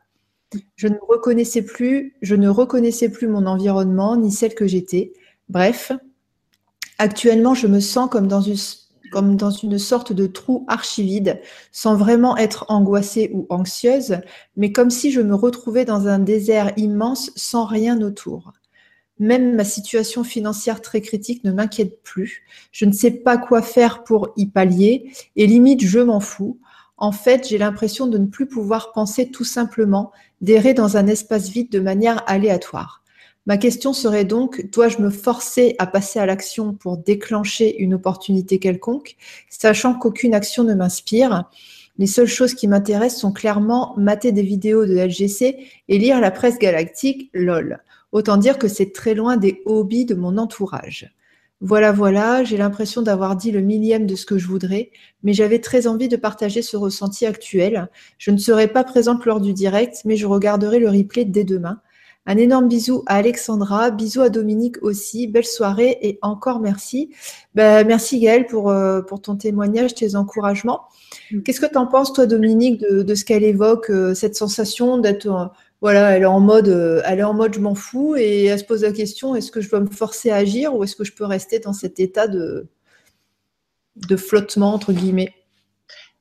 [0.76, 5.12] Je ne reconnaissais plus, je ne reconnaissais plus mon environnement ni celle que j'étais.
[5.48, 5.92] Bref,
[6.96, 8.40] actuellement, je me sens comme dans
[9.50, 14.18] une sorte de trou archivide, sans vraiment être angoissée ou anxieuse,
[14.56, 18.54] mais comme si je me retrouvais dans un désert immense sans rien autour.
[19.18, 22.44] Même ma situation financière très critique ne m'inquiète plus.
[22.72, 26.58] Je ne sais pas quoi faire pour y pallier et limite je m'en fous.
[26.96, 31.48] En fait, j'ai l'impression de ne plus pouvoir penser tout simplement, d'errer dans un espace
[31.48, 33.02] vide de manière aléatoire.
[33.46, 38.58] Ma question serait donc, dois-je me forcer à passer à l'action pour déclencher une opportunité
[38.58, 39.16] quelconque,
[39.48, 41.48] sachant qu'aucune action ne m'inspire?
[41.98, 45.56] Les seules choses qui m'intéressent sont clairement mater des vidéos de LGC
[45.88, 47.82] et lire la presse galactique, lol.
[48.12, 51.12] Autant dire que c'est très loin des hobbies de mon entourage.
[51.60, 54.92] Voilà, voilà, j'ai l'impression d'avoir dit le millième de ce que je voudrais,
[55.24, 57.88] mais j'avais très envie de partager ce ressenti actuel.
[58.16, 61.80] Je ne serai pas présente lors du direct, mais je regarderai le replay dès demain.
[62.28, 67.08] Un énorme bisou à Alexandra, bisous à Dominique aussi, belle soirée et encore merci.
[67.54, 70.82] Ben, merci Gaëlle pour, euh, pour ton témoignage, tes encouragements.
[71.32, 71.40] Mm.
[71.40, 75.50] Qu'est-ce que tu en penses, toi, Dominique, de, ce qu'elle évoque, euh, cette sensation d'être
[75.80, 78.58] voilà, elle est en mode, euh, elle est en mode je m'en fous et elle
[78.58, 81.04] se pose la question est-ce que je dois me forcer à agir ou est-ce que
[81.04, 82.66] je peux rester dans cet état de,
[83.96, 85.32] de flottement entre guillemets?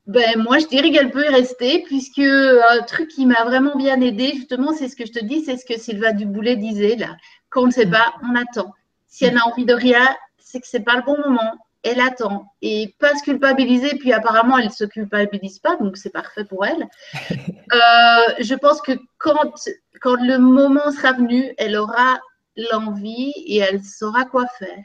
[0.08, 4.00] Ben, moi, je dirais qu'elle peut y rester, puisque un truc qui m'a vraiment bien
[4.00, 7.16] aidé, justement, c'est ce que je te dis, c'est ce que Sylvain Duboulet disait, là.
[7.50, 8.74] Quand on ne sait pas, on attend.
[9.06, 10.04] Si elle a envie de rien,
[10.38, 13.96] c'est que ce n'est pas le bon moment elle attend et pas se culpabiliser.
[13.98, 16.88] Puis apparemment, elle ne se culpabilise pas, donc c'est parfait pour elle.
[17.70, 19.52] Euh, je pense que quand,
[20.00, 22.18] quand le moment sera venu, elle aura
[22.56, 24.82] l'envie et elle saura quoi faire.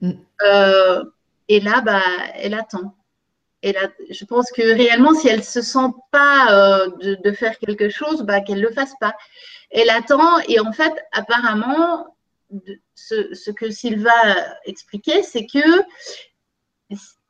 [0.00, 0.12] Mm.
[0.42, 1.04] Euh,
[1.48, 2.00] et là, bah,
[2.36, 2.94] elle attend.
[3.64, 7.58] Et là, je pense que réellement, si elle ne se sent pas euh, de, faire
[7.58, 9.14] quelque chose, bah, qu'elle ne le fasse pas.
[9.70, 12.14] Elle attend et en fait, apparemment,
[12.94, 14.12] ce, ce, que Sylva
[14.66, 15.82] expliquait, c'est que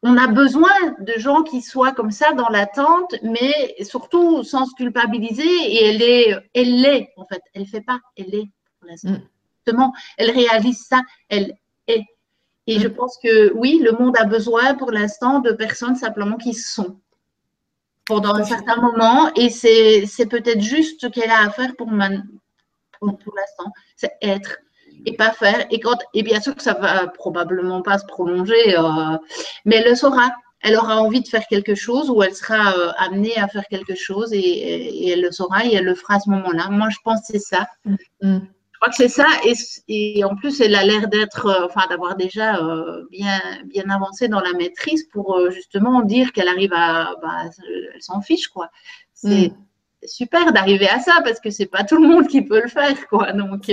[0.03, 4.75] on a besoin de gens qui soient comme ça dans l'attente, mais surtout sans se
[4.75, 5.45] culpabiliser.
[5.45, 7.43] Et elle est, elle l'est en fait.
[7.55, 8.49] Elle fait pas, elle est
[8.81, 9.11] pour l'instant.
[9.11, 9.29] Mm.
[9.65, 11.55] Justement, elle réalise ça, elle
[11.87, 12.05] est.
[12.67, 16.55] Et je pense que oui, le monde a besoin pour l'instant de personnes simplement qui
[16.55, 16.99] sont
[18.07, 19.31] pendant un certain moment.
[19.35, 23.73] Et c'est peut-être juste ce qu'elle a à faire pour, pour, l'instant.
[23.97, 24.59] C'est être
[25.07, 25.67] et pas faire.
[25.71, 29.19] Et, quand, et bien sûr que ça va probablement pas se prolonger, euh,
[29.67, 30.31] mais elle le saura.
[30.67, 33.95] Elle aura envie de faire quelque chose ou elle sera euh, amenée à faire quelque
[33.95, 36.71] chose et, elle le saura et elle le fera à ce moment-là.
[36.71, 37.69] Moi, je pense que c'est ça.
[38.23, 38.39] Mm
[38.89, 39.27] que c'est ça.
[39.89, 44.29] Et, en plus, elle a l'air d'être, euh, enfin, d'avoir déjà euh, bien, bien avancé
[44.29, 48.71] dans la maîtrise pour euh, justement dire qu'elle arrive à, bah, elle s'en fiche, quoi.
[49.13, 50.07] C'est mm.
[50.07, 53.09] super d'arriver à ça parce que c'est pas tout le monde qui peut le faire,
[53.09, 53.33] quoi.
[53.33, 53.71] Donc,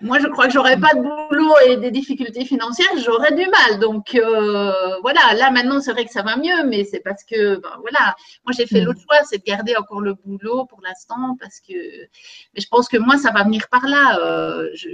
[0.00, 3.78] moi, je crois que j'aurais pas de boulot et des difficultés financières, j'aurais du mal.
[3.80, 7.56] Donc euh, voilà, là maintenant, c'est vrai que ça va mieux, mais c'est parce que
[7.56, 8.14] ben, voilà,
[8.44, 8.84] moi j'ai fait mm.
[8.84, 12.88] l'autre choix, c'est de garder encore le boulot pour l'instant parce que, mais je pense
[12.88, 14.18] que moi ça va venir par là.
[14.20, 14.88] Euh, je,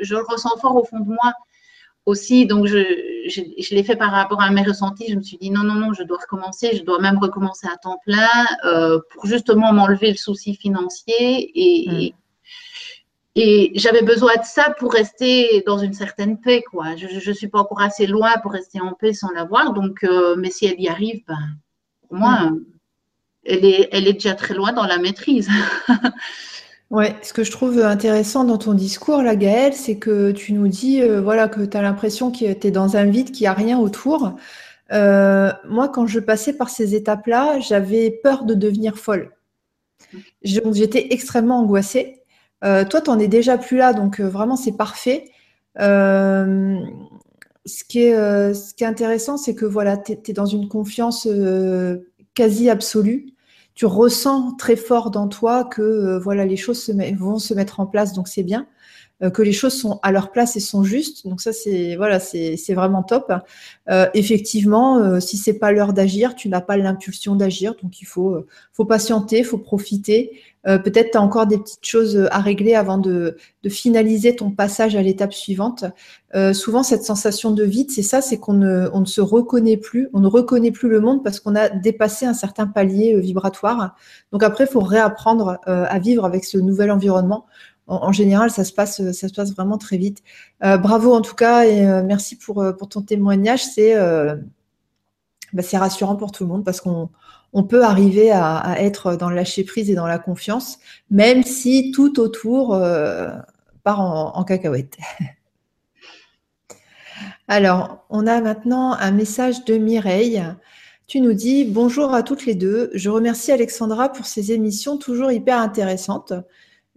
[0.00, 1.32] je, le ressens fort au fond de moi
[2.06, 2.46] aussi.
[2.46, 2.78] Donc, je,
[3.28, 5.06] je, l'ai fait par rapport à mes ressentis.
[5.08, 6.76] Je me suis dit non, non, non, je dois recommencer.
[6.76, 11.90] Je dois même recommencer à temps plein euh, pour justement m'enlever le souci financier et,
[11.90, 11.92] mm.
[11.94, 12.14] Et
[13.34, 16.96] j'avais besoin de ça pour rester dans une certaine paix, quoi.
[16.96, 19.72] Je ne suis pas encore assez loin pour rester en paix sans l'avoir.
[19.72, 21.38] Donc, euh, mais si elle y arrive, ben,
[22.02, 22.64] pour moi, mm.
[23.44, 25.48] elle, est, elle est déjà très loin dans la maîtrise.
[26.90, 30.68] ouais, ce que je trouve intéressant dans ton discours, là, Gaëlle, c'est que tu nous
[30.68, 33.48] dis euh, voilà, que tu as l'impression que tu es dans un vide, qu'il n'y
[33.48, 34.36] a rien autour.
[34.92, 39.30] Euh, moi, quand je passais par ces étapes-là, j'avais peur de devenir folle.
[40.12, 40.18] Mm.
[40.74, 42.21] J'étais extrêmement angoissée.
[42.64, 45.30] Euh, toi, tu n'en es déjà plus là, donc euh, vraiment, c'est parfait.
[45.80, 46.78] Euh,
[47.66, 51.28] ce, qui est, intéressant, c'est que voilà, tu es, dans une confiance
[52.34, 53.26] quasi absolue.
[53.74, 58.12] Tu ressens très fort dans toi que voilà, les choses vont se mettre en place,
[58.12, 58.66] donc c'est bien.
[59.22, 61.26] Euh, que les choses sont à leur place et sont justes.
[61.26, 63.32] Donc ça, c'est voilà, c'est vraiment top.
[63.90, 68.04] Euh, effectivement, euh, si c'est pas l'heure d'agir, tu n'as pas l'impulsion d'agir, donc il
[68.04, 70.40] faut, faut patienter, faut profiter.
[70.64, 74.94] Peut-être tu as encore des petites choses à régler avant de, de finaliser ton passage
[74.94, 75.84] à l'étape suivante.
[76.52, 80.08] souvent, cette sensation de vide, c'est ça, c'est qu'on ne, on ne se reconnaît plus,
[80.12, 83.96] on ne reconnaît plus le monde parce qu'on a dépassé un certain palier vibratoire.
[84.30, 87.46] Donc après, il faut réapprendre à vivre avec ce nouvel environnement
[87.92, 90.22] en, général, ça se passe, ça se passe vraiment très vite.
[90.64, 93.64] Euh, bravo en tout cas et euh, merci pour, euh, pour, ton témoignage.
[93.64, 93.94] C'est
[95.52, 97.10] bah, rassurant pour tout le monde parce qu'on
[97.52, 100.78] on peut arriver à, être dans le lâcher prise et dans la confiance,
[101.10, 102.68] même si tout autour
[103.84, 104.96] part en, en cacahuète.
[107.48, 110.42] Alors, on a maintenant un message de Mireille.
[111.06, 112.90] Tu nous dis bonjour à toutes les deux.
[112.94, 116.32] Je remercie Alexandra pour ses émissions toujours hyper intéressantes.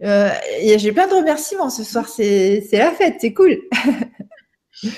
[0.02, 0.30] Euh,
[0.76, 3.58] j'ai plein de remerciements ce soir, c'est la fête, c'est cool.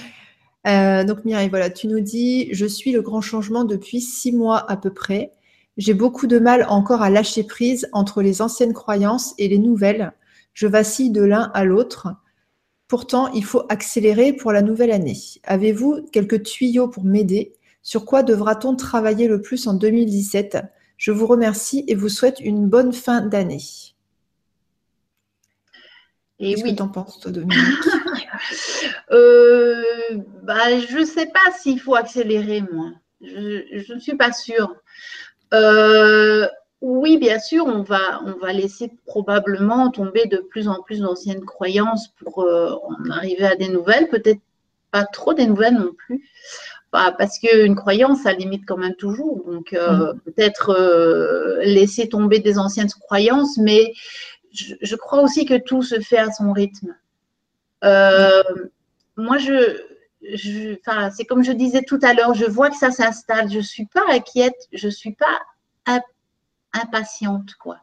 [0.67, 4.71] Euh, donc Mireille, voilà, tu nous dis, je suis le grand changement depuis six mois
[4.71, 5.33] à peu près.
[5.79, 10.13] J'ai beaucoup de mal encore à lâcher prise entre les anciennes croyances et les nouvelles.
[10.53, 12.09] Je vacille de l'un à l'autre.
[12.89, 15.17] Pourtant, il faut accélérer pour la nouvelle année.
[15.45, 17.55] Avez-vous quelques tuyaux pour m'aider?
[17.83, 20.59] Sur quoi devra-t-on travailler le plus en 2017
[20.97, 23.63] Je vous remercie et vous souhaite une bonne fin d'année.
[26.41, 26.71] Et Qu'est-ce oui.
[26.73, 27.59] que tu en penses, toi, Dominique?
[29.11, 29.83] Euh,
[30.43, 32.93] bah, Je ne sais pas s'il faut accélérer, moi.
[33.21, 34.77] Je ne suis pas sûre.
[35.53, 36.47] Euh,
[36.81, 41.45] oui, bien sûr, on va, on va laisser probablement tomber de plus en plus d'anciennes
[41.45, 44.09] croyances pour euh, en arriver à des nouvelles.
[44.09, 44.41] Peut-être
[44.93, 46.23] pas trop des nouvelles non plus.
[46.93, 49.45] Bah, parce qu'une croyance, ça limite quand même toujours.
[49.45, 50.21] Donc, euh, mm.
[50.21, 53.93] peut-être euh, laisser tomber des anciennes croyances, mais
[54.53, 56.97] je, crois aussi que tout se fait à son rythme.
[57.85, 58.43] Euh,
[59.17, 59.79] moi, je,
[61.13, 63.51] c'est comme je disais tout à l'heure, je vois que ça s'installe.
[63.51, 65.39] Je ne suis pas inquiète, je ne suis pas
[66.73, 67.79] impatiente, quoi.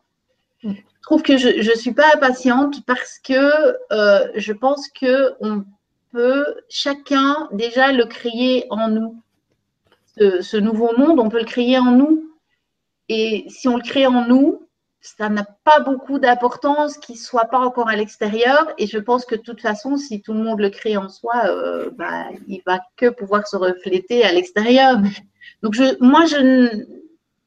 [0.64, 0.74] Mm.
[0.74, 5.64] Je trouve que je ne suis pas impatiente parce que euh, je pense que on
[6.12, 9.22] peut chacun déjà le créer en nous.
[10.18, 12.32] ce nouveau monde, on peut le créer en nous.
[13.08, 14.65] Et si on le crée en nous,
[15.06, 18.74] ça n'a pas beaucoup d'importance qu'il ne soit pas encore à l'extérieur.
[18.78, 21.46] Et je pense que de toute façon, si tout le monde le crée en soi,
[21.46, 24.98] euh, bah, il va que pouvoir se refléter à l'extérieur.
[25.62, 26.86] Donc, je, moi, je ne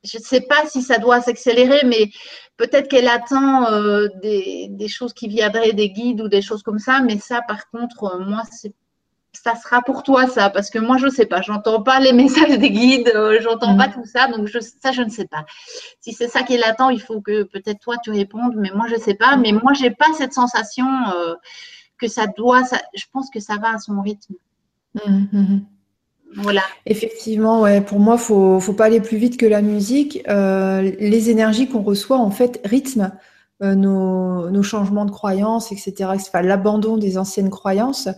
[0.03, 2.11] sais pas si ça doit s'accélérer, mais
[2.57, 6.79] peut-être qu'elle attend euh, des, des, choses qui viendraient des guides ou des choses comme
[6.79, 7.01] ça.
[7.01, 8.73] Mais ça, par contre, euh, moi, c'est
[9.33, 11.43] ça sera pour toi ça Parce que moi, je ne sais pas.
[11.43, 13.93] J'entends pas les messages des guides, euh, j'entends pas mm.
[13.93, 14.29] tout ça.
[14.29, 15.45] Donc, je, ça, je ne sais pas.
[16.01, 18.55] Si c'est ça qui est latent, il faut que peut-être toi, tu répondes.
[18.57, 19.37] Mais moi, je ne sais pas.
[19.37, 21.35] Mais moi, je n'ai pas cette sensation euh,
[21.99, 22.65] que ça doit.
[22.65, 24.35] Ça, je pense que ça va à son rythme.
[24.95, 25.61] Mmh, mmh.
[26.35, 26.63] Voilà.
[26.87, 27.81] Effectivement, ouais.
[27.81, 30.21] Pour moi, faut, faut pas aller plus vite que la musique.
[30.29, 33.13] Euh, les énergies qu'on reçoit, en fait, rythment
[33.63, 36.13] euh, nos, changements de croyances, etc.
[36.43, 38.09] L'abandon des anciennes croyances.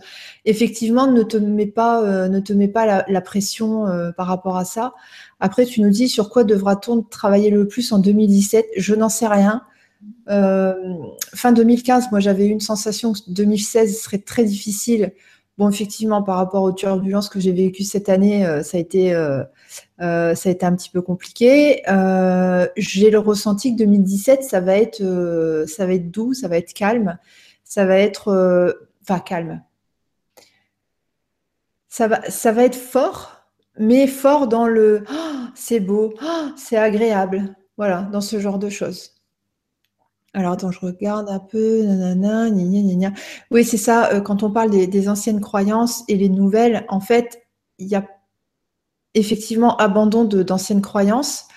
[0.45, 3.85] Effectivement, ne te mets pas, euh, ne te pas la, pression
[4.17, 4.93] par rapport à ça.
[5.39, 9.27] Après, tu nous dis sur quoi devra-t-on travailler le plus en 2017 Je n'en sais
[9.27, 9.63] rien.
[10.27, 15.13] fin 2015, moi, j'avais eu une sensation que 2016 serait très difficile
[15.57, 19.13] Bon, effectivement, par rapport aux turbulences que j'ai vécues cette année, euh, ça, a été,
[20.01, 21.83] euh, euh, ça a été un petit peu compliqué.
[22.77, 26.73] j'ai le ressenti que 2017, ça va, être, ça va être doux, ça va être
[26.73, 27.17] calme,
[27.63, 28.75] ça va être...
[29.03, 29.63] Enfin, calme.
[31.89, 33.43] Ça va, ça va être fort,
[33.77, 37.55] mais fort dans le oh, c'est beau, oh, c'est agréable.
[37.77, 39.11] Voilà, dans ce genre de choses.
[40.33, 43.11] Alors attends, je regarde un peu, nanana, gna gna
[43.51, 47.41] Oui, c'est ça, euh, quand on parle des, anciennes croyances et les nouvelles, en fait,
[47.79, 48.05] il y a
[49.13, 51.47] effectivement abandon d'anciennes croyances.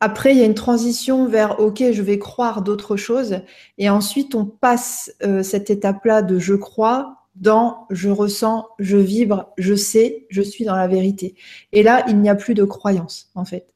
[0.00, 3.36] Après, il y a une transition vers OK, je vais croire d'autres choses.
[3.78, 9.52] Et ensuite, on passe euh, cette étape-là de je crois dans je ressens, je vibre,
[9.56, 11.34] je sais, je suis dans la vérité.
[11.72, 13.72] Et là, il n'y a plus de croyance, en fait.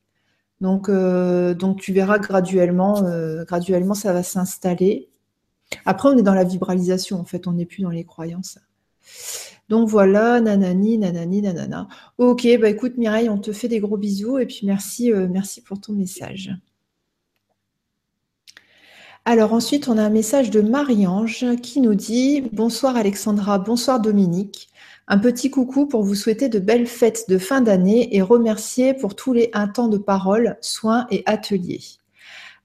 [0.60, 5.08] Donc, euh, donc tu verras graduellement, euh, graduellement ça va s'installer.
[5.84, 8.58] Après, on est dans la vibralisation, en fait, on n'est plus dans les croyances.
[9.68, 11.88] Donc voilà, nanani, nanani, nanana.
[12.18, 15.62] Ok, bah écoute Mireille, on te fait des gros bisous et puis merci, euh, merci
[15.62, 16.52] pour ton message.
[19.24, 24.68] Alors ensuite, on a un message de Marie-Ange qui nous dit Bonsoir Alexandra, bonsoir Dominique.
[25.08, 29.16] Un petit coucou pour vous souhaiter de belles fêtes de fin d'année et remercier pour
[29.16, 31.82] tous les un temps de parole, soins et ateliers.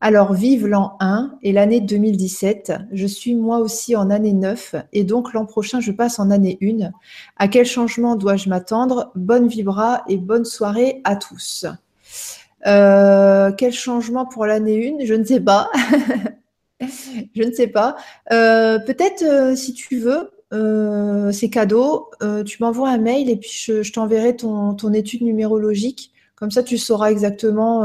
[0.04, 2.74] Alors, vive l'an 1 et l'année 2017.
[2.92, 6.58] Je suis moi aussi en année 9 et donc l'an prochain, je passe en année
[6.62, 6.90] 1.
[7.38, 9.12] À quel changement dois-je m'attendre?
[9.14, 11.68] Bonne vibra et bonne soirée à tous.
[12.66, 15.70] Euh, quel changement pour l'année 1 Je ne sais pas.
[17.36, 17.96] je ne sais pas.
[18.32, 22.10] Euh, peut-être, euh, si tu veux, euh, c'est cadeau.
[22.46, 26.12] Tu m'envoies un mail et puis je, t'enverrai ton, étude numérologique.
[26.36, 27.84] Comme ça, tu sauras exactement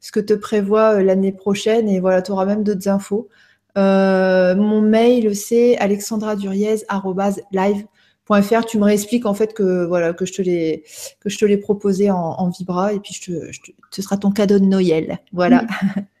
[0.00, 3.28] ce que te prévoit l'année prochaine et voilà, tu auras même d'autres infos.
[3.76, 8.64] mon mail, c'est alexandraduriez.live.fr.
[8.66, 10.84] Tu me réexpliques en fait que voilà que je te l'ai
[11.20, 13.50] que je te l'ai proposé en, Vibra et puis je te,
[13.90, 15.18] ce sera ton cadeau de Noël.
[15.32, 15.66] Voilà.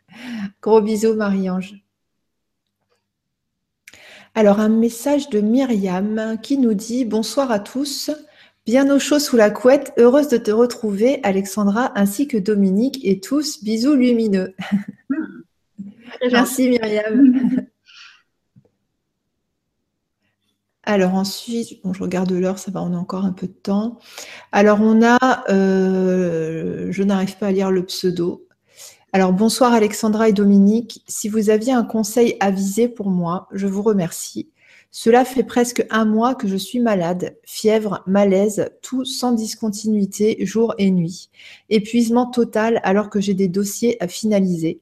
[0.62, 1.82] Gros bisous Marie-Ange.
[4.34, 8.10] Alors, un message de Myriam qui nous dit Bonsoir à tous.
[8.66, 13.18] Bien au chaud sous la couette, heureuse de te retrouver, Alexandra, ainsi que Dominique et
[13.18, 13.64] tous.
[13.64, 14.54] Bisous lumineux.
[16.30, 17.66] Merci Myriam.
[20.82, 23.98] Alors ensuite, bon, je regarde l'heure, ça va, on a encore un peu de temps.
[24.50, 28.46] Alors on a, euh, je n'arrive pas à lire le pseudo.
[29.12, 31.04] Alors bonsoir Alexandra et Dominique.
[31.06, 34.50] Si vous aviez un conseil avisé pour moi, je vous remercie.
[34.92, 40.74] Cela fait presque un mois que je suis malade, fièvre, malaise, tout sans discontinuité, jour
[40.78, 41.30] et nuit.
[41.68, 44.80] Épuisement total alors que j'ai des dossiers à finaliser.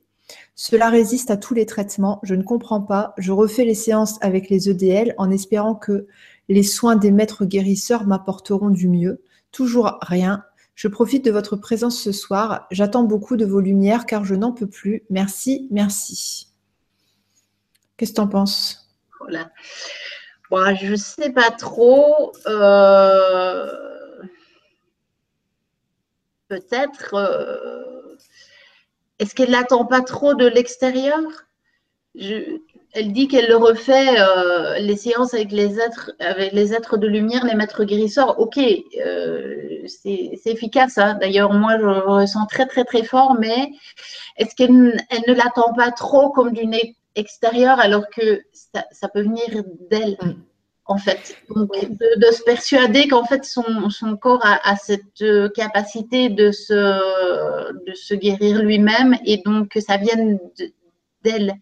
[0.54, 4.50] Cela résiste à tous les traitements, je ne comprends pas, je refais les séances avec
[4.50, 6.06] les EDL en espérant que
[6.48, 9.22] les soins des maîtres guérisseurs m'apporteront du mieux.
[9.52, 10.44] Toujours rien,
[10.74, 12.66] je profite de votre présence ce soir.
[12.70, 15.02] J'attends beaucoup de vos lumières car je n'en peux plus.
[15.10, 16.48] Merci, merci.
[17.96, 18.87] Qu'est-ce que tu en penses?
[20.50, 22.32] Je ne sais pas trop.
[22.46, 23.66] Euh,
[26.48, 27.14] peut-être.
[27.14, 28.16] Euh,
[29.18, 31.18] est-ce qu'elle n'attend pas trop de l'extérieur?
[32.14, 37.06] Elle dit qu'elle le refait euh, les séances avec les êtres, avec les êtres de
[37.06, 38.40] lumière, les maîtres guérisseurs.
[38.40, 38.58] Ok,
[39.86, 40.98] c'est efficace.
[40.98, 41.18] Hein.
[41.20, 43.36] D'ailleurs, moi, je le ressens très très très fort.
[43.38, 43.70] Mais
[44.36, 46.74] est-ce qu'elle elle ne l'attend pas trop comme d'une
[47.18, 50.34] extérieure alors que ça, peut venir d'elle mm.
[50.86, 51.36] en fait.
[51.54, 55.24] Donc, de, se persuader qu'en fait son, son corps a, a, cette
[55.54, 56.72] capacité de se,
[57.84, 60.38] de se guérir lui-même et donc que ça vienne
[61.24, 61.54] d'elle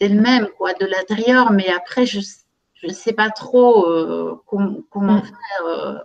[0.00, 1.52] d'elle-même, quoi, de l'intérieur.
[1.52, 2.18] Mais après, je
[2.84, 5.22] ne sais pas trop euh, comment mm.
[5.22, 5.66] faire.
[5.66, 5.98] Euh.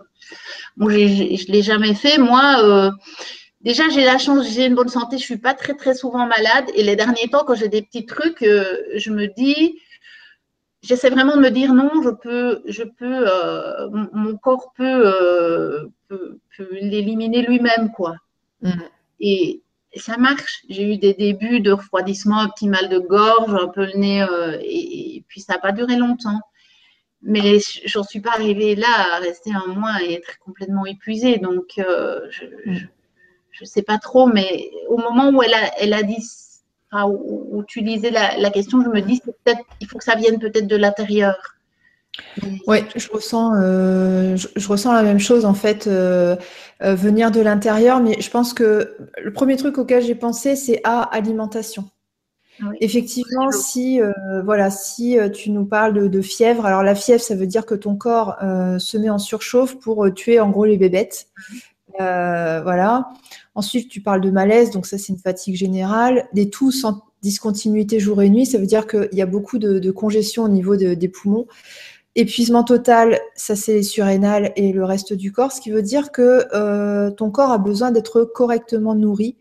[0.76, 2.18] Bon, je ne l'ai jamais fait.
[2.18, 2.90] Moi, euh,
[3.60, 5.18] déjà, j'ai la chance, j'ai une bonne santé.
[5.18, 6.66] Je ne suis pas très, très souvent malade.
[6.74, 9.78] Et les derniers temps, quand j'ai des petits trucs, je me dis,
[10.82, 13.26] j'essaie vraiment de me dire non, je peux, je peux,
[14.12, 16.38] mon corps peut, peut,
[16.70, 18.16] l'éliminer lui-même, quoi.
[18.62, 18.70] Mm.
[19.20, 19.62] Et,
[19.96, 20.62] ça marche.
[20.68, 24.22] J'ai eu des débuts de refroidissement, un petit mal de gorge, un peu le nez,
[24.22, 26.40] euh, et, puis ça n'a pas duré longtemps.
[27.22, 31.38] mais j'en suis pas arrivée là à rester un mois et être complètement épuisée.
[31.38, 32.84] Donc, je,
[33.64, 36.24] ne sais pas trop, mais au moment où elle a, elle a dit,
[36.92, 40.38] où, tu lisais la, la, question, je me dis, peut-être, il faut que ça vienne
[40.38, 41.36] peut-être de l'intérieur.
[42.66, 46.36] Oui, je ressens, euh, je, ressens la même chose en fait, euh,
[46.82, 50.80] euh, venir de l'intérieur, mais je pense que le premier truc auquel j'ai pensé, c'est
[50.84, 51.84] à alimentation.
[52.80, 54.00] Effectivement, si
[54.44, 57.94] voilà, si tu nous parles de, fièvre, alors la fièvre, ça veut dire que ton
[57.94, 61.28] corps se met en surchauffe pour tuer en gros les bébêtes.
[61.98, 63.10] Voilà.
[63.54, 67.98] Ensuite, tu parles de malaise, donc ça c'est une fatigue générale, des toux sans discontinuité
[67.98, 71.08] jour et nuit, ça veut dire qu'il y a beaucoup de, congestion au niveau des
[71.08, 71.46] poumons.
[72.20, 76.10] Épuisement total, ça c'est les surrénales et le reste du corps, ce qui veut dire
[76.10, 79.36] que euh, ton corps a besoin d'être correctement nourri.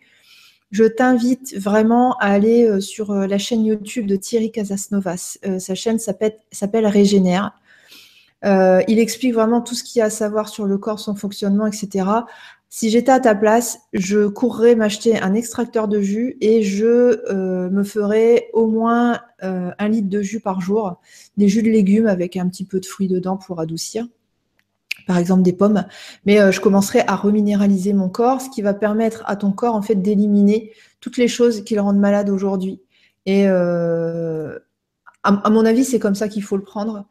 [0.69, 5.39] Je t'invite vraiment à aller euh, sur euh, la chaîne YouTube de Thierry Casasnovas.
[5.57, 7.53] sa chaîne s'appelle Régénère.
[8.43, 11.67] Il explique vraiment tout ce qu'il y a à savoir sur le corps, son fonctionnement,
[11.67, 12.05] etc.
[12.69, 16.85] Si j'étais à ta place, je courrais m'acheter un extracteur de jus et je
[17.31, 20.99] euh, me ferais au moins euh, un litre de jus par jour,
[21.37, 24.05] des jus de légumes avec un petit peu de fruits dedans pour adoucir,
[25.07, 25.85] par exemple des pommes.
[26.25, 29.75] Mais euh, je commencerai à reminéraliser mon corps, ce qui va permettre à ton corps
[29.75, 32.81] en fait d'éliminer toutes les choses qui le rendent malade aujourd'hui.
[33.25, 34.59] Et à,
[35.23, 37.05] mon avis, c'est comme ça qu'il faut le prendre.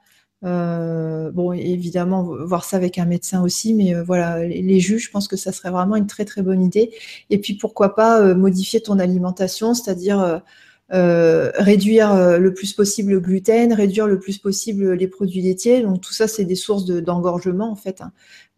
[0.46, 5.10] Euh, bon, évidemment, voir ça avec un médecin aussi, mais euh, voilà, les, juges, je
[5.10, 6.92] pense que ça serait vraiment une très très bonne idée.
[7.30, 10.42] Et puis pourquoi pas euh, modifier ton alimentation, c'est-à-dire
[10.90, 15.82] réduire le plus possible le gluten, réduire le plus possible les produits laitiers.
[15.82, 18.02] Donc tout ça, c'est des sources d'engorgement en fait,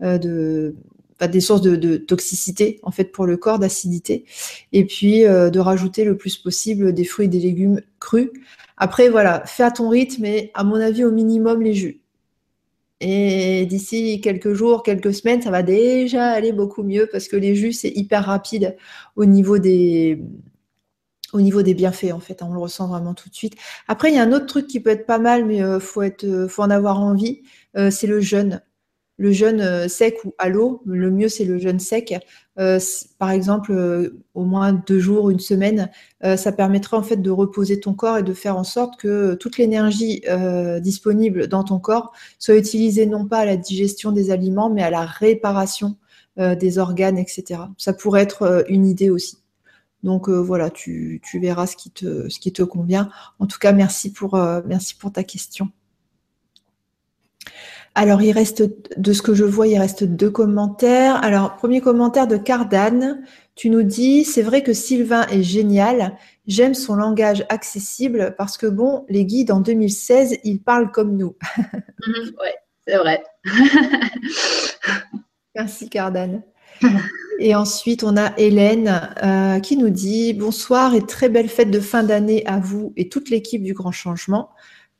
[0.01, 0.74] hein, de
[1.32, 4.24] des sources de, toxicité en fait pour le corps, d'acidité,
[4.73, 8.31] et puis de rajouter le plus possible des fruits et des légumes crus
[8.78, 12.00] après, voilà, fais à ton rythme et à mon avis, au minimum, les jus.
[13.00, 17.55] Et d'ici quelques jours, quelques semaines, ça va déjà aller beaucoup mieux parce que les
[17.55, 18.76] jus, c'est hyper rapide
[19.14, 20.20] au niveau des,
[21.32, 22.42] au niveau des bienfaits, en fait.
[22.42, 23.55] On le ressent vraiment tout de suite.
[23.86, 26.02] Après, il y a un autre truc qui peut être pas mal, mais euh, faut,
[26.02, 27.42] euh, faut en avoir envie,
[27.76, 28.62] euh, c'est le jeûne
[29.18, 30.80] le jeûne euh, sec ou à l'eau.
[30.86, 32.14] Le mieux, c'est le jeûne sec.
[32.58, 32.80] Euh,
[33.18, 35.90] par exemple, euh, au moins deux jours, une semaine,
[36.36, 39.58] ça permettrait en fait de reposer ton corps et de faire en sorte que toute
[39.58, 40.22] l'énergie
[40.80, 44.90] disponible dans ton corps soit utilisée non pas à la digestion des aliments, mais à
[44.90, 45.96] la réparation
[46.36, 47.62] des organes, etc.
[47.78, 49.38] Ça pourrait être une idée aussi.
[50.02, 53.10] Donc voilà, tu, verras ce qui, te, ce qui te convient.
[53.38, 54.36] En tout cas, merci pour,
[54.66, 55.70] merci pour ta question.
[57.94, 58.62] Alors, il reste,
[58.97, 61.23] de ce que je vois, il reste deux commentaires.
[61.24, 63.23] Alors, premier commentaire de Cardane.
[63.55, 66.16] Tu nous dis, c'est vrai que Sylvain est génial.
[66.47, 71.36] J'aime son langage accessible parce que, bon, les guides en 2016, ils parlent comme nous.
[72.06, 72.51] Mhm, oui,
[72.86, 73.24] c'est vrai.
[75.56, 76.44] Merci, Cardane.
[77.40, 81.81] Et ensuite, on a Hélène euh, qui nous dit Bonsoir et très belle fête de
[81.81, 84.51] fin d'année à vous et toute l'équipe du Grand Changement.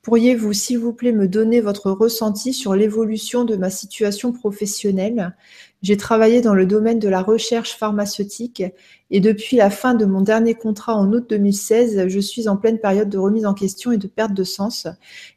[0.09, 5.35] Pourriez-vous, s'il vous plaît, me donner votre ressenti sur l'évolution de ma situation professionnelle?
[5.83, 8.63] J'ai travaillé dans le domaine de la recherche pharmaceutique
[9.11, 12.79] et depuis la fin de mon dernier contrat en août 2016, je suis en pleine
[12.79, 14.87] période de remise en question et de perte de sens.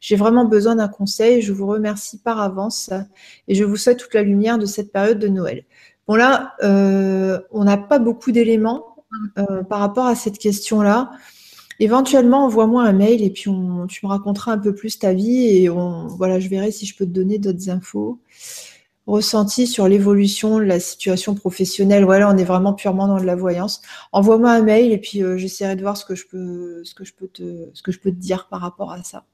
[0.01, 1.43] J'ai vraiment besoin d'un conseil.
[1.43, 2.89] Je vous remercie par avance
[3.49, 5.67] et je vous souhaite toute la lumière de cette période de Noël.
[6.09, 8.97] Bon là, euh, on n'a pas beaucoup d'éléments
[9.37, 11.11] euh, par rapport à cette question-là.
[11.83, 15.69] Éventuellement, envoie-moi un mail et puis tu me raconteras un peu plus ta vie et
[15.69, 18.21] voilà, je verrai si je peux te donner d'autres infos.
[19.09, 22.05] Ressenti sur l'évolution de la situation professionnelle.
[22.05, 23.83] Voilà, on est vraiment purement dans de la voyance.
[24.13, 27.03] Envoie-moi un mail et puis euh, j'essaierai de voir ce que je peux, ce que
[27.03, 29.25] je peux te, ce que je peux te dire par rapport à ça.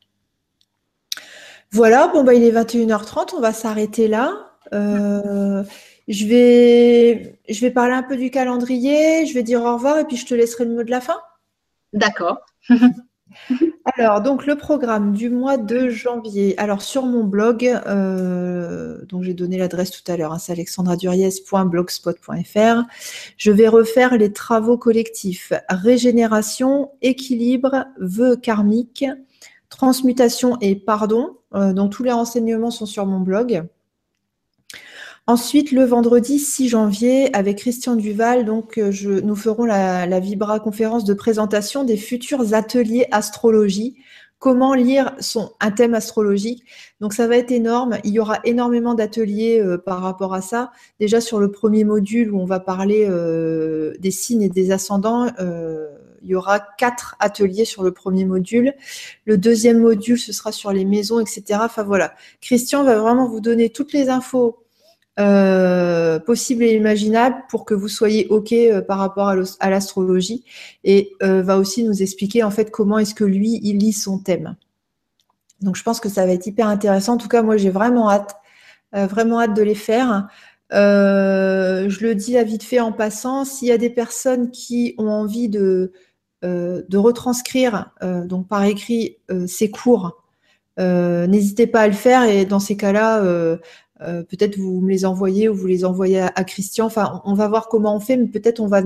[1.71, 4.33] Voilà, bon bah il est 21h30, on va s'arrêter là.
[4.73, 5.63] Euh,
[6.09, 10.07] je vais, je vais parler un peu du calendrier, je vais dire au revoir et
[10.07, 11.19] puis je te laisserai le mot de la fin.
[11.93, 12.39] D'accord.
[13.97, 16.59] Alors, donc le programme du mois de janvier.
[16.59, 22.83] Alors, sur mon blog, euh, dont j'ai donné l'adresse tout à l'heure, hein, c'est alexandraduriez.blogspot.fr,
[23.37, 29.05] je vais refaire les travaux collectifs régénération, équilibre, vœux karmiques,
[29.69, 31.37] transmutation et pardon.
[31.55, 33.67] Euh, donc, tous les renseignements sont sur mon blog.
[35.29, 40.21] Ensuite, le vendredi 6 janvier, avec Christian Duval, donc, euh, je, nous ferons la, la,
[40.21, 43.97] Vibra conférence de présentation des futurs ateliers astrologie.
[44.39, 46.65] Comment lire son, un thème astrologique?
[47.03, 47.99] Donc, ça va être énorme.
[48.05, 50.73] Il y aura énormément d'ateliers euh, par rapport à ça.
[50.99, 55.27] Déjà, sur le premier module où on va parler euh, des signes et des ascendants,
[56.23, 58.73] il y aura quatre ateliers sur le premier module.
[59.27, 61.61] Le deuxième module, ce sera sur les maisons, etc.
[61.65, 64.65] Enfin voilà, Christian va vraiment vous donner toutes les infos
[65.19, 70.45] euh, possibles et imaginables pour que vous soyez OK euh, par rapport à l'astrologie
[70.85, 74.57] et va aussi nous expliquer en fait comment est-ce que lui, il lit son thème.
[75.61, 77.15] Donc je pense que ça va être hyper intéressant.
[77.15, 78.37] En tout cas, moi j'ai vraiment hâte,
[78.93, 80.29] vraiment hâte de les faire.
[80.73, 84.95] Euh, je le dis à vite fait en passant, s'il y a des personnes qui
[84.99, 85.93] ont envie de,
[86.45, 89.17] euh, de retranscrire euh, donc par écrit
[89.47, 90.25] ces cours,
[90.79, 93.21] n'hésitez pas à le faire et dans ces cas-là,
[94.01, 96.87] peut-être vous me les envoyez ou vous les envoyez à, Christian.
[96.87, 98.83] Enfin, on va voir comment on fait, mais peut-être on va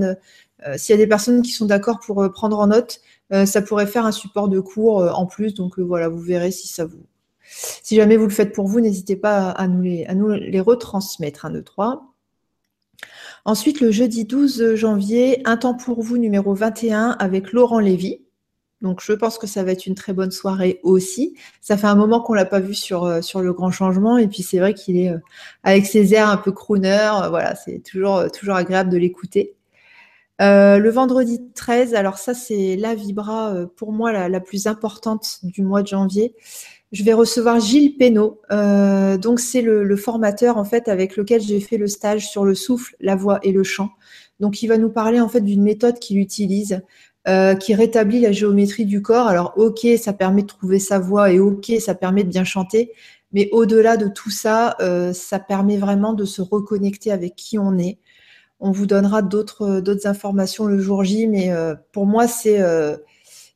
[0.76, 3.01] s'il y a des personnes qui sont d'accord pour prendre en note,
[3.44, 5.55] ça pourrait faire un support de cours en plus.
[5.55, 7.05] Donc voilà, vous verrez si ça vous,
[7.44, 10.60] si jamais vous le faites pour vous, n'hésitez pas à nous les, à nous les
[10.60, 11.44] retransmettre.
[11.44, 12.12] 1, 2, 3.
[13.44, 18.22] Ensuite, le jeudi 12 janvier, Un temps pour vous numéro 21 avec Laurent Lévy.
[18.83, 21.35] Donc, je pense que ça va être une très bonne soirée aussi.
[21.61, 24.19] Ça fait un moment qu'on l'a pas vu sur, euh, sur le grand changement.
[24.19, 25.19] Et puis, c'est vrai qu'il est euh,
[25.63, 27.11] avec ses airs un peu crooner.
[27.23, 28.19] Euh, voilà, c'est toujours,
[28.55, 29.55] agréable de l'écouter.
[30.41, 35.63] le vendredi 13, alors ça, c'est la vibra pour moi la, la, plus importante du
[35.63, 36.35] mois de janvier
[36.93, 38.41] je vais recevoir Gilles Pénaud.
[38.53, 42.55] Euh, donc, c'est le, formateur en fait avec lequel j'ai fait le stage sur le
[42.55, 43.91] souffle, la voix et le chant.
[44.41, 46.83] Donc, il va nous parler en fait d'une méthode qu'il utilise,
[47.28, 49.28] euh, qui rétablit la géométrie du corps.
[49.28, 52.93] Alors, ok, ça permet de trouver sa voix et ok, ça permet de bien chanter.
[53.32, 57.78] Mais au-delà de tout ça, euh, ça permet vraiment de se reconnecter avec qui on
[57.78, 57.99] est.
[58.61, 61.51] On vous donnera d'autres d'autres informations le jour J, mais
[61.90, 62.61] pour moi, c'est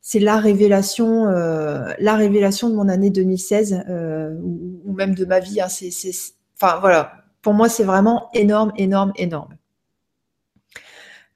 [0.09, 5.41] c'est la révélation, euh, la révélation de mon année 2016 euh, ou, même de ma
[5.41, 5.59] vie.
[5.59, 5.67] Hein.
[5.67, 9.57] enfin voilà, pour moi c'est vraiment énorme, énorme, énorme.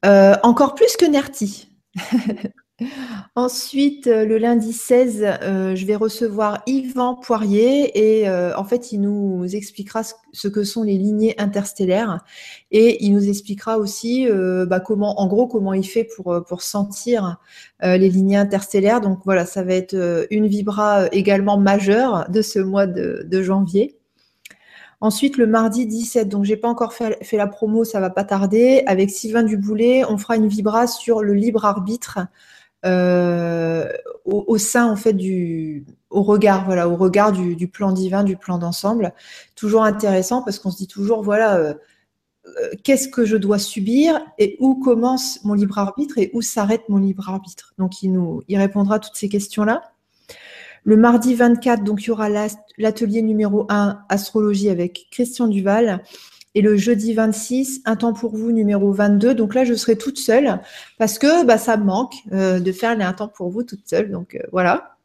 [0.05, 1.69] Euh, encore plus que Nerti.
[3.35, 8.91] Ensuite, euh, le lundi 16, euh, je vais recevoir Yvan Poirier et euh, en fait,
[8.91, 10.01] il nous expliquera
[10.31, 12.23] ce que sont les lignées interstellaires
[12.71, 14.27] et il nous expliquera aussi
[14.67, 17.37] bah, comment, en gros, comment il fait pour, pour sentir
[17.81, 19.01] les lignées interstellaires.
[19.01, 24.00] Donc voilà, ça va être une vibra également majeure de ce mois de, janvier.
[25.01, 28.83] Ensuite, le mardi 17, donc j'ai pas encore fait, la promo, ça va pas tarder.
[28.85, 32.19] Avec Sylvain Duboulet, on fera une vibra sur le libre arbitre
[32.85, 33.91] euh,
[34.25, 38.57] au, sein en fait du au regard voilà au regard du, plan divin du plan
[38.57, 39.13] d'ensemble.
[39.55, 41.73] Toujours intéressant parce qu'on se dit toujours voilà euh,
[42.45, 46.89] euh, qu'est-ce que je dois subir et où commence mon libre arbitre et où s'arrête
[46.89, 47.73] mon libre arbitre.
[47.77, 49.93] Donc il nous il répondra à toutes ces questions là
[50.83, 52.29] le mardi 24 donc il y aura
[52.77, 56.01] l'atelier numéro 1 astrologie avec Christian Duval
[56.53, 59.33] et le jeudi 26, un temps pour vous numéro 22.
[59.33, 60.59] Donc là, je serai toute seule
[60.97, 63.87] parce que bah, ça me manque euh, de faire les un temps pour vous toute
[63.87, 64.11] seule.
[64.11, 64.97] Donc euh, voilà.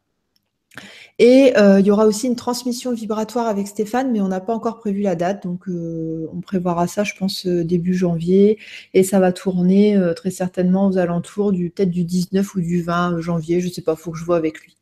[1.19, 4.53] Et euh, il y aura aussi une transmission vibratoire avec Stéphane, mais on n'a pas
[4.53, 5.43] encore prévu la date.
[5.43, 8.59] Donc on prévoira ça, je pense, début janvier.
[8.93, 13.19] Et ça va tourner très certainement aux alentours du peut-être du 19 ou du 20
[13.21, 13.61] janvier.
[13.61, 14.75] Je ne sais pas, il faut que je vois avec lui.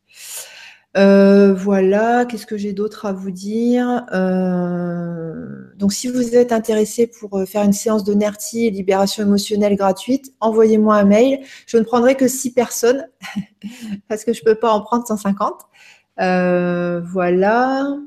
[0.98, 7.08] Euh, voilà, qu'est-ce que j'ai d'autre à vous dire euh, Donc, si vous êtes intéressé
[7.08, 11.42] pour euh, faire une séance de NERTI et libération émotionnelle gratuite, envoyez-moi un mail.
[11.68, 13.08] Je ne prendrai que 6 personnes
[14.08, 15.64] parce que je ne peux pas en prendre 150.
[16.18, 17.98] voilà.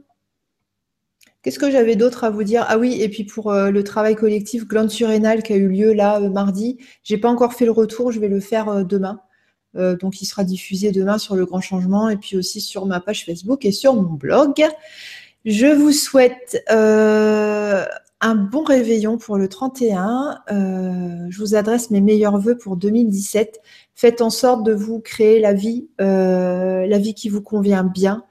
[1.43, 2.65] Qu'est-ce que j'avais d'autre à vous dire?
[2.69, 6.21] Ah oui, et puis pour le travail collectif glande surrénale qui a eu lieu là
[6.21, 9.21] mardi, j'ai pas encore fait le retour, je vais le faire demain.
[9.77, 13.01] Euh, donc, il sera diffusé demain sur le grand changement et puis aussi sur ma
[13.01, 14.65] page Facebook et sur mon blog.
[15.45, 17.85] Je vous souhaite euh,
[18.21, 20.39] un bon réveillon pour le 31.
[20.51, 23.61] Euh, je vous adresse mes meilleurs voeux pour 2017.
[23.95, 28.25] Faites en sorte de vous créer la vie, la vie qui vous convient bien.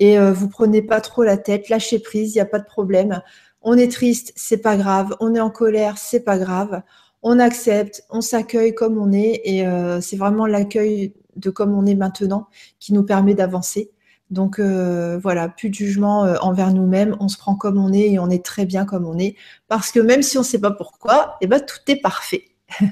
[0.00, 3.20] Et vous prenez pas trop la tête, lâchez prise, il n'y a pas de problème.
[3.62, 5.16] On est triste, c'est pas grave.
[5.18, 6.82] On est en colère, c'est pas grave
[7.22, 11.86] on accepte, on s'accueille comme on est et euh, c'est vraiment l'accueil de comme on
[11.86, 13.90] est maintenant qui nous permet d'avancer.
[14.30, 18.10] Donc euh, voilà, plus de jugement euh, envers nous-mêmes, on se prend comme on est
[18.10, 19.36] et on est très bien comme on est
[19.68, 22.44] parce que même si on ne sait pas pourquoi, eh ben, tout est parfait.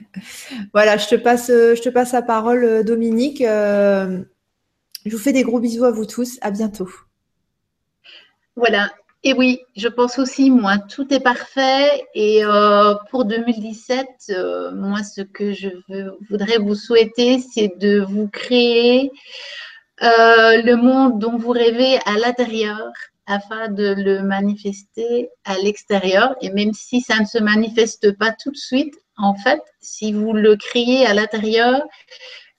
[0.72, 3.42] voilà, je te passe, je te passe la parole, Dominique.
[3.42, 4.24] je
[5.10, 6.38] vous fais des gros bisous à vous tous.
[6.40, 6.88] À bientôt.
[8.56, 8.90] Voilà,
[9.26, 12.04] et oui, je pense aussi, moi, tout est parfait.
[12.14, 15.68] Et euh, pour 2017, euh, moi, ce que je
[16.30, 19.10] voudrais vous souhaiter, c'est de vous créer
[20.00, 22.92] euh, le monde dont vous rêvez à l'intérieur
[23.26, 26.36] afin de le manifester à l'extérieur.
[26.40, 30.34] Et même si ça ne se manifeste pas tout de suite, en fait, si vous
[30.34, 31.82] le créez à l'intérieur,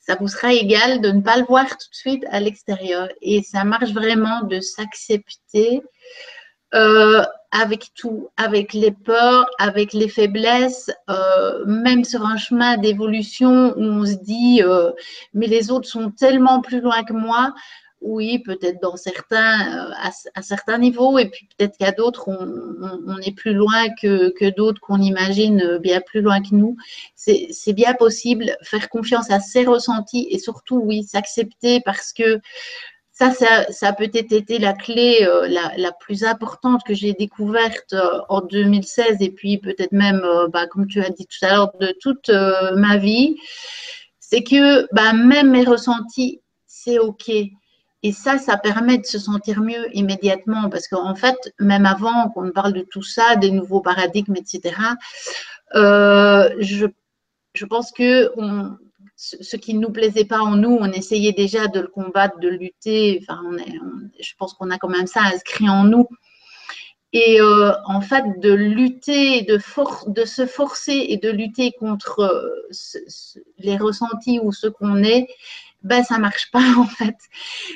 [0.02, 3.08] ça vous sera égal de ne pas le voir tout de suite à l'extérieur.
[3.22, 5.82] Et ça marche vraiment de s'accepter
[6.74, 13.74] euh, avec tout, avec les peurs, avec les faiblesses, euh, même sur un chemin d'évolution
[13.78, 14.92] où on se dit, euh,
[15.34, 17.54] mais les autres sont tellement plus loin que moi.
[18.02, 19.92] Oui, peut-être dans certains,
[20.36, 24.80] à, certains niveaux, et puis peut-être qu'à d'autres, on, est plus loin que, que d'autres
[24.82, 26.78] qu'on imagine bien plus loin que nous.
[27.16, 32.40] C'est bien possible, faire confiance à ses ressentis et surtout, oui, s'accepter parce que
[33.18, 38.20] ça, ça, a peut-être été la clé euh, la, plus importante que j'ai découverte euh,
[38.30, 41.72] en 2016 et puis peut-être même, euh, bah, comme tu as dit tout à l'heure,
[41.80, 43.36] de toute ma vie.
[44.20, 47.30] C'est que bah, même mes ressentis, c'est OK.
[48.04, 52.52] Et ça, ça permet de se sentir mieux immédiatement parce qu'en fait, même avant qu'on
[52.52, 54.76] parle de tout ça, des nouveaux paradigmes, etc.,
[55.74, 56.86] je,
[57.56, 58.78] je pense que on,
[59.18, 62.50] ce qui ne nous plaisait pas en nous, on essayait déjà de le combattre, de
[62.50, 63.20] lutter.
[63.24, 63.42] Enfin,
[64.20, 66.08] je pense qu'on a quand même ça inscrit en nous.
[67.14, 69.60] Et euh, en fait, de lutter, de,
[70.12, 72.70] de se forcer et de lutter contre euh,
[73.58, 75.28] les ressentis ou ce qu'on est,
[75.82, 77.16] ben ça marche pas en fait.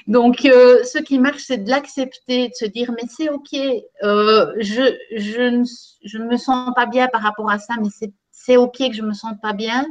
[0.06, 4.96] Donc, euh, ce qui marche, c'est de l'accepter, de se dire mais c'est ok, je,
[5.16, 5.64] je, ne,
[6.04, 7.90] je ne me sens pas bien par rapport à ça, mais
[8.32, 9.88] c'est ok que je me sente pas bien.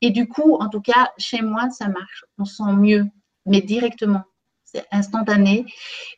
[0.00, 2.24] Et du coup, en tout cas, chez moi, ça marche.
[2.38, 3.06] On sent mieux,
[3.46, 4.22] mais directement.
[4.64, 5.64] C'est instantané.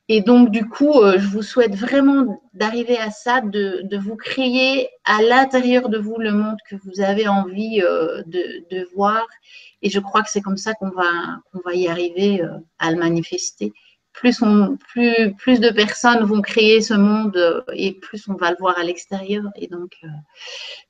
[0.08, 4.88] Et donc, du coup, euh, je vous souhaite vraiment d'arriver à ça, de, vous créer
[5.04, 9.24] à l'intérieur de vous le monde que vous avez envie euh, de, voir.
[9.82, 12.96] Et je crois que c'est comme ça qu'on va, va y arriver euh, à le
[12.96, 13.72] manifester
[14.12, 18.50] plus, on, plus, plus de personnes vont créer ce monde euh, et plus on va
[18.50, 19.44] le voir à l'extérieur.
[19.56, 20.08] Et donc, euh,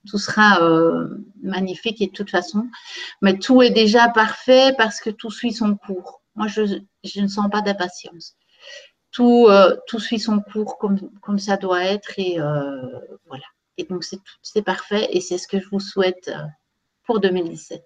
[0.09, 1.09] tout sera euh,
[1.43, 2.67] magnifique et de toute façon.
[3.23, 6.23] Mais tout est déjà parfait parce que tout suit son cours.
[6.35, 6.63] Moi, je,
[7.05, 8.37] je ne sens pas d'impatience.
[9.13, 9.49] Tout,
[9.89, 12.13] tout suit son cours comme, comme ça doit être.
[12.19, 12.39] Et
[13.27, 13.45] voilà.
[13.77, 14.05] Et donc,
[14.43, 16.31] c'est parfait et c'est ce que je vous souhaite
[17.05, 17.83] pour 2017.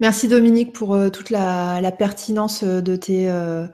[0.00, 3.66] Merci Dominique pour euh, toute la, pertinence euh, de tes euh,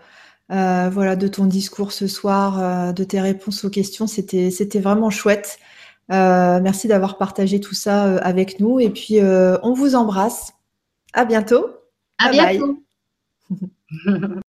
[0.48, 4.06] voilà de ton discours ce soir, de tes réponses aux questions.
[4.06, 5.58] C'était c'était vraiment chouette.
[6.08, 10.52] merci d'avoir partagé tout ça avec nous et puis on vous embrasse.
[11.12, 11.68] À bientôt.
[12.18, 12.82] À bientôt.